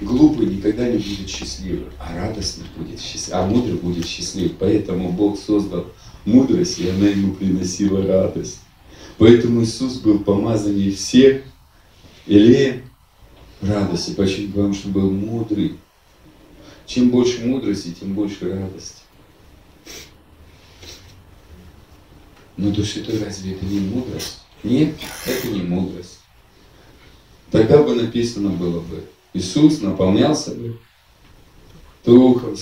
глупый 0.01 0.47
никогда 0.47 0.89
не 0.89 0.97
будет 0.97 1.29
счастливым, 1.29 1.91
а 1.99 2.15
радостный 2.15 2.65
будет 2.75 2.99
счастливым, 2.99 3.39
а 3.39 3.47
мудрый 3.47 3.75
будет 3.75 4.07
счастлив. 4.07 4.53
Поэтому 4.57 5.11
Бог 5.11 5.39
создал 5.39 5.85
мудрость, 6.25 6.79
и 6.79 6.89
она 6.89 7.09
ему 7.09 7.35
приносила 7.35 8.05
радость. 8.07 8.59
Поэтому 9.19 9.63
Иисус 9.63 9.97
был 9.97 10.19
помазаннее 10.19 10.91
всех 10.91 11.43
или 12.25 12.83
радости. 13.61 14.15
Почему? 14.15 14.47
Потому 14.47 14.73
что 14.73 14.87
был 14.89 15.11
мудрый. 15.11 15.75
Чем 16.87 17.11
больше 17.11 17.45
мудрости, 17.45 17.93
тем 17.99 18.13
больше 18.13 18.49
радости. 18.49 19.01
Но 22.57 22.73
Святой 22.73 23.23
разве 23.23 23.53
это 23.53 23.65
не 23.65 23.79
мудрость? 23.79 24.39
Нет, 24.63 24.95
это 25.25 25.47
не 25.47 25.61
мудрость. 25.61 26.19
Тогда 27.51 27.81
бы 27.83 27.95
написано 27.95 28.49
было 28.49 28.81
бы, 28.81 29.05
Иисус 29.33 29.79
наполнялся 29.81 30.55
бы 30.55 30.79
Духом. 32.03 32.55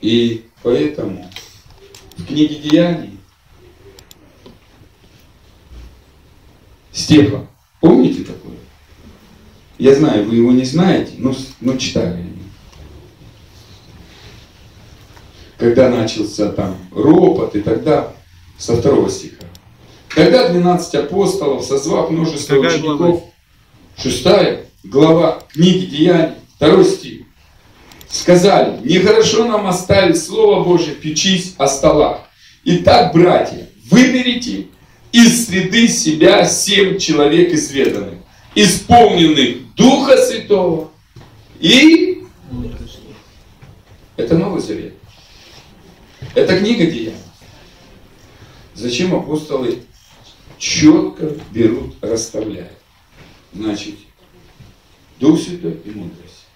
И 0.00 0.44
поэтому 0.62 1.30
в 2.16 2.26
книге 2.26 2.56
Деяний 2.56 3.18
Стефан, 6.92 7.48
помните 7.80 8.24
такое? 8.24 8.56
Я 9.78 9.94
знаю, 9.94 10.28
вы 10.28 10.36
его 10.36 10.52
не 10.52 10.64
знаете, 10.64 11.14
но, 11.18 11.34
но 11.60 11.76
читали. 11.76 12.29
Когда 15.60 15.90
начался 15.90 16.50
там 16.52 16.78
ропот 16.90 17.54
и 17.54 17.60
тогда, 17.60 18.14
со 18.56 18.76
второго 18.76 19.10
стиха. 19.10 19.44
Когда 20.08 20.48
12 20.48 20.94
апостолов, 20.94 21.64
созвав 21.64 22.10
множество 22.10 22.56
Какая 22.56 22.78
учеников, 22.78 22.98
глава? 22.98 23.20
шестая 23.96 24.64
глава 24.82 25.42
книги 25.52 25.84
Деяний, 25.84 26.34
второй 26.56 26.86
стих, 26.86 27.26
сказали, 28.08 28.80
нехорошо 28.82 29.44
нам 29.44 29.66
оставить 29.66 30.22
Слово 30.22 30.64
Божие, 30.64 30.94
печись 30.94 31.54
о 31.58 31.68
столах. 31.68 32.20
Итак, 32.64 33.12
братья, 33.12 33.68
выберите 33.90 34.68
из 35.12 35.46
среды 35.46 35.88
себя 35.88 36.46
семь 36.46 36.98
человек 36.98 37.52
изведанных, 37.52 38.14
исполненных 38.54 39.74
Духа 39.74 40.16
Святого 40.16 40.90
и... 41.60 42.24
Это 44.16 44.38
Новый 44.38 44.62
Завет. 44.62 44.99
Это 46.34 46.58
книга 46.58 46.86
Деяний. 46.86 47.16
Зачем 48.74 49.14
апостолы 49.14 49.82
четко 50.58 51.36
берут, 51.52 51.94
расставляют? 52.00 52.78
Значит, 53.52 53.96
Дух 55.18 55.40
Святой 55.40 55.80
и 55.84 55.90
мудрость. 55.90 56.46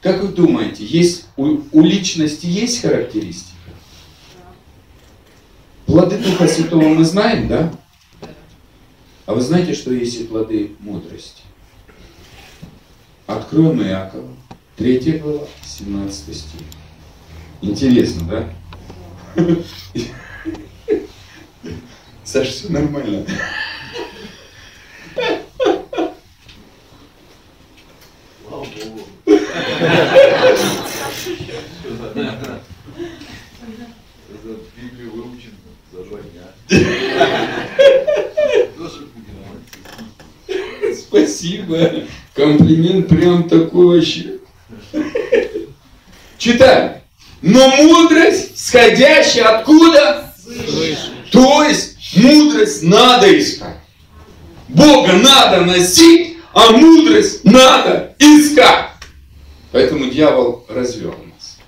Как 0.00 0.22
вы 0.22 0.28
думаете, 0.28 0.84
есть, 0.84 1.26
у, 1.36 1.60
у 1.72 1.82
личности 1.82 2.46
есть 2.46 2.82
характеристика? 2.82 3.52
Плоды 5.86 6.18
Духа 6.18 6.48
Святого 6.48 6.88
мы 6.88 7.04
знаем, 7.04 7.48
да? 7.48 7.72
А 9.26 9.34
вы 9.34 9.40
знаете, 9.40 9.74
что 9.74 9.92
есть 9.92 10.20
и 10.20 10.24
плоды 10.24 10.72
мудрости? 10.80 11.42
Откроем 13.26 13.82
Иакова, 13.82 14.28
3 14.76 15.18
глава, 15.18 15.46
17 15.64 16.36
стих. 16.36 16.60
Интересно, 17.62 18.28
да? 18.28 18.54
Саша, 22.24 22.50
все 22.50 22.68
нормально. 22.70 23.26
Слава 28.46 28.64
Богу. 28.64 29.00
За 34.44 34.52
Библию 34.76 35.10
выучен 35.12 35.54
за 35.92 36.04
два 36.04 36.18
дня. 36.20 36.46
Тоже 38.78 39.06
будем 39.14 39.34
Спасибо. 40.94 41.78
Комплимент 42.34 43.08
прям 43.08 43.48
такой 43.48 43.98
вообще. 43.98 44.38
Читаем. 46.38 47.03
Но 47.46 47.68
мудрость, 47.76 48.58
сходящая 48.58 49.58
откуда? 49.58 50.34
То 51.30 51.62
есть 51.62 52.16
мудрость 52.16 52.82
надо 52.82 53.38
искать. 53.38 53.76
Бога 54.68 55.12
надо 55.12 55.60
носить, 55.60 56.38
а 56.54 56.70
мудрость 56.70 57.44
надо 57.44 58.14
искать. 58.18 58.92
Поэтому 59.72 60.06
дьявол 60.06 60.64
развел 60.70 61.10
нас. 61.10 61.58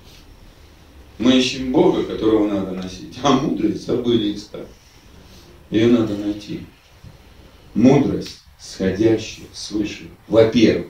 Мы 1.19 1.37
ищем 1.37 1.71
Бога, 1.71 2.01
которого 2.05 2.47
надо 2.47 2.71
носить, 2.71 3.19
а 3.21 3.33
мудрость 3.33 3.85
забыли 3.85 4.35
искать. 4.35 4.65
Ее 5.69 5.89
надо 5.89 6.15
найти. 6.15 6.61
Мудрость, 7.75 8.39
сходящая 8.59 9.45
свыше. 9.53 10.09
Во-первых, 10.27 10.87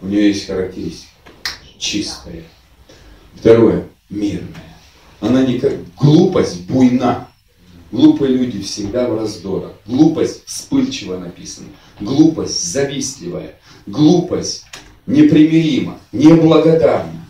у 0.00 0.06
нее 0.06 0.26
есть 0.26 0.48
характеристика. 0.48 1.12
Чистая. 1.78 2.42
Второе, 3.34 3.88
мирная. 4.10 4.48
Она 5.20 5.44
не 5.44 5.58
как 5.58 5.72
глупость 5.94 6.66
буйна. 6.66 7.28
Глупые 7.90 8.34
люди 8.34 8.62
всегда 8.62 9.08
в 9.08 9.18
раздорах. 9.18 9.72
Глупость 9.86 10.44
вспыльчиво 10.46 11.18
написана. 11.18 11.68
Глупость 12.00 12.72
завистливая. 12.72 13.56
Глупость 13.86 14.64
непримирима, 15.06 15.98
неблагодарна. 16.12 17.26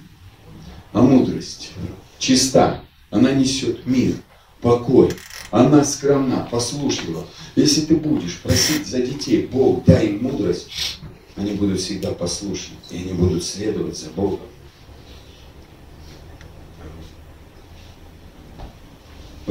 А 0.93 1.03
мудрость 1.03 1.73
чиста. 2.19 2.81
Она 3.11 3.33
несет 3.33 3.87
мир, 3.87 4.15
покой. 4.61 5.11
Она 5.51 5.85
скромна, 5.85 6.49
послушлива. 6.51 7.27
Если 7.57 7.83
ты 7.83 7.97
будешь 7.97 8.39
просить 8.41 8.87
за 8.87 9.03
детей, 9.03 9.47
Бог, 9.53 9.85
дай 9.85 10.07
им 10.07 10.23
мудрость, 10.23 10.99
они 11.37 11.53
будут 11.53 11.81
всегда 11.81 12.13
послушны. 12.13 12.77
И 12.91 12.97
они 12.97 13.13
будут 13.13 13.45
следовать 13.45 13.99
за 13.99 14.09
Богом. 14.11 14.41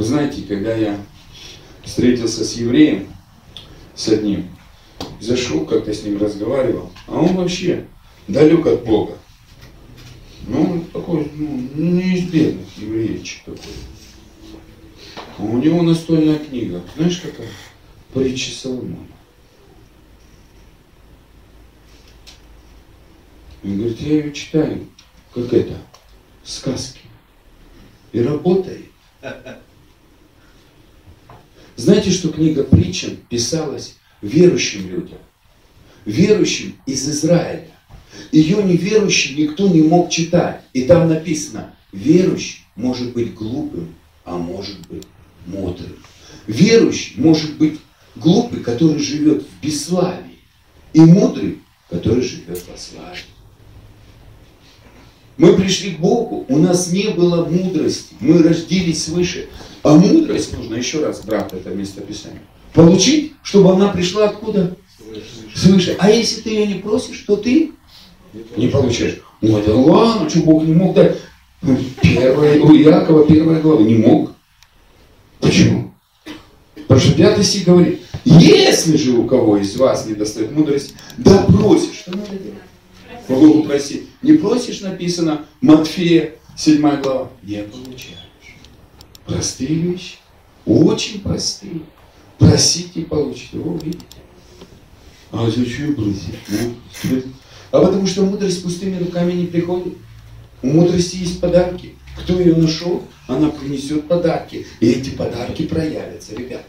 Вы 0.02 0.08
знаете, 0.08 0.42
когда 0.42 0.74
я 0.74 1.00
встретился 1.84 2.44
с 2.44 2.54
евреем, 2.54 3.06
с 3.94 4.08
одним, 4.08 4.48
зашел, 5.20 5.64
как-то 5.64 5.94
с 5.94 6.02
ним 6.02 6.18
разговаривал, 6.18 6.90
а 7.06 7.20
он 7.20 7.36
вообще 7.36 7.86
далек 8.26 8.66
от 8.66 8.84
Бога. 8.84 9.16
Ну, 10.48 10.60
он 10.60 10.84
такой, 10.86 11.30
ну, 11.36 11.68
не 11.76 12.16
из 12.16 12.24
бедных 12.24 12.66
евреечек 12.78 13.44
такой. 13.44 13.74
А 15.38 15.42
у 15.44 15.58
него 15.58 15.82
настольная 15.82 16.40
книга, 16.40 16.82
знаешь 16.96 17.20
какая? 17.20 17.52
Притча 18.12 18.50
Соломона. 18.50 19.06
Он 23.62 23.78
говорит, 23.78 24.00
я 24.00 24.14
ее 24.14 24.32
читаю, 24.32 24.84
как 25.32 25.52
это, 25.52 25.78
сказки. 26.42 27.02
И 28.10 28.20
работает. 28.20 28.86
Знаете, 31.82 32.12
что 32.12 32.28
книга 32.28 32.62
притчен 32.62 33.18
писалась 33.28 33.96
верующим 34.20 34.88
людям? 34.88 35.18
Верующим 36.04 36.76
из 36.86 37.08
Израиля. 37.08 37.66
Ее 38.30 38.62
неверующий 38.62 39.34
никто 39.34 39.66
не 39.66 39.82
мог 39.82 40.08
читать. 40.08 40.60
И 40.74 40.82
там 40.82 41.08
написано, 41.08 41.74
верующий 41.90 42.60
может 42.76 43.12
быть 43.12 43.34
глупым, 43.34 43.96
а 44.24 44.36
может 44.36 44.78
быть 44.86 45.02
мудрым. 45.44 45.96
Верующий 46.46 47.20
может 47.20 47.56
быть 47.56 47.80
глупый, 48.14 48.60
который 48.60 49.00
живет 49.00 49.42
в 49.42 49.64
бесславии, 49.64 50.38
и 50.92 51.00
мудрый, 51.00 51.58
который 51.90 52.22
живет 52.22 52.62
во 52.70 52.78
славе. 52.78 53.18
Мы 55.36 55.56
пришли 55.56 55.94
к 55.94 55.98
Богу, 55.98 56.46
у 56.48 56.58
нас 56.58 56.92
не 56.92 57.08
было 57.08 57.44
мудрости, 57.44 58.14
мы 58.20 58.40
родились 58.40 59.02
свыше. 59.02 59.48
А 59.82 59.94
мудрость 59.94 60.56
нужно, 60.56 60.76
еще 60.76 61.04
раз, 61.04 61.24
брат, 61.24 61.52
это 61.52 61.70
местописание, 61.70 62.42
получить, 62.72 63.32
чтобы 63.42 63.72
она 63.72 63.88
пришла 63.88 64.26
откуда? 64.26 64.76
Свыше. 65.54 65.96
А 65.98 66.10
если 66.10 66.40
ты 66.40 66.50
ее 66.50 66.66
не 66.66 66.74
просишь, 66.80 67.24
то 67.26 67.36
ты 67.36 67.72
не 68.56 68.68
получаешь. 68.68 69.20
Ой, 69.42 69.62
да 69.66 69.74
ладно, 69.74 70.30
что 70.30 70.40
Бог 70.40 70.64
не 70.64 70.72
мог 70.72 70.94
дать? 70.94 71.18
Первая, 72.00 72.60
у 72.60 72.74
Иакова 72.74 73.26
первая 73.26 73.60
глава 73.60 73.82
не 73.82 73.96
мог. 73.96 74.32
Почему? 75.40 75.92
Потому 76.74 77.00
что 77.00 77.14
пятый 77.14 77.44
стих 77.44 77.66
говорит, 77.66 78.00
если 78.24 78.96
же 78.96 79.12
у 79.12 79.26
кого 79.26 79.58
из 79.58 79.76
вас 79.76 80.06
не 80.06 80.14
достает 80.14 80.52
мудрости, 80.52 80.94
да 81.18 81.44
просишь, 81.44 81.96
что 81.96 82.12
надо 82.12 82.30
делать? 82.30 82.58
Богу 83.28 83.64
просить. 83.64 84.08
Не 84.22 84.34
просишь, 84.34 84.80
написано, 84.80 85.46
Матфея, 85.60 86.34
7 86.56 86.80
глава, 87.02 87.30
не 87.42 87.62
получаешь. 87.62 88.21
Простые 89.26 89.74
вещи, 89.74 90.16
очень 90.66 91.20
простые. 91.20 91.80
Просите 92.38 93.00
и 93.00 93.04
получите. 93.04 93.58
О, 93.58 93.78
видите? 93.82 94.04
А 95.30 95.48
зачем 95.48 95.94
просить? 95.94 97.24
А 97.70 97.80
потому 97.80 98.06
что 98.06 98.24
мудрость 98.24 98.62
пустыми 98.62 98.98
руками 98.98 99.32
не 99.32 99.46
приходит. 99.46 99.94
У 100.62 100.68
мудрости 100.68 101.16
есть 101.16 101.40
подарки. 101.40 101.94
Кто 102.18 102.38
ее 102.38 102.54
нашел, 102.54 103.02
она 103.26 103.48
принесет 103.48 104.06
подарки. 104.06 104.66
И 104.80 104.86
эти 104.86 105.10
подарки 105.10 105.66
проявятся, 105.66 106.34
ребят. 106.34 106.64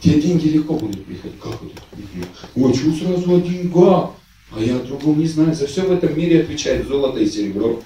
Тебе 0.00 0.20
деньги 0.20 0.48
легко 0.48 0.74
будут 0.74 1.04
приходить. 1.04 1.38
Как 1.40 1.54
это? 1.54 1.82
Ой, 2.56 2.74
сразу 2.74 3.36
о 3.36 3.40
деньгах? 3.40 4.10
А 4.54 4.60
я 4.60 4.76
о 4.76 4.80
другом 4.80 5.18
не 5.18 5.26
знаю. 5.26 5.54
За 5.54 5.66
все 5.66 5.82
в 5.82 5.92
этом 5.92 6.16
мире 6.16 6.42
отвечает 6.42 6.88
золото 6.88 7.20
и 7.20 7.26
серебро. 7.26 7.80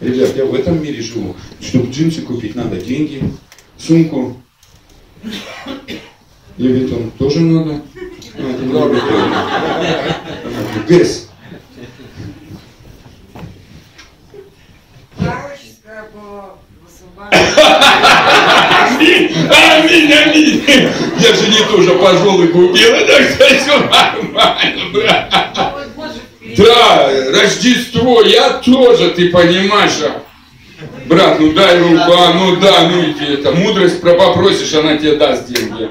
Ребят, 0.00 0.36
я 0.36 0.44
в 0.44 0.54
этом 0.54 0.82
мире 0.82 1.02
живу. 1.02 1.36
Чтобы 1.60 1.90
джинсы 1.90 2.22
купить, 2.22 2.54
надо 2.54 2.76
деньги, 2.76 3.22
сумку. 3.78 4.36
Левитон 6.56 7.10
тоже 7.12 7.40
надо. 7.40 7.80
Ну, 8.36 8.48
это 8.48 8.62
прикольно. 8.88 9.46
ГЭС. 10.88 11.28
Аминь, 18.96 19.30
аминь, 19.50 20.12
аминь. 20.12 20.62
Я 21.18 21.34
же 21.34 21.48
не 21.48 21.60
тоже 21.66 21.94
пошел 21.94 22.42
и 22.42 22.48
купил, 22.48 22.90
так 23.06 23.22
что 23.30 23.44
все 23.46 23.78
нормально, 23.78 24.82
брат. 24.92 25.32
Новый 25.56 25.86
год 25.96 26.12
же 26.12 26.20
впереди. 26.20 26.43
Да, 26.56 27.10
Рождество, 27.30 28.22
я 28.22 28.54
тоже, 28.54 29.10
ты 29.10 29.30
понимаешь, 29.30 30.00
а? 30.02 30.22
Брат, 31.06 31.38
ну 31.38 31.52
дай 31.52 31.78
руку, 31.78 32.12
а, 32.12 32.32
ну 32.32 32.56
да, 32.56 32.88
ну 32.88 33.04
иди, 33.04 33.34
это, 33.34 33.52
мудрость 33.52 34.00
про 34.00 34.14
попросишь, 34.14 34.72
она 34.74 34.96
тебе 34.96 35.16
даст 35.16 35.46
деньги. 35.46 35.90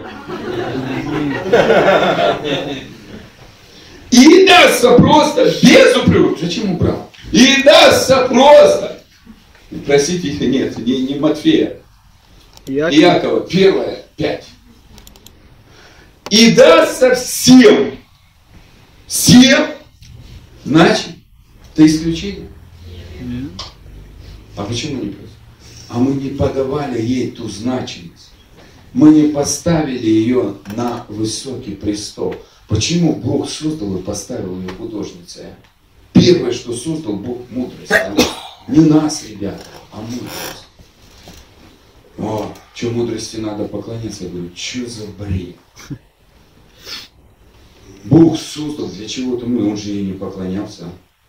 И 4.11 4.45
дастся 4.45 4.91
просто, 4.91 5.45
без 5.45 5.95
упреков. 5.95 6.39
Зачем 6.39 6.73
убрал? 6.73 7.09
И 7.31 7.63
дастся 7.63 8.27
просто. 8.27 9.01
Простите, 9.85 10.45
нет, 10.45 10.77
не, 10.77 11.01
не 11.01 11.15
Матфея. 11.15 11.77
Яков. 12.67 12.93
Иакова, 12.93 13.39
первое, 13.41 14.03
пять. 14.15 14.45
И 16.29 16.51
дастся 16.51 17.15
всем. 17.15 17.97
Всем. 19.07 19.67
Значит, 20.65 21.09
это 21.73 21.85
исключение. 21.85 22.47
Нет. 23.21 23.51
А 24.55 24.63
почему 24.63 25.03
не 25.03 25.09
просто? 25.09 25.35
А 25.89 25.99
мы 25.99 26.13
не 26.13 26.29
подавали 26.29 27.01
ей 27.01 27.31
ту 27.31 27.49
значимость. 27.49 28.31
Мы 28.93 29.09
не 29.09 29.29
поставили 29.29 30.05
ее 30.05 30.55
на 30.75 31.05
высокий 31.09 31.71
престол. 31.75 32.35
Почему 32.67 33.15
Бог 33.15 33.49
создал 33.49 33.97
и 33.97 34.01
поставил 34.01 34.59
ее 34.61 34.69
художницей? 34.69 35.45
а? 35.47 35.55
Первое, 36.13 36.51
что 36.51 36.73
создал 36.73 37.13
Бог 37.13 37.39
мудрость. 37.49 37.91
а? 37.91 38.15
Не 38.67 38.79
нас, 38.85 39.23
ребята, 39.27 39.65
а 39.91 40.01
мудрость. 40.01 40.67
О, 42.17 42.53
что 42.73 42.89
мудрости 42.91 43.37
надо 43.37 43.65
поклоняться? 43.65 44.25
Я 44.25 44.29
говорю, 44.29 44.51
что 44.55 44.87
за 44.87 45.07
бред? 45.07 45.55
Бог 48.03 48.37
создал 48.37 48.87
для 48.89 49.07
чего-то 49.07 49.45
мы, 49.45 49.69
он 49.69 49.77
же 49.77 49.91
ей 49.91 50.05
не 50.05 50.13
поклонялся. 50.13 50.85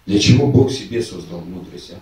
Для 0.07 0.19
чего 0.19 0.47
Бог 0.47 0.71
себе 0.71 1.03
создал 1.03 1.41
мудрость? 1.41 1.93
А? 1.93 2.01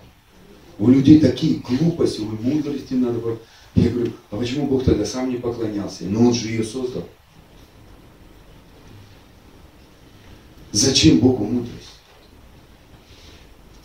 У 0.79 0.89
людей 0.89 1.19
такие 1.19 1.59
глупости, 1.59 2.21
у 2.21 2.25
мудрости 2.25 2.93
надо 2.93 3.19
было. 3.19 3.37
Я 3.75 3.89
говорю, 3.89 4.11
а 4.31 4.37
почему 4.37 4.67
Бог 4.67 4.83
тогда 4.83 5.05
сам 5.05 5.29
не 5.29 5.37
поклонялся? 5.37 6.05
Ну 6.05 6.27
он 6.27 6.33
же 6.33 6.49
ее 6.49 6.63
создал. 6.63 7.07
Зачем 10.71 11.19
Богу 11.19 11.45
мудрость? 11.45 11.93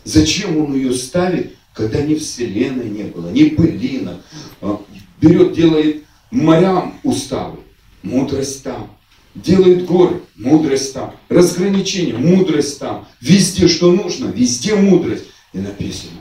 Зачем 0.03 0.57
Он 0.57 0.73
ее 0.73 0.93
ставит, 0.93 1.55
когда 1.73 2.01
ни 2.01 2.15
вселенной 2.15 2.89
не 2.89 3.03
было, 3.03 3.29
ни 3.29 3.49
пылинок? 3.49 4.21
А, 4.59 4.81
Берет, 5.21 5.53
делает 5.53 6.03
морям 6.31 6.99
уставы, 7.03 7.59
мудрость 8.01 8.63
там. 8.63 8.89
Делает 9.35 9.85
горы, 9.85 10.21
мудрость 10.35 10.93
там. 10.93 11.15
Разграничение, 11.29 12.17
мудрость 12.17 12.79
там. 12.79 13.07
Везде, 13.21 13.67
что 13.67 13.91
нужно, 13.91 14.27
везде 14.27 14.75
мудрость. 14.75 15.25
И 15.53 15.59
написано, 15.59 16.19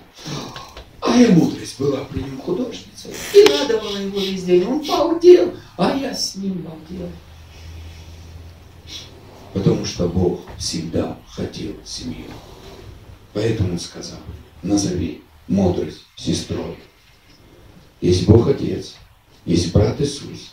а 1.01 1.17
я 1.17 1.31
мудрость 1.31 1.79
была 1.79 2.05
при 2.05 2.21
нем 2.21 2.41
художница. 2.41 3.09
И 3.35 3.45
надо 3.49 3.75
его 3.75 4.19
везде. 4.19 4.59
И 4.59 4.65
он 4.65 4.81
балдел, 4.87 5.55
а 5.77 5.97
я 5.97 6.15
с 6.15 6.35
ним 6.37 6.63
балдел. 6.63 7.09
Потому 9.53 9.85
что 9.85 10.09
Бог 10.09 10.41
всегда 10.59 11.19
хотел 11.31 11.75
семью. 11.85 12.27
Поэтому 13.33 13.73
он 13.73 13.79
сказал, 13.79 14.19
назови 14.63 15.23
мудрость 15.47 16.05
сестрой. 16.17 16.79
Есть 18.01 18.27
Бог 18.27 18.49
Отец, 18.49 18.95
есть 19.45 19.73
брат 19.73 20.01
Иисус, 20.01 20.53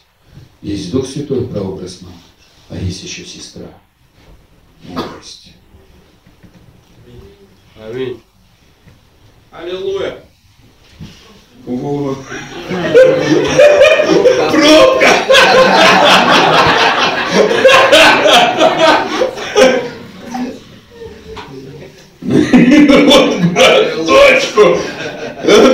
есть 0.62 0.92
Дух 0.92 1.08
Святой, 1.08 1.48
прообраз 1.48 2.02
мамы, 2.02 2.16
а 2.70 2.76
есть 2.76 3.04
еще 3.04 3.26
сестра. 3.26 3.68
Мудрость. 4.84 5.54
Аминь. 7.80 8.22
Аллилуйя. 9.52 10.20
О. 11.68 12.16
Пробка! 14.52 15.10
Вот, 23.06 24.08
точку! 24.08 24.80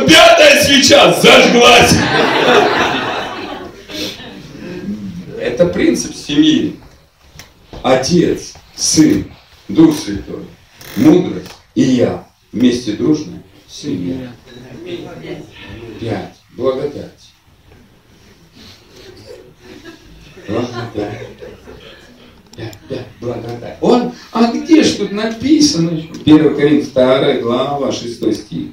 Пятая 0.08 0.64
свеча 0.64 1.14
зажглась! 1.14 1.96
Это 5.52 5.66
принцип 5.66 6.16
семьи. 6.16 6.80
Отец, 7.84 8.54
сын, 8.74 9.30
Дух 9.68 9.98
Святой, 9.98 10.46
мудрость 10.96 11.52
и 11.76 11.82
я 11.82 12.26
вместе 12.54 12.94
дружная 12.94 13.44
семья. 13.68 14.34
Пять. 16.00 16.36
Благодать. 16.56 17.12
Благодать. 20.48 21.28
Пять, 22.56 22.78
пять. 22.88 23.08
Благодать. 23.20 23.78
Он, 23.82 24.14
а 24.32 24.54
где 24.54 24.84
ж 24.84 24.92
тут 24.94 25.12
написано? 25.12 25.92
1 26.26 26.56
Коринф 26.56 26.94
2 26.94 27.34
глава 27.40 27.92
6 27.92 28.36
стих. 28.36 28.68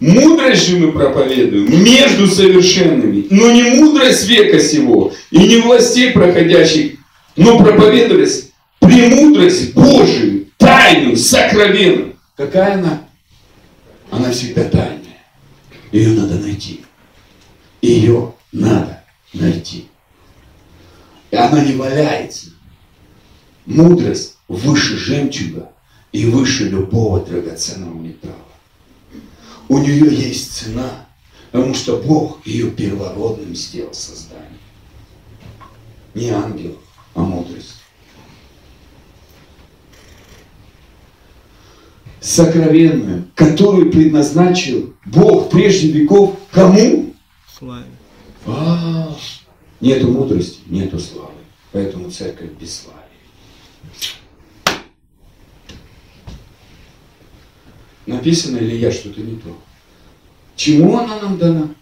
Мудрость 0.00 0.68
же 0.68 0.78
мы 0.78 0.92
проповедуем 0.92 1.82
между 1.82 2.28
совершенными, 2.28 3.26
но 3.30 3.50
не 3.50 3.62
мудрость 3.62 4.28
века 4.28 4.60
сего 4.60 5.12
и 5.30 5.38
не 5.38 5.60
властей 5.60 6.12
проходящих, 6.12 6.98
но 7.36 7.58
проповедовались 7.58 8.50
премудрость 8.78 9.74
Божию, 9.74 10.46
тайную, 10.56 11.16
сокровенную. 11.16 12.16
Какая 12.36 12.74
она? 12.74 13.02
Она 14.10 14.30
всегда 14.30 14.64
тайная. 14.64 14.98
Ее 15.90 16.10
надо 16.10 16.36
найти. 16.36 16.82
Ее 17.82 18.34
надо 18.52 19.02
найти. 19.32 19.86
И 21.30 21.36
она 21.36 21.64
не 21.64 21.74
валяется. 21.74 22.50
Мудрость 23.66 24.36
выше 24.46 24.96
жемчуга 24.96 25.72
и 26.12 26.24
выше 26.26 26.68
любого 26.68 27.20
драгоценного 27.24 27.94
металла. 27.94 28.47
У 29.68 29.78
нее 29.78 30.14
есть 30.14 30.52
цена, 30.52 31.06
потому 31.52 31.74
что 31.74 31.98
Бог 31.98 32.44
ее 32.46 32.70
первородным 32.70 33.54
сделал 33.54 33.92
создание. 33.92 34.46
Не 36.14 36.30
ангел, 36.30 36.78
а 37.14 37.20
мудрость. 37.20 37.74
Сокровенную, 42.20 43.28
которую 43.34 43.92
предназначил 43.92 44.94
Бог 45.04 45.50
прежде 45.50 45.92
веков 45.92 46.36
кому? 46.50 47.14
Славе. 47.56 47.84
А, 48.46 49.14
нету 49.80 50.10
мудрости, 50.10 50.60
нету 50.66 50.98
славы. 50.98 51.28
Поэтому 51.72 52.10
церковь 52.10 52.50
без 52.58 52.80
славы. 52.80 52.97
Написано 58.08 58.56
или 58.56 58.74
я 58.76 58.90
что-то 58.90 59.20
не 59.20 59.36
то? 59.36 59.54
Чему 60.56 60.96
она 60.96 61.20
нам 61.20 61.36
дана? 61.36 61.74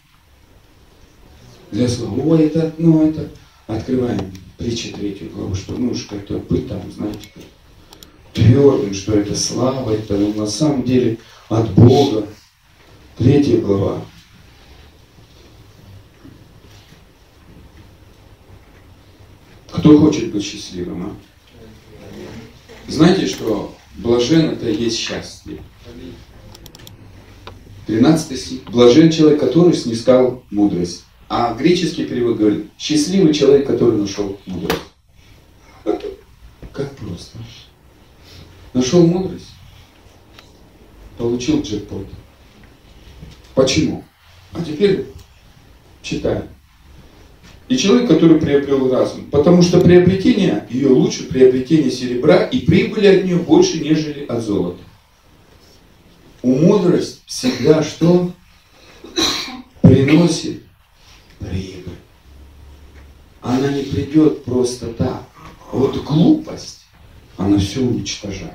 Для 1.70 1.88
славы. 1.88 2.20
Ой, 2.28 2.46
это, 2.46 2.74
ну, 2.78 3.08
это, 3.08 3.30
открываем 3.68 4.32
притча 4.58 4.92
третью 4.92 5.30
главу, 5.30 5.54
что 5.54 5.74
ну 5.74 5.92
уж 5.92 6.02
как-то 6.02 6.38
быть 6.38 6.68
там, 6.68 6.82
знаете, 6.90 7.30
как 7.32 7.44
твердым, 8.32 8.92
что 8.92 9.12
это 9.12 9.36
слава, 9.36 9.92
это 9.92 10.16
ну, 10.16 10.34
на 10.34 10.48
самом 10.48 10.82
деле 10.82 11.18
от 11.48 11.70
Бога. 11.74 12.26
Третья 13.16 13.58
глава. 13.58 14.04
Кто 19.70 19.96
хочет 20.00 20.32
быть 20.32 20.44
счастливым, 20.44 21.06
а? 21.06 21.16
Знаете, 22.88 23.28
что 23.28 23.76
блажен 23.94 24.50
это 24.50 24.68
и 24.68 24.82
есть 24.82 24.98
счастье. 24.98 25.62
13 27.86 28.38
стих. 28.38 28.64
Блажен 28.64 29.10
человек, 29.10 29.40
который 29.40 29.74
снискал 29.74 30.42
мудрость. 30.50 31.04
А 31.28 31.54
греческий 31.54 32.04
перевод 32.04 32.36
говорит, 32.36 32.66
счастливый 32.78 33.34
человек, 33.34 33.66
который 33.66 33.98
нашел 33.98 34.38
мудрость. 34.46 34.80
Как 36.72 36.94
просто. 36.96 37.38
Нашел 38.74 39.06
мудрость. 39.06 39.48
Получил 41.16 41.62
джекпот. 41.62 42.06
Почему? 43.54 44.04
А 44.52 44.62
теперь 44.62 45.06
читаем. 46.02 46.44
И 47.68 47.76
человек, 47.76 48.08
который 48.08 48.38
приобрел 48.38 48.92
разум. 48.92 49.24
Потому 49.30 49.62
что 49.62 49.80
приобретение 49.80 50.66
ее 50.70 50.88
лучше 50.88 51.24
приобретения 51.24 51.90
серебра 51.90 52.44
и 52.44 52.60
прибыли 52.60 53.06
от 53.06 53.24
нее 53.24 53.38
больше, 53.38 53.80
нежели 53.80 54.26
от 54.26 54.42
золота. 54.44 54.82
У 56.46 56.54
мудрость 56.54 57.22
всегда 57.26 57.82
что? 57.82 58.30
Приносит 59.82 60.62
прибыль. 61.40 61.98
Она 63.40 63.72
не 63.72 63.82
придет 63.82 64.44
просто 64.44 64.92
так. 64.92 65.24
Вот 65.72 66.04
глупость, 66.04 66.84
она 67.36 67.58
все 67.58 67.80
уничтожает. 67.80 68.52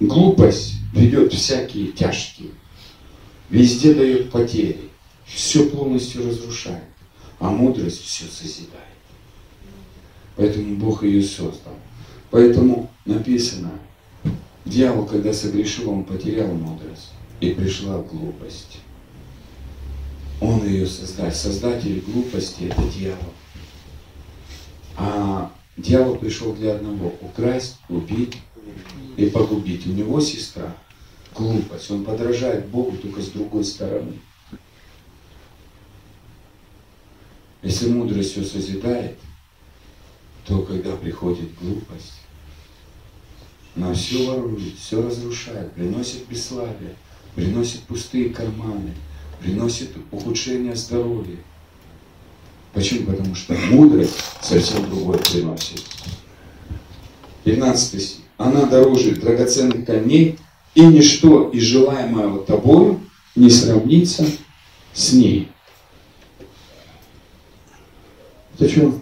Глупость 0.00 0.76
ведет 0.94 1.34
всякие 1.34 1.88
тяжкие. 1.88 2.52
Везде 3.50 3.92
дает 3.92 4.30
потери. 4.30 4.88
Все 5.26 5.68
полностью 5.68 6.26
разрушает. 6.26 6.84
А 7.38 7.50
мудрость 7.50 8.00
все 8.00 8.24
созидает. 8.24 8.96
Поэтому 10.36 10.76
Бог 10.76 11.04
ее 11.04 11.22
создал. 11.22 11.76
Поэтому 12.30 12.90
написано, 13.04 13.72
дьявол, 14.68 15.06
когда 15.06 15.32
согрешил, 15.32 15.90
он 15.90 16.04
потерял 16.04 16.48
мудрость. 16.48 17.10
И 17.40 17.50
пришла 17.50 17.98
глупость. 17.98 18.78
Он 20.40 20.64
ее 20.66 20.86
создал. 20.86 21.30
Создатель 21.32 22.00
глупости 22.00 22.64
это 22.64 22.82
дьявол. 22.88 23.32
А 24.96 25.52
дьявол 25.76 26.16
пришел 26.16 26.52
для 26.52 26.74
одного– 26.74 27.14
украсть, 27.20 27.76
убить 27.88 28.38
и 29.16 29.26
погубить. 29.26 29.86
У 29.86 29.90
него 29.90 30.20
сестра– 30.20 30.74
глупость. 31.34 31.90
Он 31.90 32.04
подражает 32.04 32.66
Богу 32.66 32.96
только 32.96 33.22
с 33.22 33.28
другой 33.28 33.64
стороны. 33.64 34.14
Если 37.62 37.90
мудрость 37.90 38.32
все 38.32 38.44
созидает, 38.44 39.16
то 40.46 40.62
когда 40.62 40.96
приходит 40.96 41.54
глупость, 41.60 42.17
она 43.76 43.94
все 43.94 44.26
ворует, 44.26 44.74
все 44.78 45.02
разрушает, 45.02 45.72
приносит 45.72 46.26
бесславие, 46.28 46.96
приносит 47.34 47.82
пустые 47.82 48.30
карманы, 48.30 48.92
приносит 49.40 49.90
ухудшение 50.10 50.74
здоровья. 50.74 51.36
Почему? 52.72 53.06
Потому 53.06 53.34
что 53.34 53.54
мудрость 53.70 54.16
совсем 54.40 54.88
другое 54.90 55.18
приносит. 55.18 55.84
15 57.44 58.02
стих. 58.02 58.24
Она 58.36 58.66
дороже 58.66 59.16
драгоценных 59.16 59.84
камней, 59.84 60.38
и 60.74 60.82
ничто 60.82 61.50
из 61.50 61.62
желаемого 61.62 62.44
тобою 62.44 63.00
не 63.34 63.50
сравнится 63.50 64.24
с 64.92 65.12
ней. 65.12 65.48
Это 68.58 68.68
что? 68.68 69.00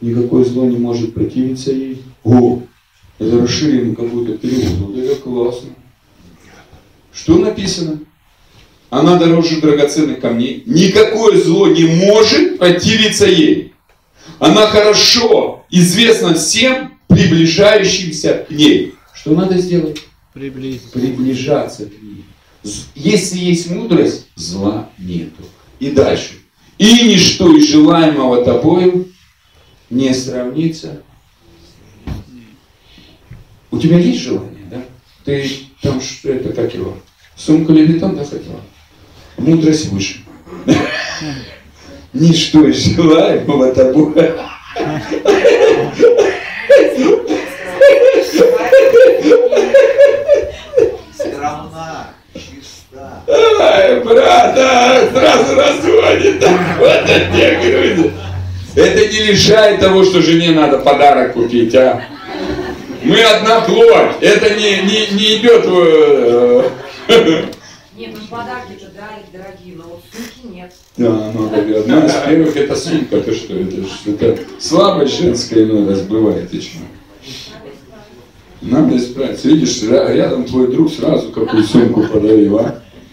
Никакое 0.00 0.44
зло 0.44 0.64
не 0.64 0.78
может 0.78 1.12
противиться 1.12 1.72
ей. 1.72 2.02
О, 2.24 2.62
это 3.20 3.38
расширенный 3.38 3.94
какой-то 3.94 4.38
перевод. 4.38 4.78
Вот 4.78 4.96
это 4.96 5.14
классно. 5.16 5.68
Что 7.12 7.38
написано? 7.38 8.00
Она 8.88 9.18
дороже 9.18 9.60
драгоценных 9.60 10.20
камней. 10.20 10.62
Никакое 10.66 11.38
зло 11.38 11.68
не 11.68 11.84
может 11.84 12.58
противиться 12.58 13.26
ей. 13.26 13.74
Она 14.38 14.66
хорошо 14.66 15.66
известна 15.70 16.34
всем 16.34 16.98
приближающимся 17.08 18.46
к 18.48 18.50
ней. 18.50 18.94
Что 19.14 19.32
надо 19.32 19.58
сделать? 19.58 20.00
Приблизиться. 20.32 20.88
Приближаться 20.88 21.86
к 21.86 22.02
ней. 22.02 22.24
Если 22.94 23.38
есть 23.38 23.70
мудрость, 23.70 24.28
зла 24.34 24.88
нету. 24.98 25.42
И 25.78 25.90
дальше. 25.90 26.32
И 26.78 27.02
ничто 27.02 27.54
из 27.54 27.68
желаемого 27.68 28.44
тобою 28.44 29.08
не 29.90 30.14
сравнится. 30.14 31.02
У 33.70 33.78
тебя 33.78 33.98
есть 33.98 34.20
желание, 34.20 34.64
да? 34.70 34.82
Ты 35.24 35.48
там 35.82 36.00
что 36.00 36.30
это, 36.30 36.52
как 36.52 36.74
его? 36.74 36.96
Сумку 37.36 37.72
левитан, 37.72 38.16
да, 38.16 38.24
хотела? 38.24 38.60
Мудрость 39.38 39.88
выше. 39.88 40.16
Ничто 42.12 42.66
из 42.66 42.84
желаемого 42.84 43.72
чиста. 52.34 53.22
Ай, 53.60 54.00
брат, 54.02 54.58
а, 54.58 55.10
сразу 55.12 55.54
разводит. 55.54 56.44
Вот 56.78 56.88
это 56.88 57.36
те 57.36 57.60
груди. 57.60 58.10
Это 58.74 59.12
не 59.12 59.32
лишает 59.32 59.80
того, 59.80 60.04
что 60.04 60.20
жене 60.20 60.50
надо 60.50 60.78
подарок 60.78 61.34
купить, 61.34 61.74
а. 61.76 62.02
Мы 63.02 63.22
одна 63.22 63.60
плоть. 63.62 64.16
Это 64.20 64.54
не, 64.54 64.82
не, 64.82 65.06
не 65.16 65.36
идет... 65.38 65.64
э, 65.66 66.68
Нет, 67.96 68.14
ну 68.14 68.26
подарки-то 68.28 68.90
дали 68.94 69.24
дорогие, 69.32 69.76
но 69.76 69.84
вот 69.84 70.02
сумки 70.12 70.54
нет. 70.54 70.72
Да, 70.96 71.32
ну, 71.34 71.46
одна 71.46 72.06
из 72.06 72.12
первых 72.26 72.56
это 72.56 72.76
сумка. 72.76 73.20
Ты 73.20 73.34
что, 73.34 73.54
это, 73.54 73.76
это 74.26 74.42
слабость 74.58 75.18
женская 75.18 75.64
иной 75.64 75.88
раз 75.88 76.00
бывает. 76.02 76.50
Ты 76.50 76.60
что? 76.60 76.78
Надо 78.60 78.96
исправиться. 78.96 79.48
Видишь, 79.48 79.82
ря- 79.82 80.12
рядом 80.14 80.44
твой 80.44 80.68
друг 80.70 80.92
сразу 80.92 81.30
какую 81.30 81.64
сумку 81.64 82.02
подарил, 82.04 82.58
а? 82.58 82.82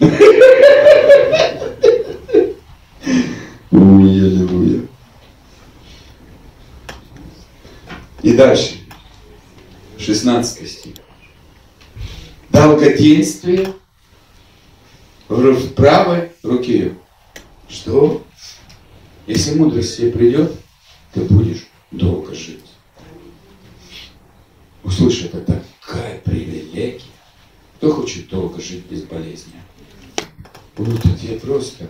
Ой, 3.70 4.10
аллилуйя. 4.10 4.80
И 8.22 8.32
дальше. 8.32 8.74
16 10.08 10.70
стих. 10.70 10.94
Долгоденствие 12.48 13.74
в 15.28 15.68
правой 15.74 16.32
руке. 16.42 16.94
Что? 17.68 18.24
Если 19.26 19.54
мудрость 19.56 19.98
тебе 19.98 20.10
придет, 20.10 20.54
ты 21.12 21.20
будешь 21.20 21.66
долго 21.90 22.34
жить. 22.34 22.64
Услышь, 24.82 25.24
это 25.24 25.42
такая 25.42 26.20
привилегия. 26.20 27.02
Кто 27.76 27.92
хочет 27.92 28.30
долго 28.30 28.62
жить 28.62 28.86
без 28.86 29.02
болезни? 29.02 29.52
Вот 30.78 31.02
тебе 31.02 31.38
просто. 31.38 31.86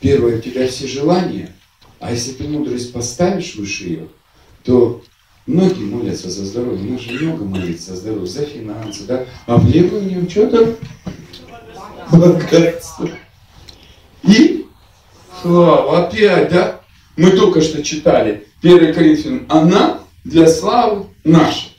Первое, 0.00 0.38
у 0.38 0.40
тебя 0.40 0.66
все 0.68 0.86
желания, 0.86 1.54
а 2.00 2.12
если 2.12 2.32
ты 2.32 2.44
мудрость 2.44 2.94
поставишь 2.94 3.56
выше 3.56 3.84
ее, 3.84 4.08
то 4.62 5.04
многие 5.46 5.84
молятся 5.84 6.30
за 6.30 6.44
здоровье. 6.44 6.90
Нужно 6.90 7.12
много 7.20 7.44
молиться 7.44 7.90
за 7.90 7.96
здоровье, 7.96 8.26
за 8.26 8.44
финансы, 8.44 9.04
да? 9.04 9.24
А 9.46 9.56
в 9.56 9.68
левую 9.68 10.02
у 10.02 10.04
него 10.04 10.30
что 10.30 10.46
там? 10.48 10.76
Богатство. 12.12 13.08
И 14.22 14.66
слава 15.42 16.06
опять, 16.06 16.50
да? 16.50 16.80
Мы 17.16 17.30
только 17.30 17.60
что 17.60 17.82
читали 17.82 18.46
1 18.62 18.94
Коринфянам. 18.94 19.46
Она 19.48 20.00
для 20.24 20.48
славы 20.48 21.06
нашей. 21.22 21.70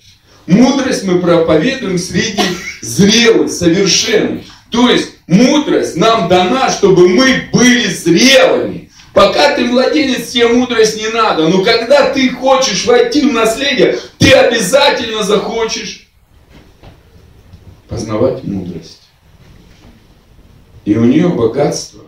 Мудрость 0.47 1.03
мы 1.03 1.19
проповедуем 1.19 1.97
среди 1.97 2.41
зрелых, 2.81 3.51
совершенных. 3.51 4.45
То 4.69 4.89
есть 4.89 5.13
мудрость 5.27 5.95
нам 5.95 6.27
дана, 6.27 6.69
чтобы 6.69 7.09
мы 7.09 7.49
были 7.51 7.87
зрелыми. 7.87 8.84
Пока 9.15 9.55
ты 9.55 9.63
младенец, 9.63 10.31
тебе 10.31 10.49
мудрость 10.49 10.97
не 10.97 11.07
надо. 11.07 11.47
Но 11.47 11.63
когда 11.63 12.11
ты 12.11 12.29
хочешь 12.31 12.85
войти 12.85 13.21
в 13.21 13.31
наследие, 13.31 13.97
ты 14.17 14.33
обязательно 14.33 15.23
захочешь 15.23 16.09
познавать 17.87 18.43
мудрость. 18.43 19.03
И 20.83 20.97
у 20.97 21.05
нее 21.05 21.29
богатство 21.29 22.03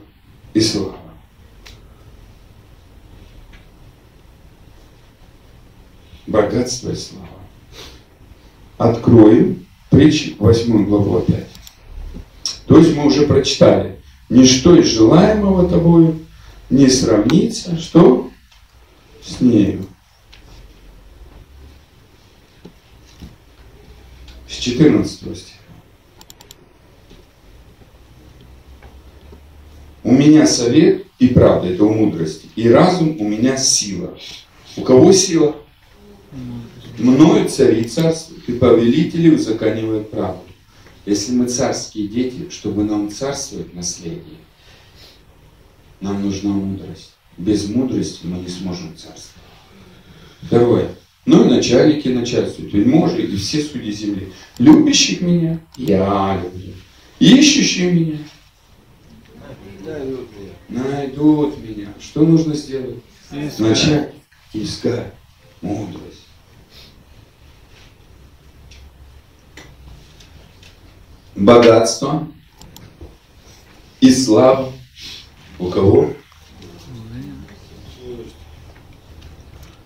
и 0.53 0.59
слава. 0.59 0.97
Богатство 6.27 6.89
и 6.91 6.95
слава. 6.95 7.29
Откроем 8.77 9.65
притчи 9.89 10.35
8 10.37 10.85
главу 10.85 11.19
опять. 11.19 11.47
То 12.67 12.77
есть 12.77 12.93
мы 12.97 13.05
уже 13.05 13.25
прочитали. 13.25 13.97
Ничто 14.27 14.75
из 14.75 14.87
желаемого 14.87 15.69
тобою 15.69 16.26
не 16.69 16.87
сравнится, 16.89 17.77
что 17.77 18.31
с 19.23 19.41
нею. 19.41 19.85
С 24.47 24.55
14 24.55 25.37
стиха. 25.37 25.57
У 30.03 30.11
меня 30.11 30.47
совет 30.47 31.05
и 31.19 31.27
правда, 31.27 31.67
это 31.67 31.83
у 31.83 31.93
мудрости. 31.93 32.47
И 32.55 32.69
разум 32.69 33.17
у 33.19 33.27
меня 33.27 33.57
сила. 33.57 34.17
У 34.75 34.81
кого 34.81 35.11
сила? 35.11 35.55
Мною 36.97 37.47
цари 37.49 37.83
царствуют, 37.83 38.47
и 38.47 38.53
повелители 38.53 39.33
узаконивают 39.33 40.09
правду. 40.09 40.41
Если 41.05 41.31
мы 41.33 41.47
царские 41.47 42.07
дети, 42.07 42.49
чтобы 42.49 42.83
нам 42.83 43.11
царствовать 43.11 43.73
наследие, 43.73 44.37
нам 46.01 46.23
нужна 46.23 46.51
мудрость. 46.51 47.13
Без 47.37 47.67
мудрости 47.69 48.25
мы 48.25 48.39
не 48.39 48.49
сможем 48.49 48.95
царствовать. 48.97 49.33
Второе. 50.41 50.89
Ну 51.25 51.45
и 51.45 51.49
начальники 51.49 52.07
начальствуют, 52.07 52.73
вельможи 52.73 53.21
и 53.21 53.35
все 53.35 53.61
судьи 53.61 53.91
земли. 53.91 54.31
Любящих 54.59 55.21
меня 55.21 55.59
я 55.75 56.41
люблю. 56.41 56.73
Ищущие 57.19 57.91
меня 57.91 58.17
найдут 60.69 61.57
меня. 61.57 61.93
Что 61.99 62.21
нужно 62.21 62.53
сделать? 62.53 62.97
Начать 63.31 64.13
искать 64.53 65.13
мудрость. 65.61 66.25
Богатство 71.35 72.27
и 74.01 74.11
слава 74.11 74.73
у 75.59 75.69
кого? 75.69 76.13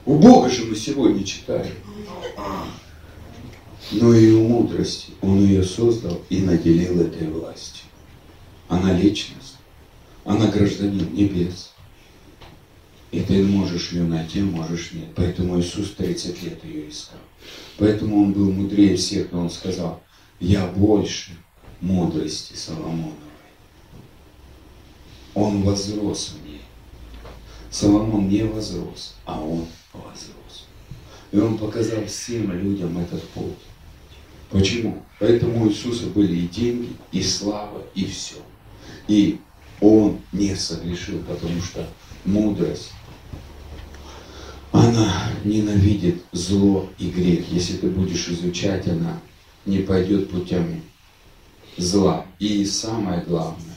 У 0.05 0.15
Бога 0.15 0.49
же 0.49 0.65
мы 0.65 0.75
сегодня 0.75 1.23
читаем. 1.23 1.73
Но 3.91 4.13
и 4.13 4.31
у 4.31 4.47
мудрости 4.47 5.11
Он 5.21 5.43
ее 5.43 5.63
создал 5.63 6.21
и 6.29 6.41
наделил 6.41 7.01
этой 7.01 7.27
властью. 7.27 7.85
Она 8.67 8.93
личность, 8.93 9.57
она 10.23 10.47
гражданин 10.47 11.13
небес. 11.13 11.73
И 13.11 13.19
ты 13.19 13.43
можешь 13.43 13.91
ее 13.91 14.03
найти, 14.03 14.41
можешь 14.41 14.93
нет. 14.93 15.09
Поэтому 15.15 15.59
Иисус 15.59 15.91
30 15.91 16.43
лет 16.43 16.63
ее 16.63 16.89
искал. 16.89 17.19
Поэтому 17.77 18.23
он 18.23 18.31
был 18.31 18.49
мудрее 18.51 18.95
всех, 18.95 19.33
но 19.33 19.41
он 19.41 19.49
сказал, 19.49 20.01
я 20.39 20.65
больше 20.67 21.31
мудрости 21.81 22.53
Соломоновой. 22.55 23.30
Он 25.33 25.63
возрос 25.63 26.33
в 26.33 26.45
ней. 26.47 26.61
Соломон 27.69 28.27
не 28.27 28.43
возрос, 28.43 29.15
а 29.25 29.39
он 29.39 29.65
возрос. 29.93 30.67
И 31.31 31.37
он 31.37 31.57
показал 31.57 32.05
всем 32.05 32.51
людям 32.51 32.97
этот 32.97 33.23
путь. 33.29 33.57
Почему? 34.49 35.01
Поэтому 35.19 35.63
у 35.63 35.69
Иисуса 35.69 36.07
были 36.07 36.35
и 36.35 36.47
деньги, 36.47 36.89
и 37.13 37.23
слава, 37.23 37.81
и 37.95 38.05
все. 38.05 38.35
И 39.07 39.39
он 39.79 40.19
не 40.33 40.55
согрешил, 40.55 41.19
потому 41.23 41.61
что 41.61 41.87
мудрость, 42.25 42.91
она 44.73 45.31
ненавидит 45.43 46.23
зло 46.33 46.89
и 46.97 47.09
грех. 47.09 47.49
Если 47.49 47.77
ты 47.77 47.89
будешь 47.89 48.27
изучать, 48.27 48.87
она 48.87 49.19
не 49.65 49.79
пойдет 49.79 50.29
путями 50.29 50.81
зла. 51.77 52.25
И 52.39 52.65
самое 52.65 53.21
главное, 53.21 53.70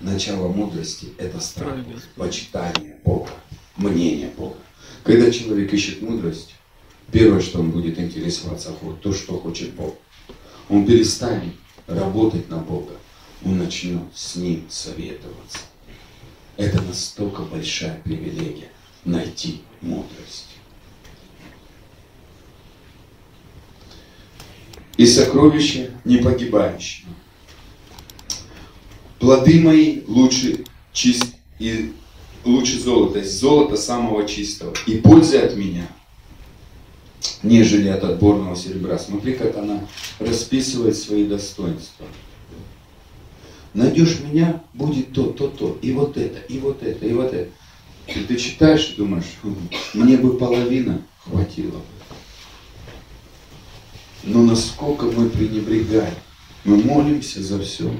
начало 0.00 0.48
мудрости– 0.48 1.08
это 1.18 1.40
страх, 1.40 1.74
почитание 2.16 2.96
Бога, 3.04 3.30
мнение 3.76 4.30
Бога. 4.36 4.56
Когда 5.04 5.30
человек 5.30 5.72
ищет 5.72 6.02
мудрость, 6.02 6.54
первое, 7.10 7.40
что 7.40 7.60
он 7.60 7.70
будет 7.70 7.98
интересоваться, 7.98 8.74
то, 9.02 9.12
что 9.12 9.38
хочет 9.38 9.74
Бог. 9.74 9.96
Он 10.68 10.86
перестанет 10.86 11.54
работать 11.86 12.48
на 12.48 12.58
Бога, 12.58 12.92
он 13.44 13.58
начнет 13.58 14.02
с 14.14 14.36
Ним 14.36 14.66
советоваться. 14.68 15.58
Это 16.56 16.80
настолько 16.82 17.42
большая 17.42 18.00
привилегия 18.02 18.68
найти 19.04 19.62
мудрость. 19.80 20.48
И 24.96 25.06
сокровища 25.06 25.90
не 26.04 26.18
погибающие. 26.18 27.06
Плоды 29.20 29.60
мои 29.60 30.00
лучше 30.06 30.64
чист 30.94 31.26
и 31.58 31.92
лучше 32.42 32.80
золота, 32.80 33.22
золото 33.22 33.76
самого 33.76 34.26
чистого. 34.26 34.74
И 34.86 34.96
пользы 34.96 35.36
от 35.36 35.56
меня, 35.56 35.86
нежели 37.42 37.88
от 37.88 38.02
отборного 38.02 38.56
серебра. 38.56 38.98
Смотри, 38.98 39.34
как 39.34 39.58
она 39.58 39.86
расписывает 40.18 40.96
свои 40.96 41.26
достоинства. 41.26 42.06
Найдешь 43.74 44.20
меня, 44.20 44.64
будет 44.72 45.12
то, 45.12 45.24
то, 45.24 45.48
то, 45.48 45.78
и 45.82 45.92
вот 45.92 46.16
это, 46.16 46.38
и 46.48 46.58
вот 46.58 46.82
это, 46.82 47.06
и 47.06 47.12
вот 47.12 47.34
это. 47.34 47.50
И 48.08 48.20
ты 48.20 48.36
читаешь 48.36 48.90
и 48.90 48.96
думаешь, 48.96 49.36
«Хм, 49.42 49.54
мне 49.94 50.16
бы 50.16 50.38
половина 50.38 51.02
хватило 51.18 51.72
бы. 51.72 51.82
Но 54.24 54.42
насколько 54.42 55.04
мы 55.06 55.28
пренебрегаем. 55.28 56.14
Мы 56.64 56.76
молимся 56.82 57.42
за 57.42 57.62
все, 57.62 57.90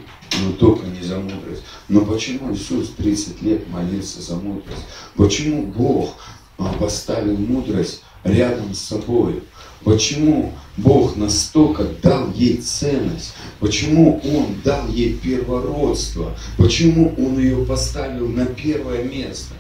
но 0.42 0.52
только 0.52 0.86
не 0.86 1.02
за 1.02 1.18
мудрость. 1.18 1.62
Но 1.88 2.04
почему 2.04 2.54
Иисус 2.54 2.90
30 2.96 3.42
лет 3.42 3.68
молился 3.68 4.20
за 4.20 4.36
мудрость? 4.36 4.84
Почему 5.16 5.62
Бог 5.66 6.14
а, 6.58 6.72
поставил 6.74 7.36
мудрость 7.36 8.02
рядом 8.24 8.74
с 8.74 8.80
собой? 8.80 9.42
Почему 9.84 10.52
Бог 10.76 11.16
настолько 11.16 11.84
дал 12.02 12.30
ей 12.32 12.58
ценность? 12.58 13.32
Почему 13.60 14.20
Он 14.24 14.60
дал 14.62 14.88
ей 14.88 15.14
первородство? 15.14 16.36
Почему 16.58 17.14
Он 17.16 17.38
ее 17.38 17.64
поставил 17.64 18.28
на 18.28 18.44
первое 18.46 19.04
место? 19.04 19.54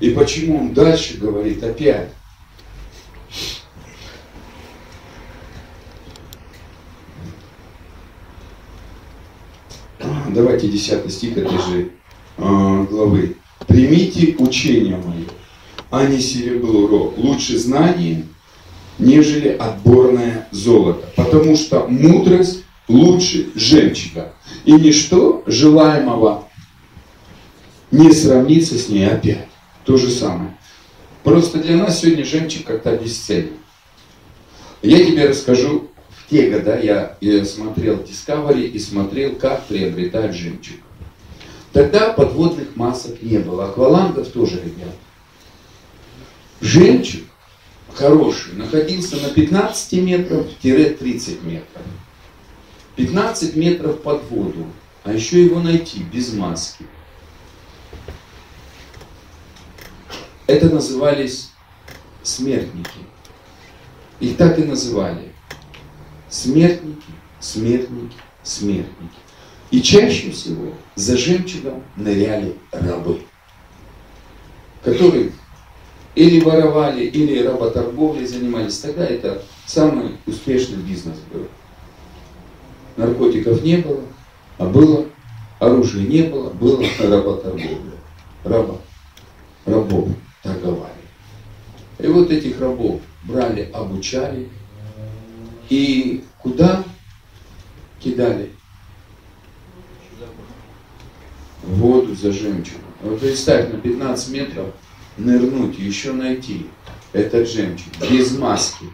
И 0.00 0.10
почему 0.10 0.58
Он 0.58 0.74
дальше 0.74 1.18
говорит 1.18 1.62
опять? 1.62 2.08
Давайте 10.32 10.68
10 10.68 11.12
стих 11.12 11.36
этой 11.36 11.58
же 11.58 11.90
э, 12.38 12.86
главы. 12.90 13.36
«Примите 13.66 14.34
учение 14.38 14.96
мое, 14.96 15.26
а 15.90 16.06
не 16.06 16.20
серебро, 16.20 17.14
лучше 17.16 17.58
знание, 17.58 18.24
нежели 18.98 19.48
отборное 19.48 20.48
золото, 20.50 21.06
потому 21.16 21.56
что 21.56 21.86
мудрость 21.86 22.64
лучше 22.88 23.50
жемчуга, 23.54 24.32
и 24.64 24.72
ничто 24.72 25.42
желаемого 25.46 26.48
не 27.90 28.10
сравнится 28.12 28.78
с 28.78 28.88
ней 28.88 29.06
опять. 29.06 29.46
То 29.84 29.96
же 29.96 30.10
самое. 30.10 30.56
Просто 31.22 31.58
для 31.58 31.76
нас 31.76 32.00
сегодня 32.00 32.24
жемчуг 32.24 32.64
как-то 32.64 32.96
бесценен. 32.96 33.52
Я 34.82 35.04
тебе 35.04 35.28
расскажу, 35.28 35.88
те 36.32 36.48
года 36.48 36.80
я, 36.80 37.44
смотрел 37.44 37.96
Discovery 37.96 38.62
и 38.62 38.78
смотрел, 38.78 39.36
как 39.36 39.66
приобретать 39.66 40.34
жемчуг. 40.34 40.78
Тогда 41.74 42.14
подводных 42.14 42.74
масок 42.74 43.20
не 43.20 43.36
было, 43.38 43.66
аквалангов 43.66 44.28
тоже, 44.28 44.56
ребят. 44.56 44.94
Жемчуг 46.62 47.24
хороший 47.92 48.54
находился 48.54 49.16
на 49.16 49.28
15 49.28 49.92
метров-30 49.92 51.44
метров. 51.44 51.82
15 52.96 53.54
метров 53.56 54.00
под 54.00 54.24
воду, 54.30 54.66
а 55.04 55.12
еще 55.12 55.44
его 55.44 55.60
найти 55.60 56.02
без 56.02 56.32
маски. 56.32 56.86
Это 60.46 60.70
назывались 60.70 61.50
смертники. 62.22 63.00
Их 64.18 64.38
так 64.38 64.58
и 64.58 64.64
называли. 64.64 65.31
Смертники, 66.32 67.12
смертники, 67.40 68.16
смертники. 68.42 69.18
И 69.70 69.82
чаще 69.82 70.30
всего 70.30 70.72
за 70.94 71.18
жемчугом 71.18 71.82
ныряли 71.94 72.56
рабы, 72.70 73.20
которые 74.82 75.32
или 76.14 76.40
воровали, 76.40 77.04
или 77.04 77.42
работорговлей 77.42 78.26
занимались. 78.26 78.78
Тогда 78.78 79.04
это 79.04 79.42
самый 79.66 80.16
успешный 80.26 80.78
бизнес 80.78 81.18
был. 81.30 81.48
Наркотиков 82.96 83.62
не 83.62 83.76
было, 83.76 84.00
а 84.56 84.64
было 84.64 85.04
оружия 85.58 86.06
не 86.06 86.22
было, 86.22 86.48
было 86.48 86.82
работорговля. 86.98 87.76
Раба, 88.42 88.78
рабов 89.66 90.08
торговали. 90.42 90.92
И 91.98 92.06
вот 92.06 92.30
этих 92.30 92.58
рабов 92.58 93.02
брали, 93.22 93.70
обучали. 93.70 94.48
И 95.72 96.22
куда 96.42 96.84
кидали? 97.98 98.52
Воду 101.62 102.14
за 102.14 102.30
жемчугом. 102.30 102.82
Вот 103.00 103.20
представь, 103.20 103.72
на 103.72 103.78
15 103.78 104.28
метров 104.34 104.66
нырнуть, 105.16 105.78
еще 105.78 106.12
найти 106.12 106.66
этот 107.14 107.48
жемчуг 107.48 107.90
без 108.10 108.36
маски. 108.36 108.84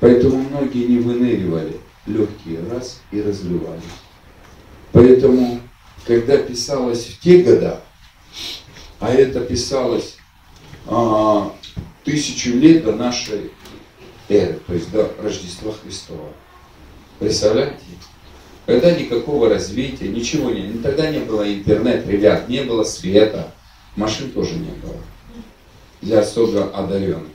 Поэтому 0.00 0.38
многие 0.38 0.86
не 0.86 0.98
выныривали 0.98 1.78
легкие 2.06 2.68
раз 2.68 3.00
и 3.12 3.22
разрывались. 3.22 3.84
Поэтому, 4.90 5.60
когда 6.04 6.36
писалось 6.38 7.06
в 7.06 7.20
те 7.20 7.44
года, 7.44 7.80
а 8.98 9.10
это 9.12 9.38
писалось 9.38 10.16
а, 10.88 11.54
тысячу 12.04 12.50
лет 12.50 12.84
до 12.84 12.94
нашей 12.94 13.50
эры, 14.28 14.60
то 14.66 14.74
есть 14.74 14.90
до 14.90 15.10
Рождества 15.20 15.72
Христова. 15.72 16.32
Представляете? 17.18 17.78
Когда 18.66 18.92
никакого 18.92 19.48
развития, 19.48 20.08
ничего 20.08 20.50
не 20.50 20.62
было. 20.62 20.82
Тогда 20.82 21.10
не 21.10 21.20
было 21.20 21.52
интернет, 21.52 22.06
ребят, 22.06 22.48
не 22.48 22.62
было 22.62 22.84
света. 22.84 23.52
Машин 23.96 24.30
тоже 24.30 24.54
не 24.54 24.70
было. 24.70 24.96
Для 26.00 26.20
особо 26.20 26.70
одаренных. 26.70 27.28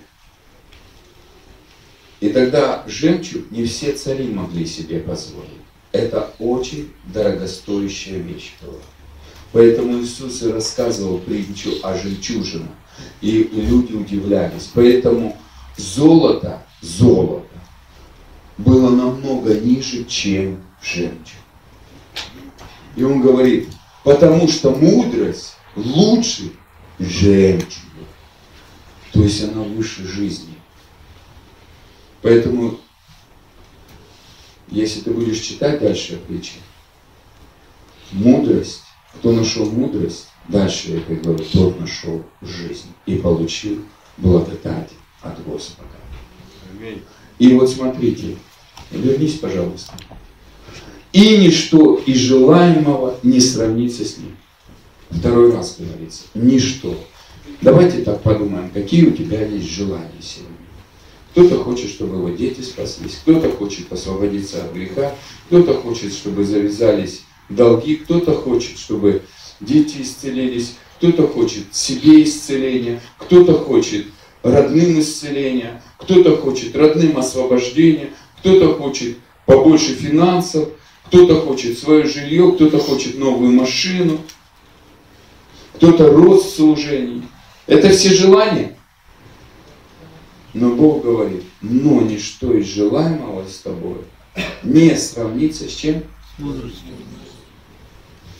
И 2.19 2.29
тогда 2.29 2.83
жемчуг 2.87 3.49
не 3.51 3.63
все 3.65 3.93
цари 3.93 4.27
могли 4.27 4.65
себе 4.65 4.99
позволить. 4.99 5.49
Это 5.91 6.33
очень 6.39 6.91
дорогостоящая 7.05 8.19
вещь 8.19 8.53
была. 8.61 8.81
Поэтому 9.51 9.99
Иисус 9.99 10.43
и 10.43 10.51
рассказывал 10.51 11.19
притчу 11.19 11.71
о 11.81 11.97
жемчужинах. 11.97 12.69
И 13.21 13.43
люди 13.43 13.93
удивлялись. 13.93 14.69
Поэтому 14.73 15.37
золото, 15.77 16.63
золото 16.81 17.45
было 18.57 18.89
намного 18.89 19.59
ниже, 19.59 20.03
чем 20.05 20.63
жемчуг. 20.81 21.35
И 22.95 23.03
он 23.03 23.21
говорит, 23.21 23.69
потому 24.03 24.47
что 24.47 24.71
мудрость 24.71 25.55
лучше 25.75 26.51
жемчуга. 26.99 28.05
То 29.13 29.23
есть 29.23 29.43
она 29.43 29.61
выше 29.61 30.05
жизни. 30.05 30.55
Поэтому, 32.21 32.79
если 34.67 35.01
ты 35.01 35.11
будешь 35.11 35.39
читать 35.39 35.79
дальше 35.79 36.15
о 36.15 36.17
притче, 36.17 36.55
мудрость, 38.11 38.83
кто 39.15 39.31
нашел 39.31 39.65
мудрость, 39.71 40.27
дальше 40.49 40.91
я 40.91 40.99
как 41.01 41.21
говорю, 41.21 41.43
тот 41.51 41.79
нашел 41.79 42.23
жизнь 42.41 42.89
и 43.05 43.15
получил 43.15 43.83
благодать 44.17 44.89
от 45.21 45.43
Господа. 45.45 45.89
Аминь. 46.71 47.01
И 47.37 47.53
вот 47.53 47.69
смотрите, 47.69 48.35
вернись, 48.91 49.39
пожалуйста. 49.39 49.93
И 51.13 51.37
ничто 51.37 51.95
из 52.05 52.17
желаемого 52.17 53.17
не 53.23 53.39
сравнится 53.39 54.05
с 54.05 54.17
ним. 54.17 54.35
Второй 55.09 55.51
раз 55.51 55.77
говорится, 55.79 56.23
ничто. 56.33 56.95
Давайте 57.61 58.03
так 58.03 58.21
подумаем, 58.21 58.69
какие 58.69 59.05
у 59.05 59.11
тебя 59.11 59.43
есть 59.45 59.69
желания 59.69 60.21
сегодня. 60.21 60.55
Кто-то 61.31 61.63
хочет, 61.63 61.89
чтобы 61.89 62.17
его 62.17 62.29
дети 62.29 62.61
спаслись, 62.61 63.19
кто-то 63.21 63.51
хочет 63.51 63.91
освободиться 63.91 64.63
от 64.63 64.73
греха, 64.73 65.15
кто-то 65.47 65.73
хочет, 65.75 66.13
чтобы 66.13 66.43
завязались 66.43 67.21
долги, 67.49 67.95
кто-то 67.97 68.33
хочет, 68.33 68.77
чтобы 68.77 69.23
дети 69.59 70.01
исцелились, 70.01 70.75
кто-то 70.97 71.27
хочет 71.27 71.73
себе 71.73 72.23
исцеления, 72.23 73.01
кто-то 73.17 73.53
хочет 73.53 74.07
родным 74.43 74.99
исцеления, 74.99 75.81
кто-то 75.97 76.37
хочет 76.37 76.75
родным 76.75 77.17
освобождения, 77.17 78.09
кто-то 78.39 78.73
хочет 78.73 79.17
побольше 79.45 79.93
финансов, 79.93 80.69
кто-то 81.05 81.41
хочет 81.41 81.77
свое 81.77 82.05
жилье, 82.05 82.51
кто-то 82.51 82.79
хочет 82.79 83.17
новую 83.17 83.51
машину, 83.51 84.19
кто-то 85.75 86.11
рост 86.11 86.55
служений. 86.55 87.23
Это 87.65 87.89
все 87.89 88.13
желания. 88.13 88.75
Но 90.53 90.71
Бог 90.75 91.03
говорит, 91.03 91.43
но 91.61 92.01
ничто 92.01 92.53
из 92.53 92.67
желаемого 92.67 93.47
с 93.47 93.59
тобой 93.59 93.97
не 94.63 94.95
сравнится 94.95 95.69
с 95.69 95.73
чем? 95.73 96.03
Мудростью. 96.37 96.93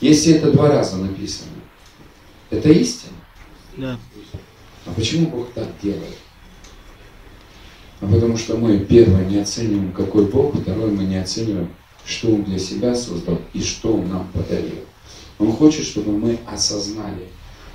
Если 0.01 0.33
это 0.33 0.51
два 0.51 0.69
раза 0.69 0.97
написано, 0.97 1.51
это 2.49 2.69
истина. 2.69 3.13
Да. 3.77 3.99
А 4.85 4.91
почему 4.91 5.27
Бог 5.27 5.51
так 5.53 5.67
делает? 5.81 6.17
А 8.01 8.07
потому 8.07 8.37
что 8.37 8.57
мы, 8.57 8.79
первое, 8.79 9.25
не 9.25 9.39
оцениваем, 9.39 9.91
какой 9.91 10.25
Бог, 10.25 10.55
второе, 10.55 10.89
мы 10.89 11.03
не 11.03 11.17
оцениваем, 11.17 11.69
что 12.05 12.29
Он 12.29 12.43
для 12.43 12.57
себя 12.57 12.95
создал 12.95 13.41
и 13.53 13.61
что 13.61 13.93
Он 13.93 14.07
нам 14.09 14.27
подарил. 14.31 14.79
Он 15.37 15.51
хочет, 15.51 15.85
чтобы 15.85 16.17
мы 16.17 16.39
осознали, 16.45 17.27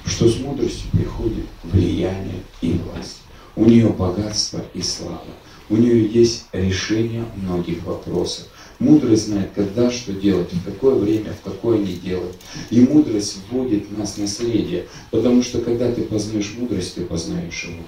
что 0.07 0.29
с 0.29 0.39
мудростью 0.39 0.91
приходит 0.93 1.45
влияние 1.63 2.43
и 2.63 2.73
власть. 2.73 3.21
У 3.57 3.67
нее 3.67 3.89
богатство 3.89 4.65
и 4.73 4.83
слава. 4.83 5.23
У 5.69 5.77
нее 5.77 6.07
есть 6.07 6.47
решение 6.53 7.25
многих 7.37 7.83
вопросов. 7.85 8.49
Мудрость 8.79 9.27
знает, 9.27 9.51
когда 9.55 9.91
что 9.91 10.13
делать, 10.13 10.53
в 10.53 10.65
какое 10.65 10.95
время, 10.97 11.33
в 11.33 11.41
какое 11.43 11.79
не 11.79 11.95
делать. 11.95 12.37
И 12.71 12.81
мудрость 12.81 13.39
вводит 13.49 13.97
нас 13.97 14.17
наследие. 14.17 14.87
Потому 15.11 15.43
что 15.43 15.61
когда 15.61 15.91
ты 15.93 16.03
познаешь 16.03 16.55
мудрость, 16.59 16.97
ты 16.97 17.03
познаешь 17.03 17.65
его. 17.65 17.83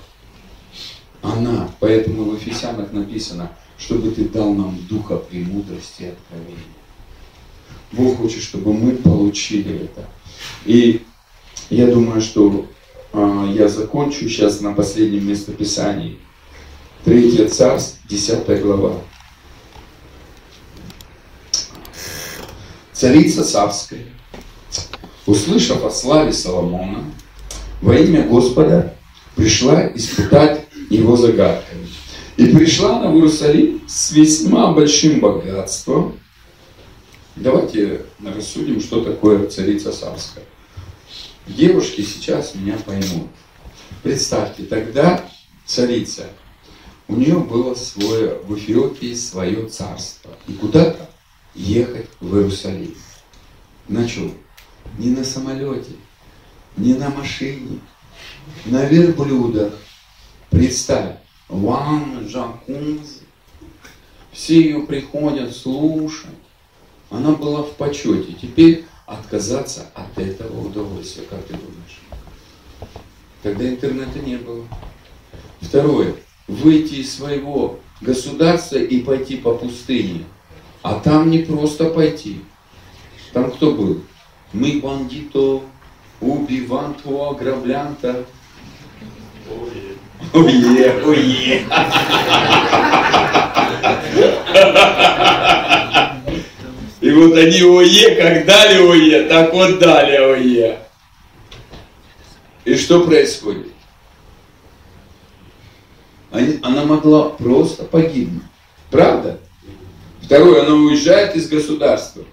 Она, 1.22 1.68
поэтому 1.80 2.24
в 2.24 2.34
Ефесянах 2.34 2.92
написано, 2.92 3.50
чтобы 3.78 4.10
ты 4.12 4.28
дал 4.28 4.54
нам 4.54 4.78
духа 4.88 5.16
премудрости 5.16 6.02
и 6.02 6.06
откровения. 6.06 6.76
Бог 7.92 8.18
хочет, 8.18 8.42
чтобы 8.42 8.72
мы 8.72 8.92
получили 8.92 9.84
это. 9.84 10.08
И 10.64 11.02
я 11.70 11.86
думаю, 11.86 12.20
что 12.20 12.66
а, 13.12 13.50
я 13.52 13.68
закончу 13.68 14.28
сейчас 14.28 14.60
на 14.60 14.72
последнем 14.72 15.28
местописании. 15.28 16.18
Третье 17.04 17.48
царство, 17.48 17.98
10 18.08 18.62
глава. 18.62 19.00
Царица 22.96 23.44
Савская, 23.44 24.06
услышав 25.26 25.84
о 25.84 25.90
славе 25.90 26.32
Соломона, 26.32 27.04
во 27.82 27.94
имя 27.94 28.22
Господа 28.26 28.96
пришла 29.34 29.86
испытать 29.94 30.64
его 30.88 31.14
загадками. 31.14 31.86
И 32.38 32.46
пришла 32.46 32.98
она 32.98 33.10
в 33.10 33.16
Иерусалим 33.16 33.82
с 33.86 34.12
весьма 34.12 34.72
большим 34.72 35.20
богатством. 35.20 36.18
Давайте 37.34 38.00
рассудим, 38.24 38.80
что 38.80 39.04
такое 39.04 39.46
царица 39.46 39.92
Савская. 39.92 40.44
Девушки 41.46 42.00
сейчас 42.00 42.54
меня 42.54 42.78
поймут. 42.82 43.28
Представьте, 44.02 44.62
тогда 44.62 45.22
царица, 45.66 46.28
у 47.08 47.16
нее 47.16 47.40
было 47.40 47.74
свое, 47.74 48.38
в 48.42 48.56
Эфиопии 48.56 49.12
свое 49.12 49.68
царство. 49.68 50.30
И 50.48 50.54
куда-то 50.54 51.10
ехать 51.56 52.08
в 52.20 52.36
Иерусалим. 52.36 52.94
На 53.88 54.06
чем? 54.08 54.34
Не 54.98 55.10
на 55.10 55.24
самолете, 55.24 55.92
не 56.76 56.94
на 56.94 57.10
машине, 57.10 57.80
на 58.66 58.84
верблюдах. 58.84 59.72
Представь, 60.50 61.16
ванна, 61.48 62.20
джакузи. 62.26 63.22
Все 64.32 64.60
ее 64.60 64.80
приходят 64.80 65.56
слушать. 65.56 66.30
Она 67.10 67.32
была 67.32 67.62
в 67.62 67.72
почете. 67.72 68.34
Теперь 68.40 68.84
отказаться 69.06 69.86
от 69.94 70.18
этого 70.18 70.66
удовольствия, 70.66 71.24
как 71.24 71.44
ты 71.46 71.54
думаешь? 71.54 72.00
Тогда 73.42 73.68
интернета 73.68 74.18
не 74.18 74.36
было. 74.36 74.64
Второе. 75.60 76.14
Выйти 76.48 76.96
из 76.96 77.14
своего 77.14 77.80
государства 78.00 78.76
и 78.76 79.00
пойти 79.00 79.36
по 79.36 79.54
пустыне. 79.54 80.24
А 80.86 81.00
там 81.00 81.32
не 81.32 81.38
просто 81.40 81.86
пойти. 81.86 82.42
Там 83.32 83.50
кто 83.50 83.72
был? 83.72 84.02
Мы 84.52 84.80
бандито, 84.80 85.62
убиванто, 86.20 87.30
ограблянто. 87.30 88.24
Ое, 90.32 90.84
ое. 91.04 91.64
И 97.00 97.10
вот 97.10 97.36
они 97.36 97.62
ое, 97.62 98.14
как 98.14 98.46
дали 98.46 98.78
ое, 98.78 99.28
так 99.28 99.52
вот 99.52 99.80
дали 99.80 100.14
ое. 100.14 100.78
И 102.64 102.76
что 102.76 103.00
происходит? 103.00 103.72
Они- 106.30 106.60
она 106.62 106.84
могла 106.84 107.30
просто 107.30 107.82
погибнуть. 107.82 108.44
Правда? 108.88 109.40
Второе, 110.26 110.62
она 110.62 110.74
уезжает 110.74 111.36
из 111.36 111.48
государства. 111.48 112.24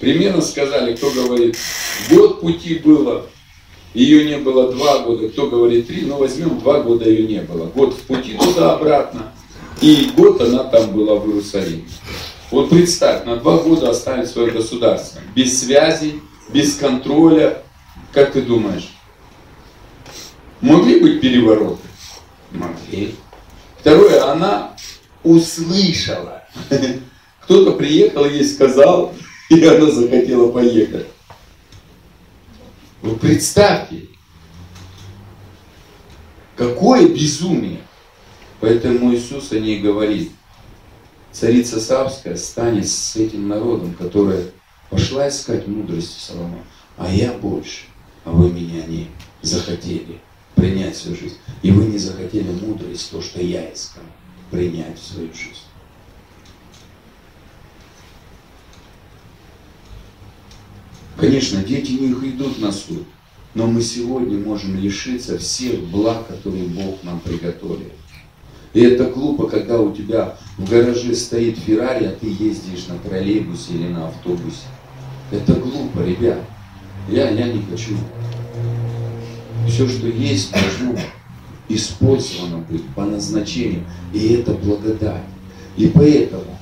Примерно 0.00 0.40
сказали, 0.40 0.96
кто 0.96 1.10
говорит, 1.10 1.56
год 2.10 2.40
пути 2.40 2.76
было, 2.76 3.26
ее 3.92 4.24
не 4.24 4.38
было 4.38 4.72
два 4.72 5.00
года, 5.00 5.28
кто 5.28 5.48
говорит 5.48 5.86
три, 5.86 6.06
но 6.06 6.16
возьмем 6.16 6.58
два 6.60 6.80
года 6.80 7.08
ее 7.08 7.28
не 7.28 7.42
было. 7.42 7.66
Год 7.66 7.92
в 7.92 8.06
пути 8.06 8.38
туда-обратно, 8.40 9.32
и 9.82 10.10
год 10.16 10.40
она 10.40 10.64
там 10.64 10.92
была 10.92 11.16
в 11.16 11.28
Иерусалиме. 11.28 11.84
Вот 12.50 12.70
представь, 12.70 13.26
на 13.26 13.36
два 13.36 13.58
года 13.58 13.90
оставить 13.90 14.30
свое 14.30 14.50
государство. 14.50 15.20
Без 15.36 15.60
связи, 15.60 16.22
без 16.54 16.76
контроля. 16.76 17.62
Как 18.12 18.32
ты 18.32 18.40
думаешь? 18.40 18.94
Могли 20.62 21.00
быть 21.00 21.20
перевороты? 21.20 21.86
Могли. 22.50 23.14
Второе, 23.78 24.30
она 24.30 24.74
услышала. 25.22 26.44
Кто-то 27.44 27.72
приехал, 27.72 28.24
ей 28.24 28.44
сказал, 28.44 29.14
и 29.50 29.64
она 29.64 29.90
захотела 29.90 30.50
поехать. 30.50 31.06
Вы 33.02 33.16
представьте, 33.16 34.08
какое 36.56 37.08
безумие. 37.08 37.80
Поэтому 38.60 39.12
Иисус 39.12 39.50
о 39.50 39.58
ней 39.58 39.80
говорит. 39.80 40.30
царица 41.32 41.80
Савская 41.80 42.36
станет 42.36 42.88
с 42.88 43.16
этим 43.16 43.48
народом, 43.48 43.94
которая 43.94 44.44
пошла 44.88 45.28
искать 45.28 45.66
мудрости 45.66 46.20
Соломона, 46.20 46.62
а 46.96 47.12
я 47.12 47.32
больше, 47.32 47.86
а 48.24 48.30
вы 48.30 48.52
меня 48.52 48.86
не 48.86 49.08
захотели 49.40 50.20
принять 50.54 50.94
в 50.94 51.00
свою 51.00 51.16
жизнь. 51.16 51.38
И 51.62 51.72
вы 51.72 51.86
не 51.86 51.98
захотели 51.98 52.52
мудрость, 52.52 53.10
то, 53.10 53.20
что 53.20 53.42
я 53.42 53.72
искал, 53.72 54.04
принять 54.52 54.96
в 54.96 55.04
свою 55.04 55.34
жизнь. 55.34 55.61
Конечно, 61.16 61.62
дети 61.62 61.92
не 61.92 62.12
идут 62.12 62.58
на 62.58 62.72
суд, 62.72 63.04
но 63.54 63.66
мы 63.66 63.82
сегодня 63.82 64.38
можем 64.38 64.78
лишиться 64.78 65.38
всех 65.38 65.80
благ, 65.84 66.26
которые 66.26 66.64
Бог 66.64 67.02
нам 67.02 67.20
приготовил. 67.20 67.92
И 68.72 68.80
это 68.80 69.04
глупо, 69.04 69.48
когда 69.48 69.78
у 69.78 69.94
тебя 69.94 70.36
в 70.56 70.68
гараже 70.68 71.14
стоит 71.14 71.58
Феррари, 71.58 72.06
а 72.06 72.12
ты 72.12 72.26
ездишь 72.26 72.86
на 72.88 72.98
троллейбусе 72.98 73.74
или 73.74 73.88
на 73.88 74.08
автобусе. 74.08 74.66
Это 75.30 75.52
глупо, 75.54 76.00
ребят. 76.00 76.40
Я, 77.08 77.28
я 77.30 77.52
не 77.52 77.62
хочу. 77.62 77.96
Все, 79.68 79.86
что 79.86 80.06
есть, 80.06 80.52
должно 80.52 80.98
использовано 81.68 82.58
быть 82.58 82.84
по 82.94 83.04
назначению. 83.04 83.84
И 84.14 84.34
это 84.34 84.52
благодать. 84.52 85.22
И 85.76 85.88
поэтому, 85.88 86.58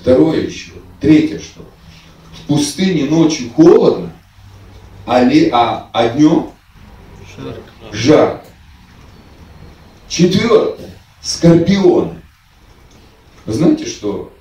второе 0.00 0.46
еще, 0.46 0.72
третье 1.00 1.38
что, 1.38 1.64
пустыне 2.50 3.04
ночью 3.04 3.48
холодно, 3.50 4.12
а, 5.06 5.22
ли, 5.22 5.50
а, 5.52 5.88
а 5.92 6.08
днем 6.08 6.50
жарко. 7.92 8.44
Четвертое, 10.08 10.90
скорпионы. 11.22 12.20
Вы 13.46 13.52
знаете, 13.52 13.86
что 13.86 14.32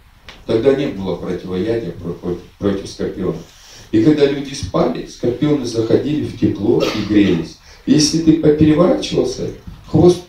тогда 0.48 0.74
не 0.74 0.88
было 0.88 1.18
противоядия 1.18 1.92
против, 1.92 2.42
против 2.58 2.90
скорпионов. 2.90 3.44
И 3.92 4.04
когда 4.04 4.26
люди 4.26 4.56
спали, 4.56 5.06
скорпионы 5.06 5.66
заходили 5.66 6.26
в 6.26 6.40
тепло 6.40 6.82
и 6.82 7.02
грелись. 7.08 7.60
Если 7.86 8.24
ты 8.24 8.38
переворачивался, 8.38 9.52
хвост 9.86 10.24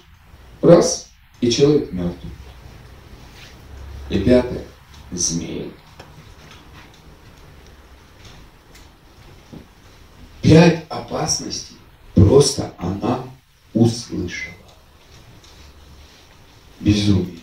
раз, 0.61 1.09
и 1.41 1.51
человек 1.51 1.91
мертвый. 1.93 2.33
И 4.11 4.19
пятое, 4.19 4.65
змеи. 5.13 5.73
Пять 10.43 10.85
опасностей 10.89 11.77
просто 12.15 12.73
она 12.79 13.21
услышала. 13.75 14.55
Безумие. 16.81 17.41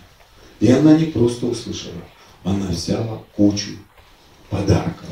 И 0.60 0.72
она 0.72 0.98
не 0.98 1.06
просто 1.06 1.46
услышала, 1.46 1.94
она 2.44 2.68
взяла 2.68 3.22
кучу 3.36 3.72
подарков. 4.50 5.08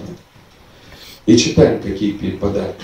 И 1.26 1.38
читаем, 1.38 1.82
какие 1.82 2.12
подарки. 2.12 2.84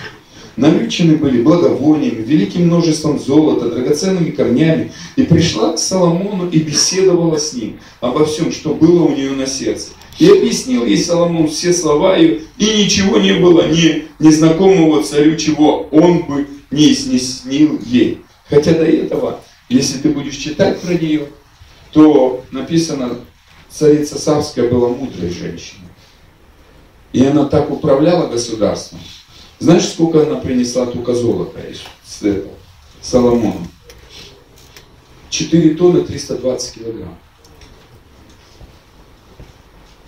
Намечены 0.58 1.16
были 1.16 1.42
благовониями, 1.42 2.22
великим 2.22 2.68
множеством 2.68 3.20
золота, 3.20 3.70
драгоценными 3.70 4.32
корнями. 4.32 4.92
И 5.16 5.24
пришла 5.24 5.74
к 5.74 5.80
Соломону 5.80 6.50
и 6.50 6.60
беседовала 6.60 7.38
с 7.38 7.54
ним 7.54 7.80
обо 8.02 8.26
всем, 8.26 8.52
что 8.52 8.74
было 8.74 9.06
у 9.06 9.16
нее 9.16 9.32
на 9.32 9.48
сердце. 9.48 9.90
И 10.20 10.30
объяснил 10.30 10.86
ей 10.86 10.98
Соломон 10.98 11.48
все 11.48 11.74
слова 11.74 12.18
ее, 12.18 12.42
и 12.58 12.84
ничего 12.84 13.18
не 13.18 13.34
было 13.34 13.68
ни 13.68 14.08
незнакомого 14.20 15.04
царю, 15.04 15.36
чего 15.38 15.88
он 15.92 16.24
бы 16.24 16.48
не 16.70 16.94
снеснил 16.94 17.80
ей. 17.86 18.22
Хотя 18.50 18.74
до 18.74 18.86
этого, 18.86 19.40
если 19.70 20.00
ты 20.00 20.10
будешь 20.10 20.36
читать 20.36 20.80
про 20.82 20.94
нее, 20.94 21.28
то 21.92 22.44
написано, 22.52 23.18
царица 23.70 24.20
Савская 24.20 24.70
была 24.70 24.90
мудрой 24.90 25.30
женщиной. 25.30 25.90
И 27.14 27.26
она 27.26 27.46
так 27.46 27.72
управляла 27.72 28.28
государством. 28.28 29.00
Знаешь, 29.60 29.88
сколько 29.88 30.24
она 30.24 30.36
принесла 30.36 30.86
только 30.86 31.14
золота 31.14 31.60
с 32.06 32.24
этого, 32.24 32.54
Соломону? 33.02 33.68
4 35.30 35.76
тонны 35.76 36.02
320 36.02 36.74
килограмм. 36.76 37.18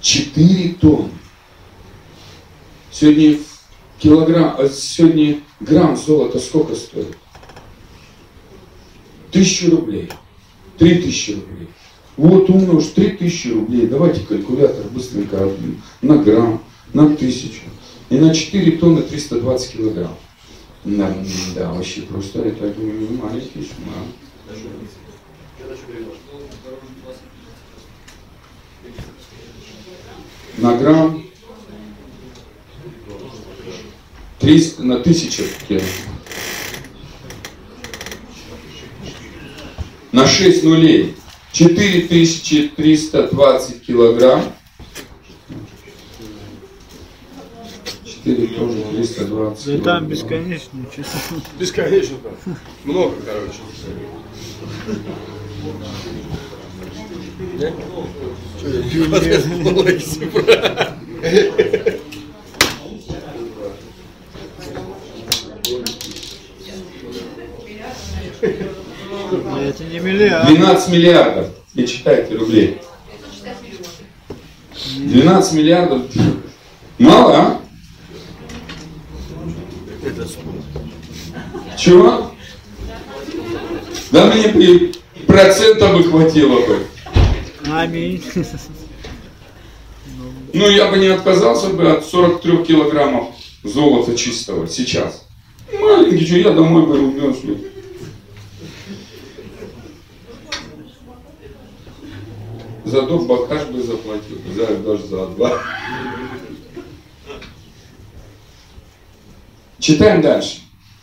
4 0.03 0.75
тонны. 0.81 1.09
Сегодня 2.91 3.39
килограмм, 3.99 4.55
а 4.59 4.67
сегодня 4.69 5.39
грамм 5.61 5.95
золота 5.95 6.39
сколько 6.39 6.75
стоит? 6.75 7.17
Тысячу 9.31 9.71
рублей. 9.71 10.11
Три 10.77 11.01
тысячи 11.01 11.31
рублей. 11.31 11.69
Вот 12.17 12.49
умножь 12.49 12.87
три 12.87 13.11
тысячи 13.11 13.47
рублей. 13.47 13.87
Давайте 13.87 14.19
калькулятор 14.21 14.85
быстренько 14.91 15.49
на 16.01 16.17
грамм 16.17 16.61
на 16.93 17.15
тысячу. 17.15 17.61
И 18.09 18.17
на 18.17 18.35
4 18.35 18.77
тонны 18.77 19.01
320 19.03 19.71
килограмм. 19.71 20.15
Да, 20.83 21.15
да 21.55 21.71
вообще 21.71 22.01
просто 22.01 22.41
это 22.41 22.73
не 22.77 23.17
маленький 23.17 23.61
сумма. 23.61 24.05
На 30.57 30.75
грамм 30.77 31.23
300 34.39 34.83
на 34.83 34.99
тысячу 34.99 35.43
на 40.11 40.27
6 40.27 40.63
нулей 40.63 41.15
4320 41.53 43.85
килограмм 43.85 44.43
4 48.05 48.47
тоже 48.47 48.83
320 48.91 49.65
Да 49.65 49.73
там 49.73 49.83
килограмм. 49.83 50.07
бесконечно, 50.07 50.85
честно. 50.95 51.19
Бесконечно. 51.59 52.17
Много, 52.83 53.15
короче. 53.25 53.59
Это 69.61 69.83
не 69.83 69.99
миллиард. 69.99 70.47
12 70.47 70.89
миллиардов. 70.89 71.47
Не 71.75 71.87
читайте 71.87 72.35
рублей. 72.35 72.81
12 74.97 75.53
миллиардов. 75.53 76.01
Мало, 76.97 77.35
а? 77.37 77.61
Чего? 81.77 82.31
Да 84.11 84.25
мне 84.27 84.49
при 84.49 84.93
процента 85.25 85.87
бы 85.87 86.03
хватило 86.03 86.59
бы. 86.65 86.87
Аминь. 87.73 88.23
Ну, 90.53 90.69
я 90.69 90.91
бы 90.91 90.99
не 90.99 91.07
отказался 91.07 91.69
бы 91.69 91.91
от 91.91 92.05
43 92.05 92.63
килограммов 92.65 93.29
золота 93.63 94.15
чистого 94.15 94.67
сейчас. 94.67 95.27
Маленький, 95.71 96.23
что 96.23 96.37
я 96.37 96.51
домой 96.51 96.85
бы 96.85 96.99
унес. 96.99 97.37
бы. 97.39 97.71
Зато 102.85 103.17
бакаш 103.17 103.65
бы 103.65 103.81
заплатил, 103.81 104.37
за, 104.55 104.77
даже 104.77 105.07
за 105.07 105.25
два. 105.27 105.59
Читаем 109.79 110.21
дальше. 110.21 110.59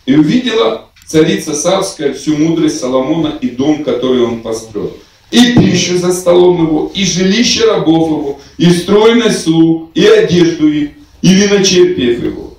И 0.07 0.15
увидела 0.15 0.89
царица 1.05 1.55
Савская 1.57 2.15
всю 2.15 2.37
мудрость 2.37 2.79
Соломона 2.79 3.37
и 3.41 3.49
дом, 3.49 3.83
который 3.83 4.23
он 4.23 4.43
построил. 4.43 4.97
И 5.31 5.55
пищу 5.55 5.97
за 5.97 6.13
столом 6.13 6.67
его, 6.67 6.91
и 6.95 7.05
жилище 7.05 7.65
рабов 7.65 8.09
его, 8.09 8.41
и 8.57 8.71
стройность 8.71 9.45
слуг, 9.45 9.91
и 9.95 10.05
одежду 10.05 10.69
их, 10.69 10.91
и 11.23 11.35
виночерпиев 11.35 12.25
его, 12.25 12.59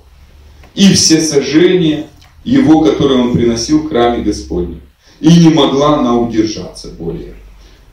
и 0.74 0.94
все 0.94 1.20
сожжения 1.20 2.06
его, 2.44 2.80
которые 2.80 3.20
он 3.20 3.34
приносил 3.34 3.82
в 3.82 3.88
храме 3.88 4.22
Господнем. 4.22 4.80
И 5.20 5.28
не 5.28 5.50
могла 5.50 5.98
она 5.98 6.16
удержаться 6.16 6.88
более. 6.88 7.34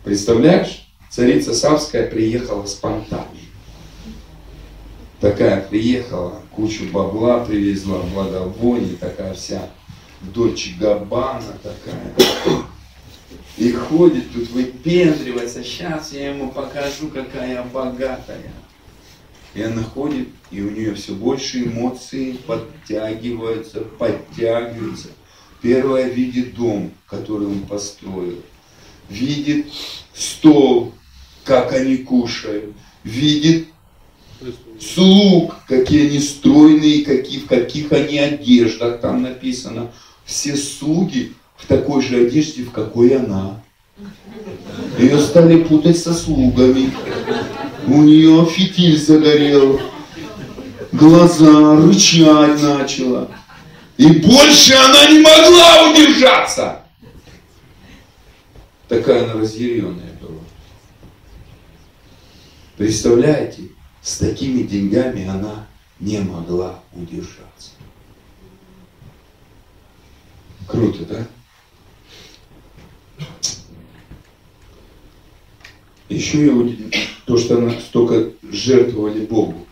Представляешь? 0.04 0.88
Царица 1.10 1.54
Савская 1.54 2.08
приехала 2.08 2.66
спонтанно. 2.66 3.26
Такая 5.20 5.60
приехала, 5.60 6.36
кучу 6.56 6.86
бабла 6.92 7.44
привезла, 7.44 8.00
благовоний, 8.14 8.96
такая 8.96 9.34
вся 9.34 9.70
дочь 10.22 10.76
Габбана 10.80 11.42
такая. 11.62 12.14
И 13.60 13.74
ходит 13.74 14.32
тут 14.34 14.50
выпендривается, 14.52 15.62
сейчас 15.66 16.14
я 16.14 16.30
ему 16.30 16.50
покажу, 16.50 17.10
какая 17.10 17.56
я 17.56 17.64
богатая. 17.64 18.54
И 19.54 19.62
она 19.62 19.84
ходит, 19.84 20.30
и 20.50 20.62
у 20.62 20.72
нее 20.72 20.96
все 20.96 21.14
больше 21.14 21.66
эмоций 21.66 22.40
подтягиваются, 22.48 23.82
подтягиваются. 23.82 25.10
Первое 25.62 26.08
видит 26.08 26.56
дом, 26.56 26.94
который 27.06 27.48
он 27.48 27.64
построил. 27.64 28.42
Видит 29.10 29.68
стол, 30.14 30.94
как 31.44 31.74
они 31.74 31.98
кушают, 31.98 32.74
видит 33.04 33.68
слуг, 34.80 35.56
какие 35.68 36.08
они 36.08 36.20
стройные, 36.20 37.04
какие, 37.04 37.40
в 37.40 37.48
каких 37.48 37.92
они 37.92 38.20
одеждах, 38.20 39.02
там 39.02 39.22
написано. 39.22 39.92
Все 40.24 40.56
слуги 40.56 41.34
в 41.60 41.68
такой 41.68 42.02
же 42.02 42.26
одежде, 42.26 42.64
в 42.64 42.72
какой 42.72 43.16
она. 43.16 43.62
Ее 44.98 45.20
стали 45.20 45.64
путать 45.64 45.98
со 45.98 46.14
слугами. 46.14 46.92
У 47.88 48.02
нее 48.02 48.46
фитиль 48.46 48.98
загорел. 48.98 49.80
Глаза 50.92 51.76
рычать 51.78 52.62
начала. 52.62 53.30
И 53.98 54.08
больше 54.08 54.74
она 54.74 55.12
не 55.12 55.20
могла 55.20 55.90
удержаться. 55.90 56.84
Такая 58.88 59.26
она 59.26 59.34
разъяренная 59.34 60.14
была. 60.22 60.42
Представляете, 62.78 63.64
с 64.02 64.18
такими 64.18 64.64
деньгами 64.64 65.28
она 65.28 65.68
не 66.00 66.20
могла 66.20 66.80
удержаться. 66.94 67.72
Круто, 70.66 71.06
да? 71.06 71.28
Еще 76.10 76.48
я 76.48 76.54
удивлен, 76.54 76.92
то, 77.26 77.38
что 77.38 77.58
она 77.58 77.80
столько 77.80 78.32
жертвовали 78.52 79.26
Богу. 79.26 79.68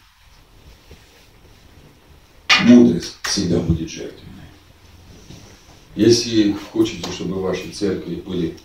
Мудрость 2.64 3.18
всегда 3.24 3.60
будет 3.60 3.90
жертвенной. 3.90 4.28
Если 5.96 6.56
хотите, 6.72 7.12
чтобы 7.12 7.42
ваши 7.42 7.72
церкви 7.72 8.16
были 8.16 8.56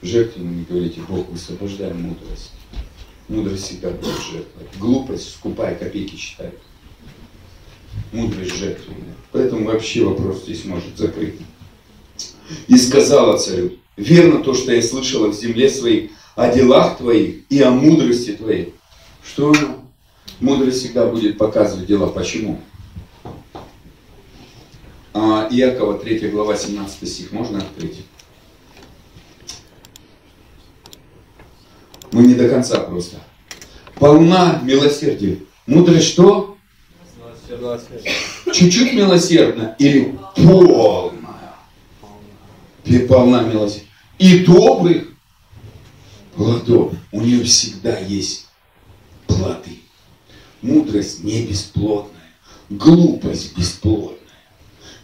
жертвенными, 0.00 0.64
говорите, 0.68 1.02
Бог, 1.02 1.28
высвобождай 1.28 1.92
мудрость. 1.92 2.52
Мудрость 3.28 3.64
всегда 3.64 3.90
будет 3.90 4.18
жертвовать. 4.22 4.78
Глупость, 4.78 5.34
скупая 5.34 5.74
копейки 5.74 6.16
считает. 6.16 6.58
Мудрость 8.12 8.56
жертвенная. 8.56 9.14
Поэтому 9.30 9.66
вообще 9.66 10.04
вопрос 10.04 10.44
здесь 10.44 10.64
может 10.64 10.96
закрыть. 10.96 11.36
И 12.66 12.76
сказала 12.78 13.36
царю, 13.36 13.72
верно 14.00 14.42
то, 14.42 14.54
что 14.54 14.72
я 14.72 14.82
слышала 14.82 15.28
в 15.28 15.34
земле 15.34 15.68
своей, 15.68 16.10
о 16.34 16.52
делах 16.52 16.96
твоих 16.96 17.42
и 17.50 17.60
о 17.60 17.70
мудрости 17.70 18.32
твоей. 18.32 18.74
Что 19.22 19.50
она? 19.50 19.76
Мудрость 20.40 20.78
всегда 20.78 21.06
будет 21.06 21.36
показывать 21.36 21.86
дела. 21.86 22.06
Почему? 22.06 22.60
А, 25.12 25.48
Иакова 25.50 25.98
3 25.98 26.30
глава 26.30 26.56
17 26.56 27.08
стих 27.08 27.32
можно 27.32 27.58
открыть? 27.58 28.04
Мы 32.12 32.22
не 32.22 32.34
до 32.34 32.48
конца 32.48 32.80
просто. 32.80 33.18
Полна 33.96 34.60
милосердия. 34.62 35.38
Мудрость 35.66 36.08
что? 36.08 36.56
Чуть-чуть 38.52 38.94
милосердна 38.94 39.76
или 39.78 40.16
полная? 40.36 41.20
Полна 43.06 43.42
милосердия. 43.42 43.89
И 44.20 44.40
добрых 44.40 45.08
плодов. 46.36 46.92
У 47.10 47.22
нее 47.22 47.42
всегда 47.42 47.98
есть 47.98 48.48
плоды. 49.26 49.80
Мудрость 50.60 51.24
не 51.24 51.46
бесплодная. 51.46 52.20
Глупость 52.68 53.56
бесплодная. 53.56 54.18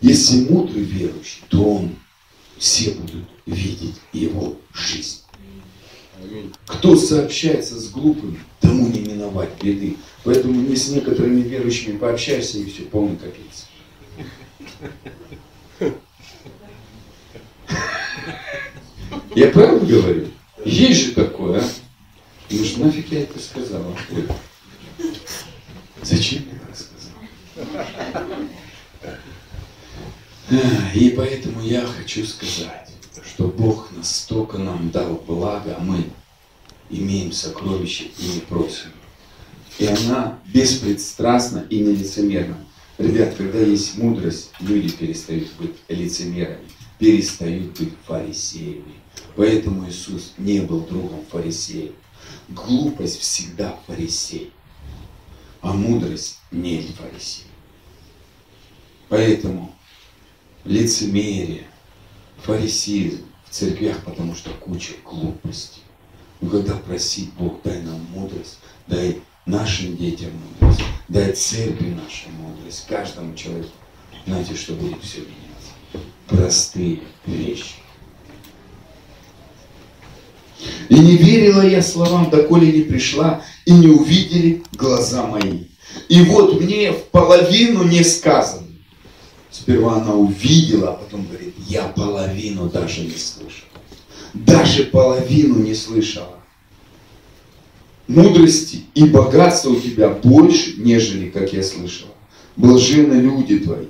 Если 0.03 0.47
мудрый 0.51 0.83
верующий, 0.83 1.43
то 1.49 1.65
он 1.65 1.97
все 2.59 2.91
будут 2.91 3.25
видеть 3.47 3.97
его 4.13 4.59
жизнь. 4.75 5.23
Кто 6.67 6.95
сообщается 6.95 7.81
с 7.81 7.89
глупыми, 7.89 8.39
тому 8.61 8.89
не 8.89 9.01
миновать 9.01 9.49
беды. 9.63 9.97
Поэтому 10.25 10.61
не 10.61 10.77
с 10.77 10.91
некоторыми 10.91 11.41
верующими 11.41 11.97
пообщаешься, 11.97 12.59
и 12.59 12.67
все, 12.67 12.83
полный 12.83 13.17
капец. 13.17 13.67
Я 19.35 19.49
правду 19.49 19.87
говорю? 19.87 20.29
Есть 20.65 21.01
же 21.07 21.13
такое, 21.13 21.61
а? 21.61 21.65
Ну 22.51 22.65
что 22.65 22.85
нафиг 22.85 23.11
я 23.13 23.23
это 23.23 23.39
сказала? 23.39 23.97
Зачем 26.03 26.45
я 26.51 26.57
это 26.57 26.75
сказал? 26.75 28.37
И 30.95 31.11
поэтому 31.11 31.61
я 31.63 31.85
хочу 31.87 32.25
сказать, 32.25 32.91
что 33.25 33.49
Бог 33.49 33.91
настолько 33.97 34.59
нам 34.59 34.91
дал 34.91 35.23
благо, 35.27 35.77
а 35.77 35.81
мы 35.83 36.05
имеем 36.89 37.33
сокровища 37.33 38.05
и 38.19 38.27
не 38.35 38.41
просим. 38.41 38.91
И 39.79 39.87
она 39.87 40.39
беспредстрастна 40.47 41.67
и 41.69 41.81
нелицемерна. 41.81 42.57
Ребят, 42.99 43.35
когда 43.37 43.59
есть 43.59 43.99
мудрость, 43.99 44.53
люди 44.61 44.89
перестают 44.91 45.49
быть 45.59 45.75
лицемерами, 45.89 46.65
перестают 46.99 47.79
быть 47.79 47.93
фарисеями. 48.07 48.95
Поэтому 49.35 49.89
Иисус 49.89 50.35
не 50.39 50.61
был 50.61 50.81
другом 50.81 51.25
фарисеев. 51.31 51.93
Глупость 52.49 53.21
всегда 53.21 53.79
фарисей, 53.87 54.53
а 55.61 55.73
мудрость 55.73 56.39
не 56.51 56.83
фарисей. 56.83 57.45
Поэтому 59.09 59.75
лицемерие, 60.65 61.67
фарисеизм 62.43 63.25
в 63.45 63.51
церквях, 63.51 64.05
потому 64.05 64.35
что 64.35 64.51
куча 64.51 64.95
глупости. 65.05 65.81
Но 66.41 66.51
когда 66.51 66.77
просить 66.77 67.33
Бог, 67.35 67.63
дай 67.63 67.83
нам 67.83 68.01
мудрость, 68.11 68.59
дай 68.87 69.21
нашим 69.47 69.97
детям 69.97 70.31
мудрость, 70.61 70.83
дай 71.09 71.33
церкви 71.33 71.91
нашей 71.91 72.31
мудрость, 72.33 72.87
каждому 72.89 73.35
человеку, 73.35 73.71
знаете, 74.27 74.55
что 74.55 74.75
будет 74.75 75.03
все 75.03 75.21
меняться. 75.21 75.46
Простые 76.29 77.01
вещи. 77.27 77.75
И 80.89 80.99
не 80.99 81.17
верила 81.17 81.63
я 81.67 81.83
словам, 81.83 82.31
доколе 82.31 82.73
не 82.73 82.83
пришла, 82.83 83.43
и 83.65 83.73
не 83.73 83.89
увидели 83.89 84.63
глаза 84.73 85.27
мои. 85.27 85.65
И 86.09 86.23
вот 86.23 86.61
мне 86.61 86.93
в 86.93 87.05
половину 87.05 87.85
не 87.85 88.03
сказано. 88.03 88.67
Сперва 89.51 89.97
она 89.97 90.15
увидела, 90.15 90.91
а 90.91 90.93
потом 90.95 91.27
говорит, 91.27 91.55
я 91.67 91.85
половину 91.89 92.69
даже 92.69 93.03
не 93.03 93.11
слышала. 93.11 93.71
Даже 94.35 94.85
половину 94.85 95.61
не 95.63 95.75
слышала. 95.75 96.37
Мудрости 98.07 98.83
и 98.95 99.05
богатства 99.05 99.71
у 99.71 99.81
тебя 99.81 100.11
больше, 100.11 100.75
нежели, 100.77 101.31
как 101.31 101.53
я 101.53 101.63
слышала. 101.63 102.13
Блажены 102.57 103.15
люди 103.15 103.59
твои. 103.59 103.87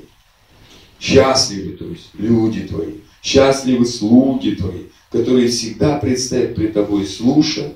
Счастливы, 0.99 1.77
то 1.77 1.85
есть, 1.87 2.11
люди 2.15 2.67
твои. 2.67 2.95
Счастливы 3.23 3.85
слуги 3.87 4.55
твои, 4.55 4.85
которые 5.11 5.49
всегда 5.49 5.99
предстоят 5.99 6.55
пред 6.55 6.75
тобой, 6.75 7.07
слуша 7.07 7.75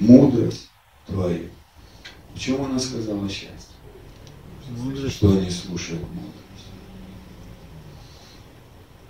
мудрость 0.00 0.68
твою. 1.06 1.44
Почему 2.34 2.64
она 2.64 2.78
сказала 2.78 3.28
счастье? 3.28 3.74
Мудрость. 4.70 5.16
Что 5.16 5.30
они 5.30 5.50
слушают 5.50 6.02
мудрость. 6.02 6.38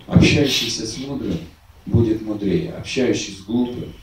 Общающийся 0.07 0.87
с 0.87 0.97
мудрым 0.97 1.37
будет 1.85 2.21
мудрее. 2.21 2.73
Общающийся 2.73 3.41
с 3.41 3.45
глупым 3.45 3.93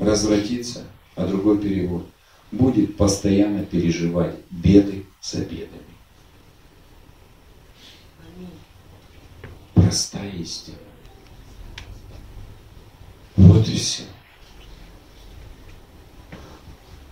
развратится, 0.00 0.84
а 1.16 1.26
другой 1.26 1.58
перевод. 1.58 2.06
Будет 2.52 2.96
постоянно 2.96 3.64
переживать 3.64 4.36
беды 4.50 5.06
за 5.22 5.38
бедами. 5.38 5.81
Простая 9.92 10.30
истина. 10.30 10.78
Вот 13.36 13.68
и 13.68 13.76
все. 13.76 14.04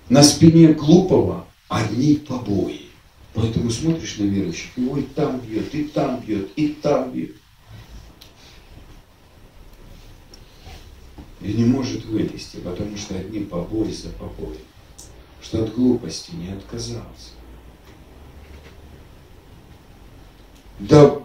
На 0.08 0.22
спине 0.22 0.72
глупого 0.72 1.46
одни 1.68 2.14
побои. 2.14 2.86
Поэтому 3.34 3.70
смотришь 3.70 4.16
на 4.16 4.22
верующих, 4.22 4.78
его 4.78 4.96
и 4.96 5.02
там 5.02 5.40
бьет, 5.40 5.74
и 5.74 5.84
там 5.88 6.20
бьет, 6.20 6.52
и 6.56 6.68
там 6.68 7.12
бьет. 7.12 7.36
И 11.42 11.52
не 11.52 11.66
может 11.66 12.06
вылезти, 12.06 12.56
потому 12.60 12.96
что 12.96 13.14
одни 13.14 13.40
побои 13.40 13.90
за 13.90 14.08
побои. 14.08 14.56
Что 15.42 15.64
от 15.64 15.74
глупости 15.74 16.30
не 16.34 16.48
отказался. 16.48 17.32
Да, 20.78 21.20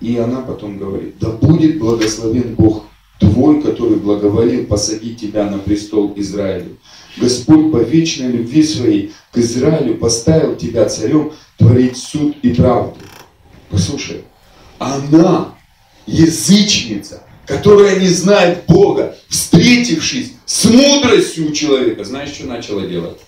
и 0.00 0.16
она 0.16 0.40
потом 0.40 0.78
говорит, 0.78 1.18
да 1.18 1.28
будет 1.30 1.78
благословен 1.78 2.54
Бог 2.54 2.84
твой, 3.18 3.62
который 3.62 3.96
благоволил 3.96 4.66
посадить 4.66 5.20
тебя 5.20 5.48
на 5.48 5.58
престол 5.58 6.12
Израилю. 6.16 6.78
Господь 7.18 7.70
по 7.70 7.78
вечной 7.78 8.28
любви 8.28 8.62
своей 8.62 9.12
к 9.30 9.38
Израилю 9.38 9.96
поставил 9.96 10.56
тебя 10.56 10.88
царем 10.88 11.32
творить 11.58 11.96
суд 11.96 12.36
и 12.42 12.50
правду. 12.50 12.96
Послушай, 13.68 14.24
она 14.78 15.54
язычница, 16.06 17.22
которая 17.46 18.00
не 18.00 18.08
знает 18.08 18.64
Бога, 18.66 19.16
встретившись 19.28 20.32
с 20.46 20.64
мудростью 20.64 21.50
у 21.50 21.52
человека, 21.52 22.04
знаешь, 22.04 22.30
что 22.30 22.46
начала 22.46 22.86
делать? 22.86 23.18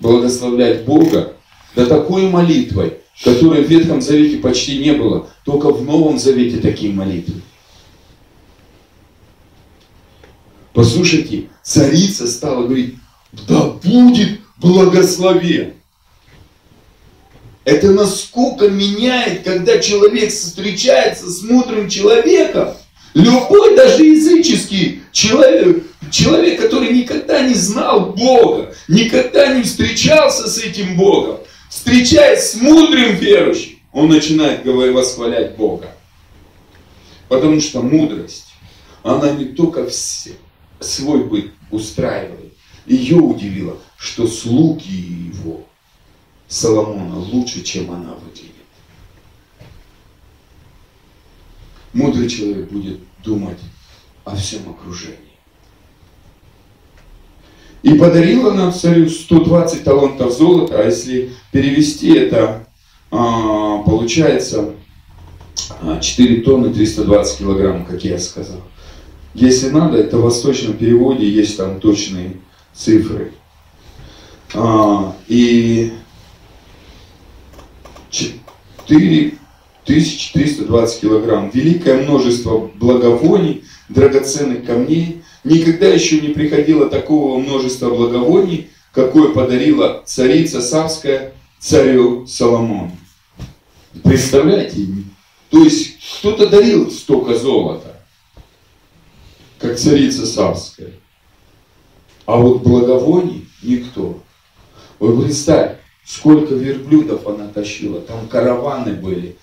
Благословлять 0.00 0.84
Бога, 0.84 1.36
да 1.76 1.86
такой 1.86 2.28
молитвой, 2.28 3.01
которой 3.22 3.64
в 3.64 3.68
Ветхом 3.68 4.00
Завете 4.00 4.38
почти 4.38 4.78
не 4.78 4.92
было, 4.92 5.28
только 5.44 5.70
в 5.70 5.84
Новом 5.84 6.18
Завете 6.18 6.58
такие 6.58 6.92
молитвы. 6.92 7.42
Послушайте, 10.72 11.48
царица 11.62 12.26
стала 12.26 12.64
говорить, 12.64 12.94
да 13.32 13.66
будет 13.66 14.40
благословен. 14.58 15.74
Это 17.64 17.92
насколько 17.92 18.68
меняет, 18.68 19.44
когда 19.44 19.78
человек 19.78 20.30
встречается 20.30 21.30
с 21.30 21.42
мудрым 21.42 21.88
человеком. 21.88 22.70
Любой, 23.14 23.76
даже 23.76 24.04
языческий 24.04 25.02
человек, 25.12 25.84
человек, 26.10 26.60
который 26.60 26.92
никогда 26.92 27.46
не 27.46 27.54
знал 27.54 28.14
Бога, 28.16 28.74
никогда 28.88 29.54
не 29.54 29.62
встречался 29.62 30.48
с 30.48 30.58
этим 30.58 30.96
Богом, 30.96 31.38
встречаясь 31.72 32.50
с 32.50 32.54
мудрым 32.56 33.16
верующим, 33.16 33.78
он 33.92 34.08
начинает 34.08 34.62
говорить, 34.62 34.94
восхвалять 34.94 35.56
Бога. 35.56 35.90
Потому 37.28 37.60
что 37.60 37.80
мудрость, 37.80 38.52
она 39.02 39.30
не 39.30 39.46
только 39.46 39.86
все, 39.86 40.34
свой 40.80 41.24
быт 41.24 41.50
устраивает. 41.70 42.52
Ее 42.84 43.16
удивило, 43.16 43.78
что 43.96 44.26
слуги 44.26 44.92
его, 44.92 45.64
Соломона, 46.46 47.18
лучше, 47.18 47.62
чем 47.62 47.90
она 47.90 48.14
выглядит. 48.14 48.50
Мудрый 51.94 52.28
человек 52.28 52.70
будет 52.70 53.00
думать 53.22 53.58
о 54.24 54.36
всем 54.36 54.68
окружении. 54.68 55.21
И 57.82 57.94
подарила 57.94 58.52
нам 58.52 58.72
царю 58.72 59.08
120 59.08 59.84
талантов 59.84 60.32
золота, 60.32 60.78
а 60.78 60.86
если 60.86 61.30
перевести 61.50 62.14
это, 62.14 62.66
а, 63.10 63.82
получается 63.82 64.70
4 66.00 66.42
тонны 66.42 66.72
320 66.72 67.38
килограмм, 67.38 67.84
как 67.84 68.04
я 68.04 68.18
сказал. 68.18 68.60
Если 69.34 69.70
надо, 69.70 69.98
это 69.98 70.18
в 70.18 70.22
восточном 70.22 70.74
переводе 70.74 71.28
есть 71.28 71.56
там 71.56 71.80
точные 71.80 72.36
цифры. 72.72 73.32
А, 74.54 75.16
и 75.26 75.92
4320 78.10 81.00
килограмм. 81.00 81.50
Великое 81.50 82.02
множество 82.02 82.70
благовоний, 82.74 83.64
драгоценных 83.88 84.66
камней. 84.66 85.22
Никогда 85.44 85.88
еще 85.88 86.20
не 86.20 86.28
приходило 86.28 86.88
такого 86.88 87.38
множества 87.38 87.90
благовоний, 87.90 88.70
какое 88.92 89.32
подарила 89.32 90.02
царица 90.06 90.62
Савская 90.62 91.32
царю 91.58 92.26
Соломону. 92.26 92.96
Представляете? 94.04 94.86
То 95.50 95.62
есть 95.62 95.98
кто-то 96.20 96.48
дарил 96.48 96.90
столько 96.90 97.36
золота, 97.36 97.96
как 99.58 99.76
царица 99.76 100.26
Савская. 100.26 100.92
А 102.24 102.36
вот 102.36 102.62
благовоний 102.62 103.48
никто. 103.62 104.22
Вот 104.98 105.24
представь, 105.24 105.76
сколько 106.04 106.54
верблюдов 106.54 107.26
она 107.26 107.48
тащила. 107.48 108.00
Там 108.00 108.28
караваны 108.28 108.94
были. 108.94 109.36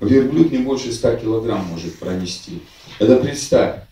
Верблюд 0.00 0.50
не 0.52 0.58
больше 0.58 0.92
100 0.92 1.16
килограмм 1.16 1.64
может 1.66 1.98
пронести. 1.98 2.60
Это 2.98 3.16
представь. 3.16 3.87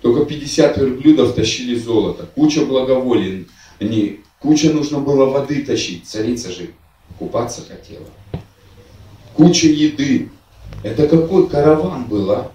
Только 0.00 0.24
50 0.24 0.78
верблюдов 0.78 1.34
тащили 1.34 1.78
золото. 1.78 2.26
Куча 2.34 2.64
благоволий. 2.64 3.48
Они, 3.78 4.20
куча 4.38 4.72
нужно 4.72 5.00
было 5.00 5.26
воды 5.26 5.64
тащить. 5.64 6.06
Царица 6.06 6.50
же 6.50 6.70
купаться 7.18 7.62
хотела. 7.62 8.06
Куча 9.34 9.68
еды. 9.68 10.30
Это 10.82 11.06
какой 11.06 11.48
караван 11.48 12.04
был, 12.04 12.30
а? 12.30 12.52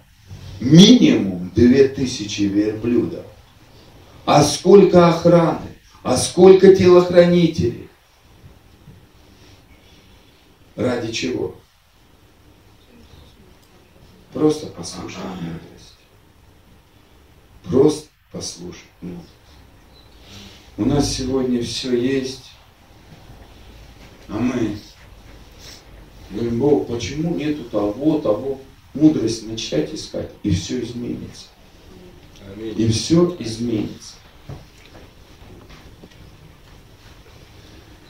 Минимум 0.59 1.51
2000 1.53 2.41
верблюдов. 2.43 3.25
А 4.25 4.41
сколько 4.41 5.07
охраны? 5.07 5.67
А 6.01 6.17
сколько 6.17 6.75
телохранителей? 6.75 7.89
Ради 10.75 11.11
чего? 11.11 11.55
Просто 14.33 14.67
послушать. 14.67 15.19
Просто 17.69 18.07
послушать 18.31 18.83
мудрость. 19.01 19.29
У 20.77 20.85
нас 20.85 21.13
сегодня 21.13 21.63
все 21.63 21.95
есть, 21.95 22.51
а 24.27 24.37
мы 24.37 24.77
говорим, 26.29 26.59
Бог, 26.59 26.87
почему 26.87 27.33
нету 27.35 27.63
того, 27.65 28.19
того? 28.19 28.59
Мудрость 28.93 29.47
начать 29.47 29.93
искать, 29.93 30.31
и 30.43 30.51
все 30.51 30.81
изменится. 30.81 31.47
И 32.57 32.87
все 32.89 33.35
изменится. 33.39 34.15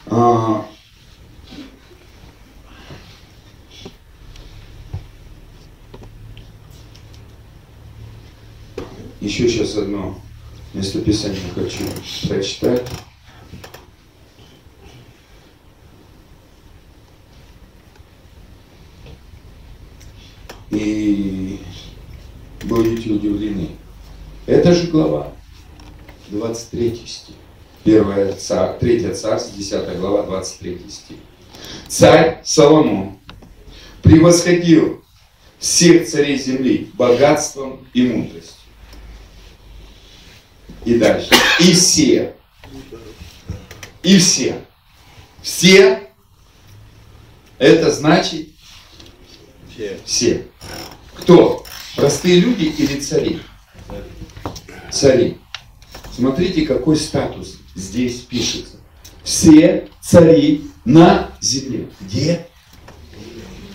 А, 0.07 0.67
еще 9.25 9.49
сейчас 9.49 9.75
одно 9.75 10.19
местописание 10.73 11.39
хочу 11.55 11.83
прочитать. 12.27 12.83
И 20.69 21.59
будете 22.63 23.11
удивлены. 23.11 23.69
Это 24.45 24.75
же 24.75 24.87
глава, 24.87 25.31
23 26.29 26.95
стих. 27.07 27.35
Первая 27.83 28.33
царь, 28.33 28.77
третья 28.79 29.13
царство, 29.13 29.57
10 29.57 29.97
глава, 29.97 30.23
23 30.23 30.79
стих. 30.89 31.17
Царь 31.87 32.41
Соломон 32.43 33.17
превосходил 34.03 35.03
всех 35.57 36.07
царей 36.07 36.37
земли 36.37 36.91
богатством 36.93 37.87
и 37.93 38.03
мудростью. 38.03 38.54
И 40.85 40.95
дальше. 40.95 41.29
И 41.59 41.73
все. 41.73 42.35
И 44.03 44.17
все. 44.19 44.61
Все. 45.41 46.09
Это 47.57 47.91
значит 47.91 48.49
Все. 49.73 49.97
все. 50.05 50.47
Кто? 51.15 51.65
Простые 51.95 52.39
люди 52.39 52.65
или 52.65 52.99
цари? 52.99 53.39
Цари. 54.91 55.37
Смотрите, 56.13 56.65
какой 56.65 56.97
статус 56.97 57.57
здесь 57.73 58.21
пишется. 58.21 58.77
Все 59.23 59.89
цари 60.01 60.69
на 60.83 61.31
земле. 61.41 61.87
Где? 62.01 62.47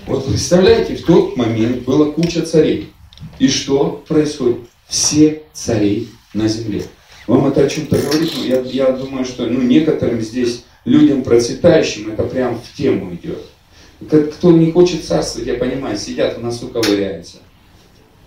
Вот 0.07 0.27
представляете, 0.27 0.97
в 0.97 1.05
тот 1.05 1.37
момент 1.37 1.83
была 1.83 2.13
куча 2.13 2.43
царей. 2.43 2.93
И 3.39 3.49
что 3.49 4.05
происходит? 4.07 4.69
Все 4.89 5.43
цари 5.53 6.09
на 6.35 6.49
земле. 6.49 6.85
Вам 7.31 7.47
это 7.47 7.65
о 7.65 7.69
чем-то 7.69 7.97
говорит? 7.97 8.33
Ну, 8.37 8.45
я, 8.45 8.61
я 8.63 8.91
думаю, 8.91 9.25
что 9.25 9.47
ну, 9.47 9.63
некоторым 9.63 10.21
здесь 10.21 10.65
людям 10.85 11.23
процветающим 11.23 12.11
это 12.11 12.25
прям 12.25 12.61
в 12.61 12.77
тему 12.77 13.15
идет. 13.15 13.47
Кто 14.35 14.51
не 14.51 14.73
хочет 14.73 15.05
царствовать, 15.05 15.47
я 15.47 15.55
понимаю, 15.55 15.97
сидят 15.97 16.37
в 16.37 16.43
носу 16.43 16.67
ковыряются. 16.67 17.37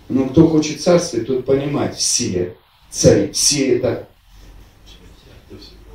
Но 0.08 0.30
кто 0.30 0.48
хочет 0.48 0.80
царствовать, 0.80 1.28
тот 1.28 1.46
понимает, 1.46 1.96
все 1.96 2.56
цари, 2.90 3.34
все 3.34 3.76
это, 3.76 4.08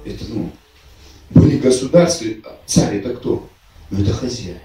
это 0.04 0.24
ну, 0.28 0.50
были 1.30 1.56
государства, 1.56 2.26
а 2.44 2.58
царь 2.66 2.98
это 2.98 3.14
кто? 3.14 3.48
Ну 3.88 4.02
это 4.02 4.12
хозяин. 4.12 4.58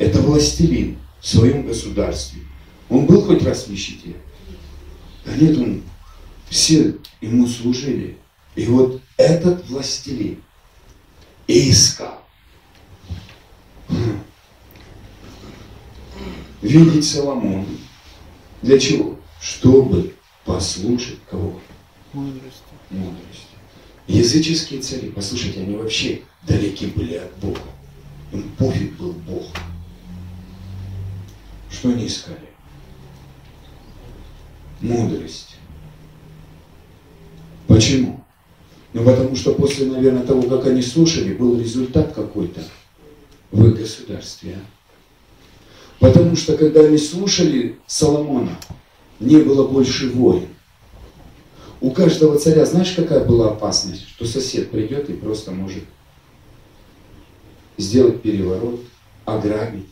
Это 0.00 0.20
властелин 0.22 0.98
в 1.20 1.28
своем 1.28 1.64
государстве. 1.64 2.40
Он 2.88 3.06
был 3.06 3.22
хоть 3.22 3.44
раз 3.44 3.62
в 3.62 3.70
нищете? 3.70 4.16
Да 5.24 5.36
нет, 5.36 5.56
он, 5.56 5.82
все 6.50 6.96
ему 7.20 7.46
служили. 7.46 8.18
И 8.56 8.66
вот 8.66 9.00
этот 9.16 9.66
властелин 9.68 10.42
и 11.46 11.70
искал. 11.70 12.22
Видеть 16.60 17.08
Соломона. 17.08 17.64
Для 18.60 18.78
чего? 18.78 19.18
Чтобы 19.40 20.14
послушать 20.44 21.18
кого? 21.30 21.58
Мудрость. 22.12 22.62
Мудрость. 22.90 23.46
Языческие 24.06 24.82
цари, 24.82 25.10
послушайте, 25.10 25.60
они 25.60 25.76
вообще 25.76 26.22
далеки 26.42 26.86
были 26.86 27.14
от 27.14 27.34
Бога. 27.38 27.60
Им 28.32 28.50
пофиг 28.58 28.92
был 28.96 29.12
Бог. 29.12 29.46
Что 31.70 31.90
они 31.90 32.08
искали? 32.08 32.50
Мудрость. 34.80 35.49
Почему? 37.70 38.24
Ну, 38.92 39.04
потому 39.04 39.36
что 39.36 39.54
после, 39.54 39.86
наверное, 39.86 40.24
того, 40.24 40.42
как 40.42 40.66
они 40.66 40.82
слушали, 40.82 41.34
был 41.34 41.56
результат 41.56 42.12
какой-то 42.12 42.60
в 43.52 43.64
их 43.64 43.78
государстве. 43.78 44.56
а? 44.56 46.04
Потому 46.04 46.34
что, 46.34 46.56
когда 46.56 46.80
они 46.80 46.98
слушали 46.98 47.78
Соломона, 47.86 48.58
не 49.20 49.36
было 49.36 49.68
больше 49.68 50.10
войн. 50.10 50.48
У 51.80 51.92
каждого 51.92 52.40
царя, 52.40 52.66
знаешь, 52.66 52.90
какая 52.90 53.24
была 53.24 53.50
опасность? 53.50 54.08
Что 54.08 54.24
сосед 54.24 54.72
придет 54.72 55.08
и 55.08 55.12
просто 55.12 55.52
может 55.52 55.84
сделать 57.78 58.20
переворот, 58.20 58.80
ограбить. 59.24 59.86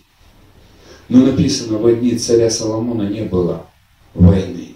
Но 1.08 1.24
написано, 1.24 1.78
в 1.78 1.94
дни 1.94 2.18
царя 2.18 2.50
Соломона 2.50 3.08
не 3.08 3.22
было 3.22 3.66
войны. 4.14 4.74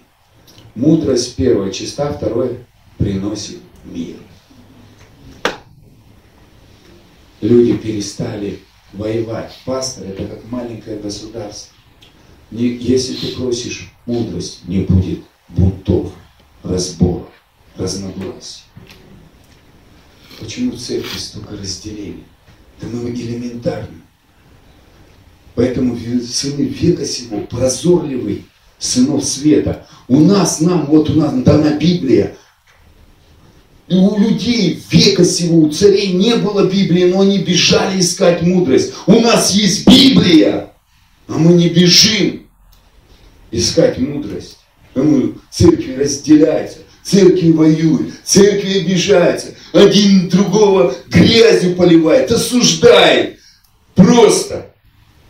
Мудрость 0.73 1.35
первая 1.35 1.69
чиста, 1.69 2.13
второе 2.13 2.59
приносит 2.97 3.59
мир. 3.85 4.15
Люди 7.41 7.77
перестали 7.77 8.59
воевать. 8.93 9.53
Пастор 9.65 10.05
это 10.05 10.25
как 10.25 10.49
маленькое 10.49 10.97
государство. 10.99 11.75
Если 12.51 13.15
ты 13.15 13.35
просишь 13.35 13.91
мудрость, 14.05 14.61
не 14.67 14.81
будет 14.81 15.19
бунтов, 15.49 16.13
разборов, 16.61 17.29
разногласий. 17.75 18.61
Почему 20.39 20.71
в 20.71 20.77
церкви 20.77 21.17
столько 21.17 21.57
разделений? 21.57 22.23
Да 22.79 22.87
мы 22.87 23.09
элементарно. 23.09 24.01
Поэтому 25.55 25.97
сыны 25.97 26.63
века 26.63 27.05
сего 27.05 27.41
прозорливый 27.41 28.45
сынов 28.79 29.23
света. 29.23 29.85
У 30.07 30.19
нас, 30.19 30.59
нам, 30.59 30.85
вот 30.87 31.09
у 31.09 31.13
нас 31.13 31.33
дана 31.43 31.77
Библия. 31.77 32.35
У 33.93 34.19
людей 34.19 34.81
века 34.89 35.23
сего, 35.23 35.59
у 35.61 35.69
царей 35.69 36.13
не 36.13 36.35
было 36.35 36.67
Библии, 36.67 37.05
но 37.05 37.21
они 37.21 37.37
бежали 37.39 37.99
искать 37.99 38.41
мудрость. 38.41 38.93
У 39.05 39.19
нас 39.19 39.51
есть 39.51 39.87
Библия, 39.87 40.71
а 41.27 41.37
мы 41.37 41.53
не 41.53 41.69
бежим 41.69 42.47
искать 43.51 43.99
мудрость. 43.99 44.57
Потому 44.93 45.35
церкви 45.51 45.95
разделяются, 45.95 46.79
церкви 47.03 47.51
воюют, 47.51 48.13
церкви 48.23 48.79
обижаются, 48.79 49.53
один 49.73 50.29
другого 50.29 50.95
грязью 51.07 51.75
поливает, 51.75 52.31
осуждает. 52.31 53.39
Просто. 53.93 54.73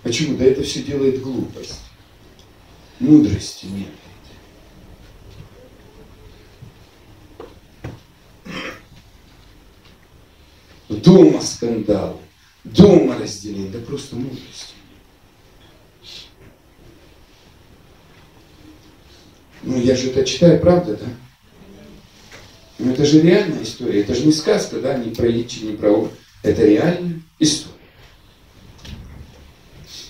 Почему? 0.03 0.37
Да 0.37 0.45
это 0.45 0.63
все 0.63 0.81
делает 0.83 1.21
глупость. 1.21 1.79
Мудрости 2.99 3.65
нет. 3.65 3.87
Дома 10.89 11.41
скандалы, 11.41 12.17
дома 12.63 13.17
разделение, 13.17 13.69
да 13.69 13.79
просто 13.79 14.15
мудрости. 14.15 14.73
Ну, 19.63 19.79
я 19.79 19.95
же 19.95 20.09
это 20.09 20.25
читаю, 20.25 20.59
правда, 20.59 20.97
да? 20.97 21.05
Ну, 22.79 22.91
это 22.91 23.05
же 23.05 23.21
реальная 23.21 23.63
история, 23.63 24.01
это 24.01 24.13
же 24.13 24.25
не 24.25 24.33
сказка, 24.33 24.79
да, 24.79 24.97
не 24.97 25.11
про 25.11 25.29
Ичи, 25.29 25.63
не 25.63 25.73
про 25.73 25.91
Ор. 25.91 26.11
Это 26.41 26.65
реальная 26.65 27.21
история. 27.39 27.73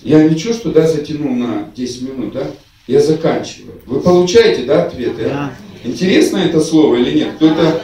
Я 0.02 0.28
ничего, 0.28 0.52
что, 0.52 0.70
да, 0.70 0.86
затянул 0.86 1.34
на 1.34 1.70
10 1.74 2.02
минут, 2.02 2.34
да? 2.34 2.50
Я 2.86 3.00
заканчиваю. 3.00 3.80
Вы 3.86 4.00
получаете, 4.00 4.64
да, 4.64 4.84
ответы? 4.84 5.24
а? 5.30 5.54
Интересно 5.84 6.38
это 6.38 6.60
слово 6.60 6.96
или 6.96 7.18
нет? 7.18 7.36
Кто-то... 7.36 7.82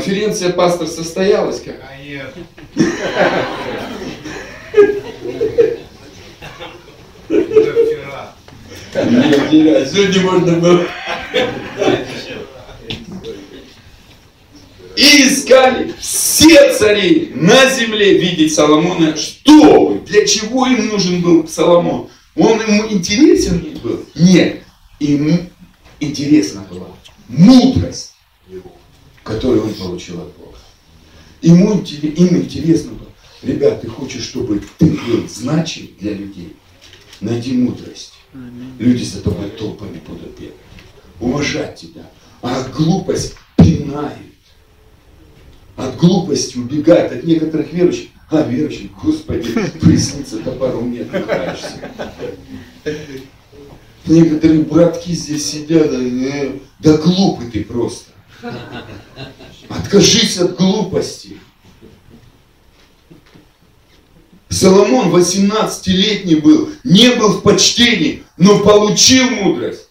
Конференция 0.00 0.50
пастор 0.54 0.88
состоялась 0.88 1.60
как? 1.60 1.76
Нет, 9.52 9.90
сегодня 9.92 10.22
можно 10.22 10.52
было. 10.54 10.86
И 14.96 15.28
искали 15.28 15.92
все 16.00 16.72
цари 16.72 17.32
на 17.34 17.68
земле 17.68 18.16
видеть 18.16 18.54
Соломона. 18.54 19.14
Что 19.18 19.86
вы? 19.86 19.98
Для 19.98 20.26
чего 20.26 20.66
им 20.66 20.88
нужен 20.88 21.20
был 21.20 21.46
Соломон? 21.46 22.08
Он 22.36 22.58
ему 22.58 22.88
интересен 22.88 23.78
был? 23.82 24.06
Нет. 24.14 24.62
Ему 24.98 25.40
интересна 26.00 26.64
была 26.70 26.86
мудрость, 27.28 28.09
которую 29.30 29.64
он 29.64 29.74
получил 29.74 30.20
от 30.20 30.32
Бога. 30.36 30.58
Ему, 31.40 31.80
им 31.82 32.36
интересно 32.36 32.92
было. 32.92 33.08
Ребят, 33.42 33.80
ты 33.80 33.88
хочешь, 33.88 34.24
чтобы 34.24 34.60
ты 34.78 34.86
был 34.86 35.28
значим 35.28 35.88
для 35.98 36.14
людей? 36.14 36.56
Найди 37.20 37.56
мудрость. 37.56 38.12
Люди 38.78 39.04
за 39.04 39.22
тобой 39.22 39.50
толпами 39.50 40.00
будут 40.06 40.38
бегать. 40.38 40.54
Уважать 41.20 41.76
тебя. 41.76 42.10
А 42.42 42.64
глупость 42.68 43.34
пинает. 43.56 44.18
От 45.76 45.96
глупости 45.96 46.58
убегает 46.58 47.12
от 47.12 47.24
некоторых 47.24 47.72
верующих. 47.72 48.10
А 48.30 48.42
верующих, 48.42 48.90
Господи, 49.02 49.48
приснится 49.80 50.38
топором 50.38 50.92
не 50.92 51.00
отрываешься. 51.00 51.90
Некоторые 54.06 54.62
братки 54.62 55.12
здесь 55.12 55.46
сидят, 55.46 55.90
да 56.80 56.96
глупый 56.96 57.50
ты 57.50 57.64
просто. 57.64 58.09
Откажись 59.68 60.38
от 60.38 60.56
глупости. 60.56 61.38
Соломон 64.48 65.14
18-летний 65.14 66.34
был, 66.34 66.70
не 66.82 67.10
был 67.10 67.34
в 67.34 67.42
почтении, 67.42 68.24
но 68.36 68.58
получил 68.58 69.30
мудрость. 69.30 69.88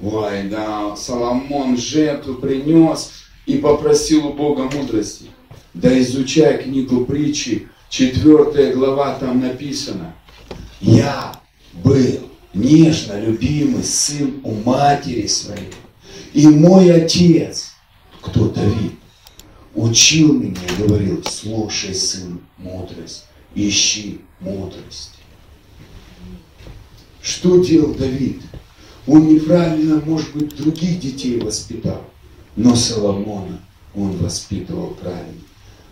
Ой, 0.00 0.42
да, 0.44 0.94
Соломон 0.94 1.78
жертву 1.78 2.34
принес 2.34 3.12
и 3.46 3.56
попросил 3.56 4.26
у 4.26 4.32
Бога 4.34 4.64
мудрости. 4.64 5.30
Да 5.72 5.98
изучай 6.00 6.62
книгу 6.62 7.06
притчи, 7.06 7.68
четвертая 7.88 8.74
глава, 8.74 9.14
там 9.18 9.40
написано. 9.40 10.14
Я 10.80 11.40
был 11.72 12.28
нежно 12.52 13.18
любимый 13.18 13.84
сын 13.84 14.40
у 14.42 14.52
матери 14.52 15.26
своей. 15.26 15.72
И 16.36 16.46
мой 16.46 16.92
отец, 16.92 17.70
кто 18.20 18.50
Давид, 18.50 18.92
учил 19.74 20.34
меня 20.34 20.60
и 20.68 20.82
говорил, 20.82 21.24
слушай, 21.24 21.94
сын, 21.94 22.42
мудрость, 22.58 23.24
ищи 23.54 24.20
мудрость. 24.40 25.14
Что 27.22 27.64
делал 27.64 27.94
Давид? 27.94 28.42
Он 29.06 29.32
неправильно, 29.34 30.02
может 30.04 30.34
быть, 30.34 30.54
других 30.54 31.00
детей 31.00 31.40
воспитал, 31.40 32.04
но 32.54 32.76
Соломона 32.76 33.58
он 33.94 34.14
воспитывал 34.18 34.88
правильно. 34.88 35.40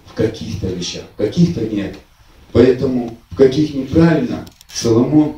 В 0.05 0.13
каких-то 0.13 0.67
вещах, 0.67 1.05
в 1.15 1.17
каких-то 1.17 1.63
нет. 1.63 1.97
Поэтому 2.53 3.17
в 3.31 3.37
каких 3.37 3.73
неправильно, 3.73 4.47
Соломон, 4.71 5.37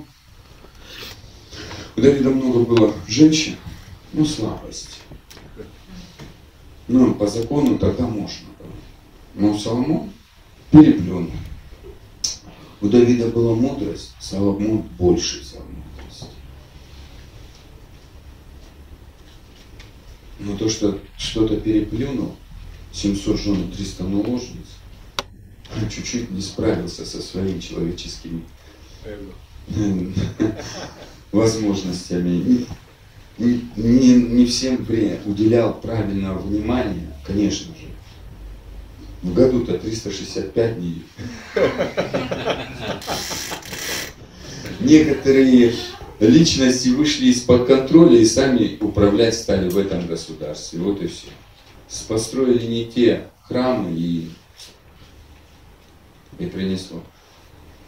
у 1.95 2.01
Давида 2.01 2.31
много 2.31 2.65
было 2.65 2.93
женщин, 3.07 3.55
ну, 4.17 4.25
слабость. 4.25 5.01
Ну, 6.89 7.15
по 7.15 7.27
закону 7.27 7.79
тогда 7.79 8.07
можно 8.07 8.47
было. 8.59 8.73
Но 9.35 9.59
Соломон 9.59 10.11
переплюнул. 10.71 11.31
У 12.81 12.89
Давида 12.89 13.29
была 13.29 13.55
мудрость, 13.55 14.15
Соломон 14.19 14.83
больше 14.99 15.41
взял 15.41 15.63
мудрость. 15.63 16.31
Но 20.39 20.57
то, 20.57 20.71
что 20.71 20.99
что-то 21.19 21.59
переплюнул, 21.59 22.37
700 22.93 23.39
жен 23.39 23.69
и 23.69 23.73
300 23.73 24.05
наложниц, 24.05 24.67
чуть-чуть 25.93 26.31
не 26.31 26.41
справился 26.41 27.05
со 27.05 27.21
своими 27.21 27.61
человеческими 27.61 28.45
возможностями. 31.33 32.67
Не, 33.39 33.69
не, 33.77 34.15
не 34.15 34.47
всем 34.47 34.77
время 34.85 35.19
уделял 35.27 35.75
правильного 35.81 36.39
внимания, 36.39 37.13
конечно 37.25 37.75
же. 37.75 37.87
В 39.23 39.35
году-то 39.35 39.79
365 39.79 40.79
дней. 40.79 41.05
Некоторые 44.81 45.75
личности 46.21 46.89
вышли 46.89 47.27
из-под 47.27 47.67
контроля 47.67 48.19
и 48.19 48.25
сами 48.25 48.79
управлять 48.81 49.35
стали 49.35 49.69
в 49.69 49.77
этом 49.77 50.07
государстве. 50.07 50.79
Вот 50.79 51.03
и 51.03 51.09
все. 51.09 51.29
Построили 52.09 52.67
не 52.67 52.87
те 52.87 53.29
храмы 53.49 53.93
и 53.93 54.31
и 56.39 56.47
принесло. 56.47 57.03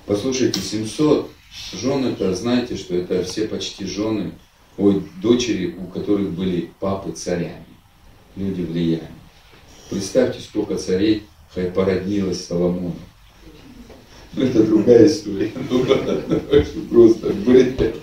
Послушайте, 0.07 0.61
700 0.61 1.31
жен 1.75 2.07
это, 2.07 2.35
знаете, 2.35 2.77
что 2.77 2.95
это 2.95 3.23
все 3.25 3.47
почти 3.47 3.85
жены, 3.85 4.33
ой, 4.79 5.03
дочери, 5.21 5.77
у 5.79 5.87
которых 5.87 6.31
были 6.31 6.71
папы 6.81 7.13
царями, 7.13 7.67
люди 8.37 8.63
влияния. 8.63 9.11
Представьте, 9.91 10.41
сколько 10.41 10.77
царей 10.77 11.25
породнилось 11.75 12.47
Соломону. 12.47 12.95
Ну, 14.35 14.45
это 14.45 14.63
другая 14.63 15.07
история. 15.07 15.51
Ну, 15.69 15.85
просто 16.91 17.33
бред. 17.33 17.97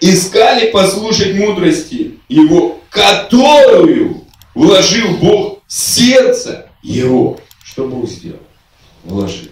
Искали 0.00 0.70
послушать 0.70 1.34
мудрости 1.36 2.18
его, 2.28 2.80
которую 2.90 4.24
вложил 4.54 5.16
Бог 5.18 5.62
в 5.66 5.72
сердце 5.72 6.70
его. 6.82 7.38
Что 7.62 7.86
Бог 7.86 8.08
сделал? 8.08 8.40
Вложил. 9.04 9.50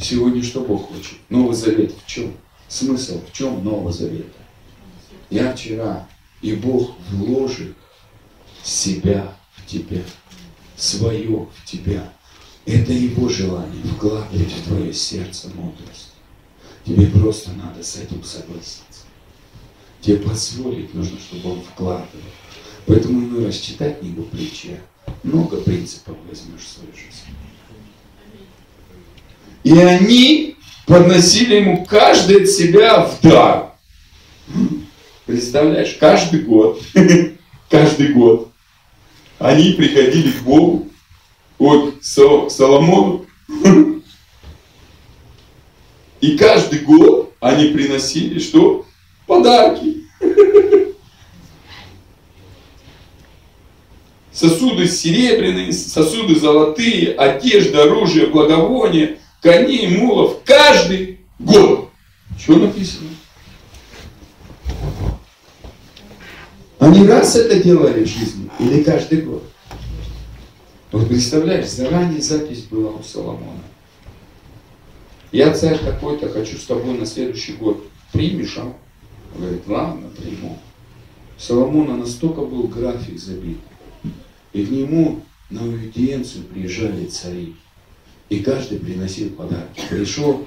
Сегодня 0.00 0.42
что 0.42 0.62
Бог 0.62 0.88
хочет? 0.88 1.18
Новый 1.28 1.54
Завет 1.54 1.92
в 1.92 2.06
чем? 2.06 2.34
Смысл 2.68 3.20
в 3.20 3.32
чем 3.32 3.62
Нового 3.62 3.92
Завета? 3.92 4.38
Я 5.28 5.54
вчера, 5.54 6.08
и 6.40 6.54
Бог 6.54 6.92
вложит 7.10 7.76
себя 8.62 9.36
в 9.56 9.66
тебя, 9.66 10.02
свое 10.76 11.46
в 11.54 11.64
тебя. 11.66 12.10
Это 12.64 12.92
Его 12.92 13.28
желание, 13.28 13.82
вкладывать 13.82 14.52
в 14.52 14.64
твое 14.68 14.92
сердце 14.94 15.50
мудрость. 15.54 16.12
Тебе 16.84 17.06
просто 17.08 17.52
надо 17.52 17.82
с 17.82 17.96
этим 17.96 18.24
согласиться. 18.24 19.04
Тебе 20.00 20.16
позволить 20.16 20.94
нужно, 20.94 21.18
чтобы 21.18 21.52
Он 21.52 21.62
вкладывал. 21.62 22.06
Поэтому 22.86 23.20
иной 23.20 23.46
раз 23.46 23.56
читать 23.56 24.00
книгу 24.00 24.22
притчи, 24.22 24.80
много 25.22 25.60
принципов 25.60 26.16
возьмешь 26.26 26.62
в 26.62 26.68
свою 26.68 26.92
жизнь. 26.94 27.36
И 29.62 29.78
они 29.78 30.56
подносили 30.86 31.56
ему 31.56 31.84
каждый 31.84 32.42
от 32.42 32.48
себя 32.48 33.04
в 33.04 33.20
дар. 33.20 33.72
Представляешь, 35.26 35.96
каждый 36.00 36.40
год, 36.40 36.82
каждый 37.70 38.08
год 38.08 38.50
они 39.38 39.72
приходили 39.72 40.32
к 40.32 40.42
Богу, 40.42 40.88
вот 41.58 42.02
Соломону, 42.02 43.26
и 46.20 46.36
каждый 46.36 46.80
год 46.80 47.32
они 47.40 47.68
приносили 47.68 48.40
что? 48.40 48.84
Подарки. 49.26 50.04
Сосуды 54.32 54.88
серебряные, 54.88 55.72
сосуды 55.72 56.34
золотые, 56.34 57.12
одежда, 57.12 57.84
оружие, 57.84 58.26
благовоние, 58.26 59.19
коней, 59.40 59.98
мулов. 59.98 60.38
Каждый 60.44 61.20
год. 61.38 61.90
Что 62.38 62.56
написано? 62.56 63.10
Они 66.78 67.06
раз 67.06 67.36
это 67.36 67.62
делали 67.62 68.04
в 68.04 68.08
жизни 68.08 68.50
или 68.58 68.82
каждый 68.82 69.22
год? 69.22 69.44
Вот 70.92 71.08
представляешь, 71.08 71.68
заранее 71.68 72.22
запись 72.22 72.62
была 72.62 72.90
у 72.90 73.02
Соломона. 73.02 73.62
Я 75.30 75.54
царь 75.54 75.78
такой-то, 75.78 76.28
хочу 76.28 76.56
с 76.56 76.64
тобой 76.64 76.98
на 76.98 77.06
следующий 77.06 77.52
год. 77.52 77.86
Примешь, 78.12 78.58
а? 78.58 78.72
Говорит, 79.36 79.62
ладно, 79.68 80.08
приму. 80.08 80.58
Соломона 81.38 81.96
настолько 81.96 82.40
был 82.40 82.64
график 82.64 83.18
забит. 83.18 83.58
И 84.52 84.64
к 84.64 84.70
нему 84.70 85.20
на 85.48 85.60
аудиенцию 85.60 86.44
приезжали 86.44 87.06
цари. 87.06 87.54
И 88.30 88.38
каждый 88.38 88.78
приносил 88.78 89.30
подарки. 89.30 89.82
Пришел 89.90 90.46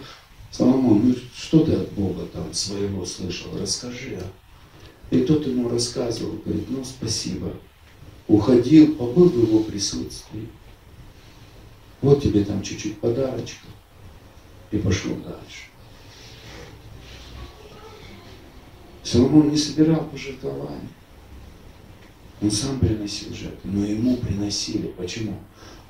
Соломон, 0.52 1.10
ну 1.10 1.16
что 1.36 1.66
ты 1.66 1.74
от 1.74 1.92
Бога 1.92 2.26
там 2.32 2.54
своего 2.54 3.06
слышал, 3.06 3.58
расскажи. 3.60 4.20
А? 4.22 5.14
И 5.14 5.22
тот 5.24 5.46
ему 5.46 5.68
рассказывал, 5.68 6.38
говорит, 6.46 6.70
ну 6.70 6.84
спасибо. 6.86 7.54
Уходил, 8.28 8.96
побыл 8.96 9.30
в 9.30 9.38
его 9.38 9.60
присутствии. 9.64 10.48
Вот 12.02 12.24
тебе 12.24 12.46
там 12.46 12.64
чуть-чуть 12.64 13.00
подарочка. 13.00 13.68
И 14.72 14.78
пошел 14.78 15.16
дальше. 15.18 15.66
Соломон 19.04 19.50
не 19.50 19.58
собирал 19.58 20.06
пожертвования. 20.06 20.90
Он 22.42 22.50
сам 22.50 22.80
приносил 22.80 23.34
жертвы, 23.34 23.70
но 23.70 23.86
ему 23.86 24.16
приносили. 24.18 24.88
Почему? 24.88 25.38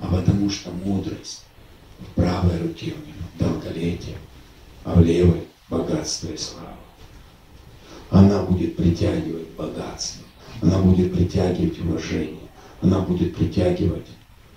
А 0.00 0.08
потому 0.08 0.50
что 0.50 0.70
мудрость 0.70 1.43
в 2.00 2.14
правой 2.14 2.58
руке 2.58 2.94
у 2.94 3.06
него 3.06 3.52
долголетие, 3.52 4.16
а 4.84 4.94
в 4.94 5.04
левой 5.04 5.44
богатство 5.68 6.28
и 6.28 6.36
слава 6.36 6.74
она 8.14 8.42
будет 8.42 8.76
притягивать 8.76 9.48
богатство, 9.56 10.22
она 10.62 10.78
будет 10.78 11.12
притягивать 11.12 11.80
уважение, 11.80 12.48
она 12.80 13.00
будет 13.00 13.34
притягивать 13.34 14.06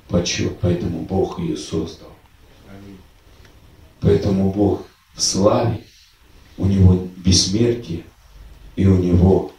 почет. 0.09 0.59
Поэтому 0.59 1.01
Бог 1.01 1.39
ее 1.39 1.57
создал. 1.57 2.11
Поэтому 3.99 4.51
Бог 4.53 4.85
в 5.15 5.21
славе, 5.21 5.83
у 6.57 6.67
него 6.67 7.07
бессмертие, 7.17 8.03
и 8.75 8.85
у 8.85 8.97
него 8.97 9.51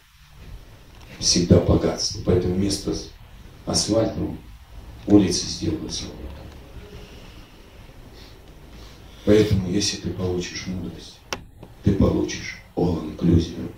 всегда 1.19 1.59
богатство. 1.59 2.21
Поэтому 2.25 2.55
вместо 2.55 2.95
асфальта 3.65 4.19
улицы 5.07 5.45
сделают 5.45 5.91
золото. 5.91 6.28
Поэтому, 9.29 9.69
если 9.69 9.97
ты 9.97 10.09
получишь 10.09 10.65
мудрость, 10.65 11.19
ты 11.83 11.91
получишь 11.91 12.57
all 12.75 13.15
inclusive. 13.15 13.71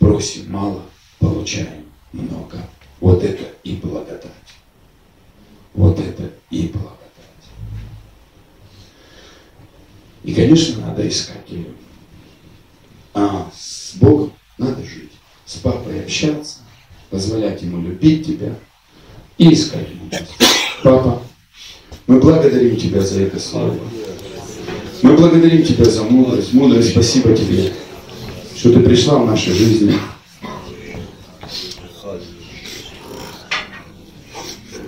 Просим 0.00 0.50
мало, 0.50 0.82
получаем 1.20 1.84
много. 2.12 2.58
Вот 2.98 3.22
это 3.22 3.44
и 3.62 3.76
благодать. 3.76 4.26
Вот 5.72 6.00
это 6.00 6.32
и 6.50 6.62
благодать. 6.66 6.96
И, 10.24 10.34
конечно, 10.34 10.84
надо 10.84 11.08
искать 11.08 11.48
ее. 11.48 11.68
А 13.14 13.48
с 13.56 13.94
Богом 13.94 14.32
надо 14.58 14.82
жить. 14.82 15.12
С 15.44 15.58
папой 15.58 16.02
общаться, 16.02 16.58
позволять 17.10 17.62
ему 17.62 17.80
любить 17.82 18.26
тебя 18.26 18.52
и 19.38 19.54
искать 19.54 19.94
мудрость. 19.94 20.34
Папа, 20.82 21.22
мы 22.08 22.18
благодарим 22.18 22.76
тебя 22.76 23.00
за 23.00 23.22
это 23.22 23.38
слово. 23.38 23.78
Мы 25.02 25.16
благодарим 25.16 25.64
тебя 25.64 25.84
за 25.84 26.02
мудрость. 26.02 26.52
Мудрость, 26.52 26.90
спасибо 26.90 27.34
тебе 27.34 27.72
что 28.56 28.72
ты 28.72 28.80
пришла 28.80 29.18
в 29.18 29.26
нашей 29.26 29.52
жизни. 29.52 29.94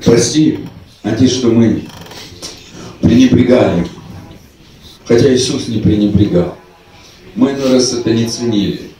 Прости, 0.05 0.60
Отец, 1.02 1.30
что 1.32 1.48
мы 1.48 1.85
пренебрегали, 3.01 3.86
хотя 5.05 5.32
Иисус 5.35 5.68
не 5.68 5.80
пренебрегал. 5.80 6.56
Мы 7.35 7.52
иной 7.52 7.74
раз 7.74 7.93
это 7.93 8.10
не 8.10 8.26
ценили. 8.26 8.90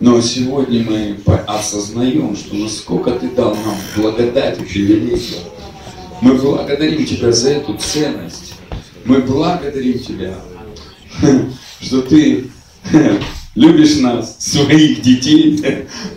Но 0.00 0.20
сегодня 0.20 0.84
мы 0.84 1.18
осознаем, 1.46 2.36
что 2.36 2.54
насколько 2.54 3.10
Ты 3.10 3.28
дал 3.30 3.50
нам 3.56 3.76
благодать 3.96 4.60
и 4.60 4.62
привилегию. 4.62 5.40
Мы 6.20 6.34
благодарим 6.34 7.04
Тебя 7.04 7.32
за 7.32 7.50
эту 7.50 7.74
ценность. 7.74 8.47
Мы 9.08 9.22
благодарим 9.22 9.98
Тебя, 9.98 10.34
что 11.80 12.02
Ты 12.02 12.44
любишь 13.54 13.96
нас, 14.00 14.36
своих 14.38 15.00
детей, 15.00 15.58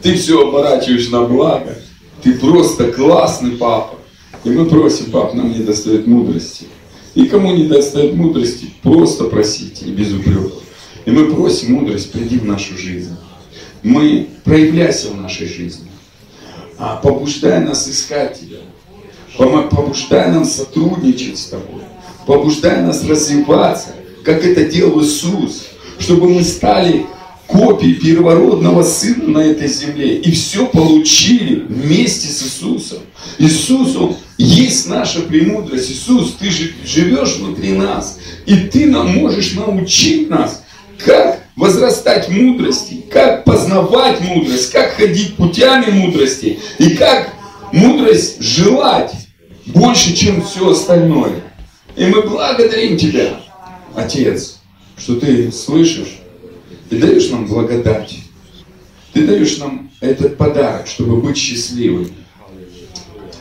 ты 0.01 0.15
все 0.15 0.47
оборачиваешь 0.47 1.09
на 1.09 1.23
благо. 1.23 1.77
Ты 2.21 2.33
просто 2.33 2.91
классный 2.91 3.51
папа. 3.51 3.97
И 4.43 4.49
мы 4.49 4.65
просим, 4.65 5.09
пап, 5.09 5.33
нам 5.33 5.51
не 5.51 5.63
достает 5.63 6.05
мудрости. 6.05 6.65
И 7.15 7.27
кому 7.27 7.55
не 7.55 7.63
достает 7.63 8.13
мудрости, 8.13 8.67
просто 8.83 9.23
просите, 9.25 9.85
и 9.85 9.91
без 9.91 10.11
упреков. 10.13 10.61
И 11.05 11.11
мы 11.11 11.33
просим 11.33 11.75
мудрость, 11.75 12.11
приди 12.11 12.39
в 12.39 12.45
нашу 12.45 12.77
жизнь. 12.77 13.15
Мы 13.83 14.27
проявляйся 14.43 15.11
в 15.11 15.17
нашей 15.17 15.47
жизни. 15.47 15.89
А 16.77 16.97
побуждай 16.97 17.63
нас 17.63 17.87
искать 17.87 18.37
Тебя. 18.37 18.59
Побуждай 19.37 20.29
нам 20.29 20.43
сотрудничать 20.43 21.37
с 21.37 21.45
Тобой. 21.45 21.83
Побуждай 22.31 22.81
нас 22.81 23.03
развиваться, 23.03 23.89
как 24.23 24.45
это 24.45 24.63
делал 24.63 25.03
Иисус. 25.03 25.65
Чтобы 25.99 26.29
мы 26.29 26.45
стали 26.45 27.05
копии 27.45 27.91
первородного 27.91 28.83
Сына 28.83 29.27
на 29.27 29.39
этой 29.39 29.67
земле. 29.67 30.15
И 30.15 30.31
все 30.31 30.65
получили 30.65 31.55
вместе 31.55 32.29
с 32.29 32.41
Иисусом. 32.43 32.99
Иисус, 33.37 33.97
Он 33.97 34.15
есть 34.37 34.87
наша 34.87 35.23
премудрость. 35.23 35.91
Иисус, 35.91 36.37
Ты 36.39 36.49
живешь 36.85 37.35
внутри 37.35 37.73
нас. 37.73 38.17
И 38.45 38.55
Ты 38.55 38.85
нам 38.85 39.13
можешь 39.13 39.51
научить 39.51 40.29
нас, 40.29 40.63
как 40.99 41.41
возрастать 41.57 42.29
мудрости, 42.29 43.03
как 43.11 43.43
познавать 43.43 44.21
мудрость, 44.21 44.71
как 44.71 44.93
ходить 44.93 45.35
путями 45.35 45.91
мудрости 45.91 46.59
и 46.79 46.91
как 46.91 47.33
мудрость 47.73 48.41
желать 48.41 49.11
больше, 49.65 50.15
чем 50.15 50.41
все 50.45 50.71
остальное. 50.71 51.50
И 51.95 52.05
мы 52.05 52.21
благодарим 52.21 52.97
Тебя, 52.97 53.41
Отец, 53.95 54.59
что 54.97 55.19
Ты 55.19 55.51
слышишь 55.51 56.19
и 56.89 56.97
даешь 56.97 57.29
нам 57.29 57.47
благодать. 57.47 58.17
Ты 59.13 59.27
даешь 59.27 59.57
нам 59.57 59.91
этот 59.99 60.37
подарок, 60.37 60.87
чтобы 60.87 61.17
быть 61.17 61.37
счастливыми. 61.37 62.13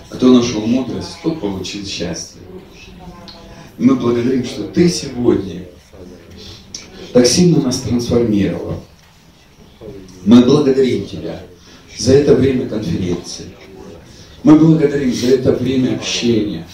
Кто 0.09 0.33
нашел 0.33 0.67
мудрость, 0.67 1.17
тот 1.23 1.41
получил 1.41 1.87
счастье. 1.87 2.41
Мы 3.79 3.95
благодарим, 3.95 4.45
что 4.45 4.65
Ты 4.65 4.89
сегодня 4.89 5.67
так 7.13 7.27
сильно 7.27 7.61
нас 7.63 7.81
трансформировал. 7.81 8.83
Мы 10.27 10.45
благодарим 10.45 11.07
Тебя 11.07 11.41
за 11.97 12.15
это 12.15 12.35
время 12.35 12.69
конференции. 12.69 13.47
Мы 14.43 14.59
благодарим 14.59 15.15
за 15.15 15.29
это 15.29 15.53
время 15.53 15.97
общения, 15.97 16.67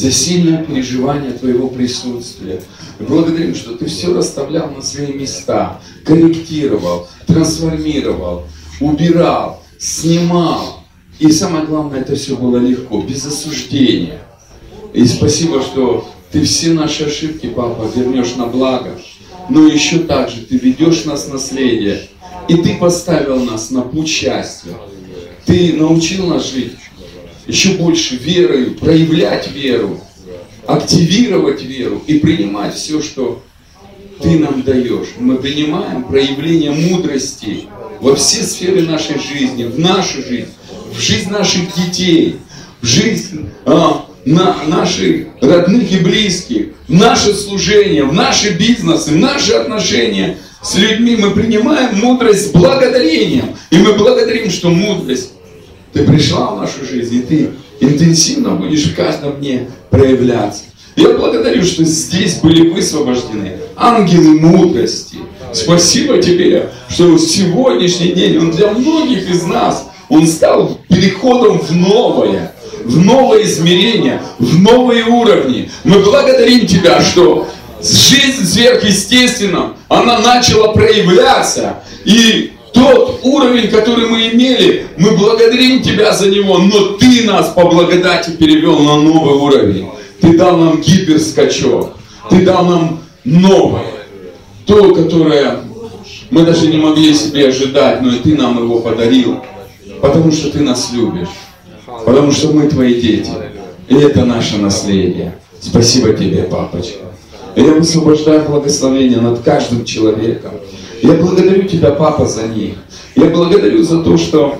за 0.00 0.10
сильное 0.10 0.64
переживание 0.64 1.32
Твоего 1.32 1.68
присутствия. 1.68 2.62
Мы 2.98 3.06
благодарим, 3.06 3.54
что 3.54 3.76
Ты 3.76 3.84
все 3.84 4.14
расставлял 4.14 4.70
на 4.70 4.80
свои 4.80 5.12
места, 5.12 5.78
корректировал, 6.06 7.06
трансформировал, 7.26 8.44
убирал, 8.80 9.62
снимал. 9.78 10.84
И 11.18 11.30
самое 11.30 11.66
главное, 11.66 12.00
это 12.00 12.16
все 12.16 12.34
было 12.34 12.56
легко, 12.56 13.02
без 13.02 13.26
осуждения. 13.26 14.22
И 14.94 15.04
спасибо, 15.04 15.60
что 15.60 16.08
Ты 16.32 16.44
все 16.44 16.72
наши 16.72 17.04
ошибки, 17.04 17.48
Папа, 17.48 17.86
вернешь 17.94 18.36
на 18.36 18.46
благо. 18.46 18.98
Но 19.50 19.66
еще 19.66 19.98
также 19.98 20.46
Ты 20.46 20.56
ведешь 20.56 21.04
нас 21.04 21.26
в 21.26 21.32
наследие. 21.34 22.08
И 22.48 22.54
Ты 22.54 22.78
поставил 22.78 23.44
нас 23.44 23.70
на 23.70 23.82
путь 23.82 24.08
счастья. 24.08 24.72
Ты 25.44 25.74
научил 25.74 26.26
нас 26.28 26.50
жить 26.50 26.72
еще 27.46 27.70
больше 27.70 28.16
верою, 28.16 28.74
проявлять 28.74 29.50
веру, 29.52 30.00
активировать 30.66 31.62
веру 31.62 32.02
и 32.06 32.18
принимать 32.18 32.74
все, 32.74 33.02
что 33.02 33.42
ты 34.22 34.38
нам 34.38 34.62
даешь. 34.62 35.08
Мы 35.18 35.36
принимаем 35.36 36.04
проявление 36.04 36.70
мудрости 36.70 37.64
во 38.00 38.14
все 38.14 38.42
сферы 38.42 38.82
нашей 38.82 39.18
жизни, 39.18 39.64
в 39.64 39.78
нашу 39.78 40.22
жизнь, 40.22 40.48
в 40.94 41.00
жизнь 41.00 41.30
наших 41.30 41.74
детей, 41.74 42.36
в 42.80 42.86
жизнь 42.86 43.48
а, 43.64 44.06
на 44.24 44.64
наших 44.66 45.26
родных 45.40 45.90
и 45.92 45.96
близких, 45.98 46.68
в 46.88 46.94
наше 46.94 47.34
служение, 47.34 48.04
в 48.04 48.12
наши 48.12 48.50
бизнесы, 48.50 49.12
в 49.12 49.16
наши 49.16 49.52
отношения 49.52 50.38
с 50.62 50.76
людьми. 50.76 51.16
Мы 51.16 51.30
принимаем 51.30 51.98
мудрость 51.98 52.48
с 52.48 52.50
благодарением. 52.50 53.56
И 53.70 53.76
мы 53.76 53.94
благодарим, 53.94 54.50
что 54.50 54.70
мудрость 54.70 55.32
ты 55.92 56.04
пришла 56.04 56.52
в 56.52 56.60
нашу 56.60 56.84
жизнь, 56.84 57.16
и 57.16 57.20
ты 57.20 57.50
интенсивно 57.80 58.50
будешь 58.50 58.84
в 58.84 58.96
каждом 58.96 59.38
дне 59.40 59.68
проявляться. 59.90 60.62
Я 60.96 61.10
благодарю, 61.10 61.62
что 61.64 61.84
здесь 61.84 62.36
были 62.36 62.68
высвобождены 62.70 63.58
ангелы 63.76 64.40
мудрости. 64.40 65.18
Спасибо 65.52 66.18
тебе, 66.18 66.70
что 66.88 67.16
сегодняшний 67.18 68.12
день, 68.12 68.38
он 68.38 68.50
для 68.50 68.70
многих 68.72 69.30
из 69.30 69.44
нас, 69.44 69.88
он 70.08 70.26
стал 70.26 70.78
переходом 70.88 71.58
в 71.58 71.74
новое, 71.74 72.52
в 72.84 72.98
новое 72.98 73.44
измерение, 73.44 74.20
в 74.38 74.58
новые 74.58 75.04
уровни. 75.04 75.70
Мы 75.84 76.00
благодарим 76.00 76.66
тебя, 76.66 77.00
что 77.00 77.48
жизнь 77.82 78.44
сверхъестественная, 78.44 79.70
она 79.88 80.18
начала 80.18 80.72
проявляться. 80.72 81.76
И 82.04 82.52
тот 82.80 83.20
уровень, 83.22 83.68
который 83.68 84.06
мы 84.06 84.28
имели, 84.28 84.86
мы 84.96 85.10
благодарим 85.16 85.82
Тебя 85.82 86.12
за 86.12 86.30
него, 86.30 86.58
но 86.58 86.94
Ты 86.98 87.24
нас 87.24 87.50
по 87.50 87.66
благодати 87.66 88.30
перевел 88.30 88.78
на 88.78 88.96
новый 88.96 89.34
уровень. 89.34 89.88
Ты 90.20 90.36
дал 90.36 90.56
нам 90.56 90.80
гиперскачок. 90.80 91.92
Ты 92.30 92.42
дал 92.42 92.64
нам 92.64 93.00
новое. 93.24 93.84
То, 94.64 94.94
которое 94.94 95.60
мы 96.30 96.44
даже 96.44 96.68
не 96.68 96.78
могли 96.78 97.14
себе 97.14 97.48
ожидать, 97.48 98.00
но 98.00 98.14
и 98.14 98.18
Ты 98.18 98.34
нам 98.34 98.62
его 98.62 98.80
подарил. 98.80 99.40
Потому 100.00 100.32
что 100.32 100.50
Ты 100.50 100.60
нас 100.60 100.90
любишь. 100.94 101.28
Потому 102.06 102.32
что 102.32 102.48
мы 102.52 102.66
Твои 102.68 103.00
дети. 103.00 103.30
И 103.88 103.94
это 103.94 104.24
наше 104.24 104.56
наследие. 104.56 105.34
Спасибо 105.60 106.14
Тебе, 106.14 106.44
папочка. 106.44 107.04
Я 107.56 107.74
высвобождаю 107.74 108.48
благословение 108.48 109.20
над 109.20 109.40
каждым 109.40 109.84
человеком. 109.84 110.52
Я 111.02 111.14
благодарю 111.14 111.62
Тебя, 111.66 111.92
Папа, 111.92 112.26
за 112.26 112.46
них. 112.46 112.74
Я 113.16 113.26
благодарю 113.26 113.82
за 113.82 114.02
то, 114.02 114.16
что 114.16 114.58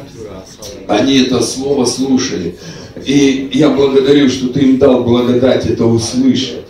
они 0.88 1.18
это 1.20 1.42
слово 1.42 1.84
слушали. 1.84 2.56
И 3.04 3.50
я 3.52 3.70
благодарю, 3.70 4.28
что 4.28 4.48
Ты 4.48 4.60
им 4.60 4.78
дал 4.78 5.04
благодать 5.04 5.66
это 5.66 5.84
услышать. 5.84 6.62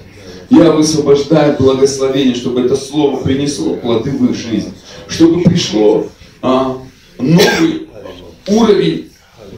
Я 0.51 0.73
высвобождаю 0.73 1.57
благословение, 1.59 2.35
чтобы 2.35 2.63
это 2.63 2.75
слово 2.75 3.23
принесло 3.23 3.75
плоды 3.75 4.11
в 4.11 4.31
их 4.31 4.37
жизнь. 4.37 4.73
Чтобы 5.07 5.43
пришло 5.43 6.09
а, 6.43 6.77
новый 7.19 7.89
уровень 8.49 9.11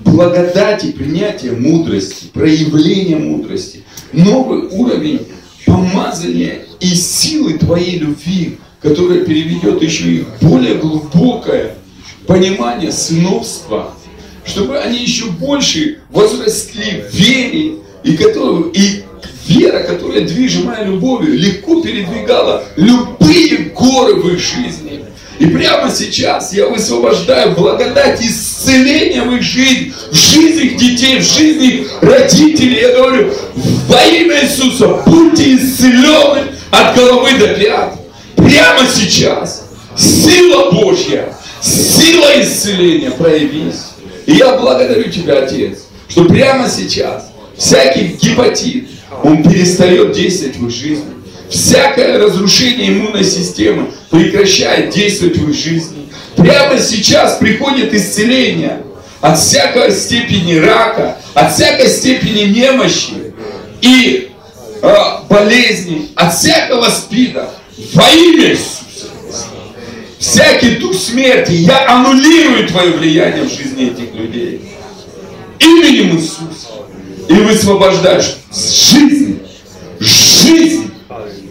благодати, 0.04 0.92
принятия 0.92 1.52
мудрости, 1.52 2.26
проявления 2.32 3.16
мудрости. 3.16 3.84
Новый 4.12 4.68
уровень 4.68 5.20
помазания 5.64 6.66
и 6.80 6.88
силы 6.88 7.54
Твоей 7.54 7.98
любви 7.98 8.58
которое 8.82 9.24
переведет 9.24 9.80
еще 9.80 10.04
и 10.04 10.24
более 10.40 10.74
глубокое 10.74 11.76
понимание 12.26 12.90
сыновства, 12.90 13.94
чтобы 14.44 14.78
они 14.78 14.98
еще 14.98 15.26
больше 15.26 15.98
возросли 16.10 17.04
в 17.08 17.14
вере, 17.14 17.74
и, 18.02 18.16
которую, 18.16 18.72
и 18.72 19.02
вера, 19.46 19.80
которая, 19.84 20.22
движимая 20.22 20.84
любовью, 20.84 21.38
легко 21.38 21.80
передвигала 21.80 22.64
любые 22.76 23.70
горы 23.74 24.16
в 24.16 24.28
их 24.32 24.40
жизни. 24.40 25.04
И 25.38 25.46
прямо 25.46 25.90
сейчас 25.90 26.52
я 26.52 26.68
высвобождаю 26.68 27.54
благодать 27.54 28.20
исцеления 28.20 29.22
в 29.22 29.34
их 29.34 29.42
жизнь, 29.42 29.92
в 30.10 30.14
жизнь 30.14 30.66
их 30.66 30.76
детей, 30.76 31.18
в 31.20 31.22
жизнь 31.22 31.62
их 31.62 31.88
родителей. 32.00 32.80
Я 32.80 32.96
говорю, 32.96 33.32
во 33.88 34.02
имя 34.04 34.44
Иисуса 34.44 35.02
будьте 35.06 35.56
исцелены 35.56 36.52
от 36.70 36.96
головы 36.96 37.30
до 37.38 37.48
пят 37.54 38.01
прямо 38.52 38.86
сейчас 38.86 39.64
сила 39.96 40.70
Божья, 40.72 41.34
сила 41.62 42.40
исцеления 42.40 43.10
проявись. 43.10 43.92
И 44.26 44.34
я 44.34 44.56
благодарю 44.56 45.10
Тебя, 45.10 45.44
Отец, 45.44 45.78
что 46.08 46.24
прямо 46.26 46.68
сейчас 46.68 47.30
всякий 47.56 48.18
гепатит, 48.20 48.88
он 49.22 49.42
перестает 49.42 50.12
действовать 50.12 50.56
в 50.56 50.66
их 50.66 50.74
жизни. 50.74 51.12
Всякое 51.48 52.18
разрушение 52.18 52.90
иммунной 52.90 53.24
системы 53.24 53.90
прекращает 54.10 54.90
действовать 54.90 55.36
в 55.36 55.50
их 55.50 55.56
жизни. 55.56 56.08
Прямо 56.36 56.78
сейчас 56.78 57.36
приходит 57.36 57.94
исцеление 57.94 58.82
от 59.20 59.38
всякой 59.38 59.92
степени 59.92 60.56
рака, 60.56 61.16
от 61.34 61.54
всякой 61.54 61.88
степени 61.88 62.44
немощи 62.44 63.34
и 63.80 64.30
э, 64.82 64.94
болезни, 65.28 66.08
от 66.16 66.34
всякого 66.34 66.88
спида 66.88 67.50
во 67.94 68.10
имя 68.10 68.50
Иисуса 68.50 68.82
Всякий 70.18 70.76
дух 70.76 70.94
смерти, 70.94 71.50
я 71.50 71.88
аннулирую 71.88 72.68
твое 72.68 72.92
влияние 72.92 73.44
в 73.44 73.52
жизни 73.52 73.88
этих 73.88 74.14
людей. 74.14 74.60
Именем 75.58 76.16
Иисуса. 76.16 76.68
И 77.28 77.34
высвобождаешь 77.34 78.36
жизнь. 78.52 79.40
Жизнь. 79.98 80.92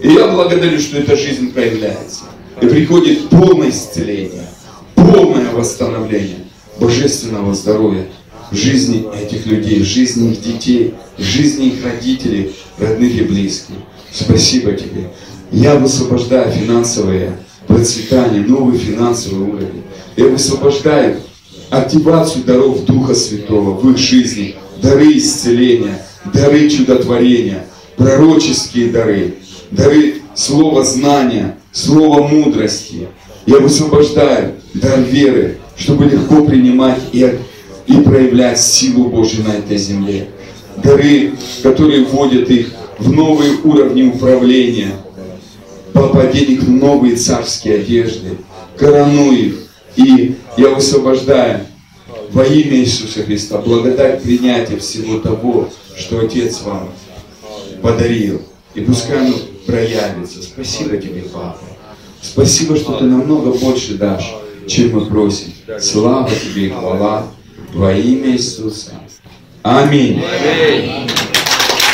И 0.02 0.14
я 0.14 0.28
благодарю, 0.30 0.80
что 0.80 0.98
эта 0.98 1.18
жизнь 1.18 1.52
проявляется. 1.52 2.22
И 2.62 2.66
приходит 2.66 3.30
полное 3.30 3.70
исцеление, 3.70 4.48
полное 4.96 5.50
восстановление 5.52 6.46
божественного 6.80 7.54
здоровья 7.54 8.08
в 8.52 8.56
жизни 8.56 9.06
этих 9.22 9.46
людей, 9.48 9.82
в 9.82 9.86
жизни 9.86 10.32
их 10.32 10.42
детей, 10.42 10.94
в 11.18 11.22
жизни 11.24 11.68
их 11.68 11.84
родителей, 11.84 12.56
родных 12.78 13.16
и 13.16 13.24
близких. 13.24 13.76
Спасибо 14.14 14.74
тебе. 14.74 15.10
Я 15.52 15.76
высвобождаю 15.76 16.50
финансовое 16.50 17.38
процветание, 17.68 18.42
новый 18.42 18.78
финансовый 18.78 19.50
уровень. 19.50 19.84
Я 20.16 20.28
высвобождаю 20.28 21.18
активацию 21.70 22.46
даров 22.46 22.86
Духа 22.86 23.14
Святого 23.14 23.72
в 23.72 23.92
их 23.92 23.98
жизни, 23.98 24.56
дары 24.82 25.18
исцеления, 25.18 26.06
дары 26.34 26.70
чудотворения, 26.70 27.66
пророческие 27.98 28.92
дары, 28.92 29.36
дары 29.72 30.22
слова 30.36 30.86
знания, 30.86 31.58
слова 31.74 32.26
мудрости. 32.26 33.10
Я 33.46 33.60
высвобождаю 33.60 34.54
дар 34.74 35.02
веры, 35.02 35.58
чтобы 35.76 36.06
легко 36.06 36.46
принимать 36.46 37.02
и, 37.12 37.30
и 37.88 37.94
проявлять 37.96 38.62
силу 38.62 39.10
Божью 39.10 39.44
на 39.44 39.52
этой 39.52 39.78
земле. 39.78 40.30
Дары, 40.82 41.34
которые 41.62 42.06
вводят 42.06 42.50
их 42.50 42.70
в 43.00 43.12
новые 43.12 43.58
уровни 43.66 44.04
управления– 44.04 44.92
Папа, 45.94 46.24
одень 46.24 46.52
их 46.52 46.64
в 46.64 46.70
новые 46.70 47.16
царские 47.16 47.76
одежды, 47.76 48.38
корону 48.78 49.32
их. 49.32 49.56
И 49.96 50.36
я 50.58 50.70
высвобождаю 50.70 51.62
во 52.32 52.46
имя 52.46 52.78
Иисуса 52.78 53.24
Христа 53.24 53.58
благодать 53.58 54.24
принятия 54.24 54.78
всего 54.78 55.20
того, 55.20 55.70
что 55.98 56.20
Отец 56.20 56.62
вам 56.62 56.90
подарил. 57.82 58.42
И 58.74 58.82
пускай 58.82 59.20
оно 59.20 59.36
проявится. 59.66 60.42
Спасибо 60.42 60.98
тебе, 60.98 61.24
Папа. 61.34 61.60
Спасибо, 62.22 62.78
что 62.78 62.94
ты 62.94 63.06
намного 63.06 63.52
больше 63.52 63.96
дашь, 63.96 64.34
чем 64.68 64.92
мы 64.92 65.06
просим. 65.06 65.54
Слава 65.80 66.30
тебе 66.30 66.68
и 66.68 66.70
хвала 66.70 67.28
во 67.74 67.94
имя 67.94 68.32
Иисуса. 68.32 68.92
Аминь. 69.64 70.22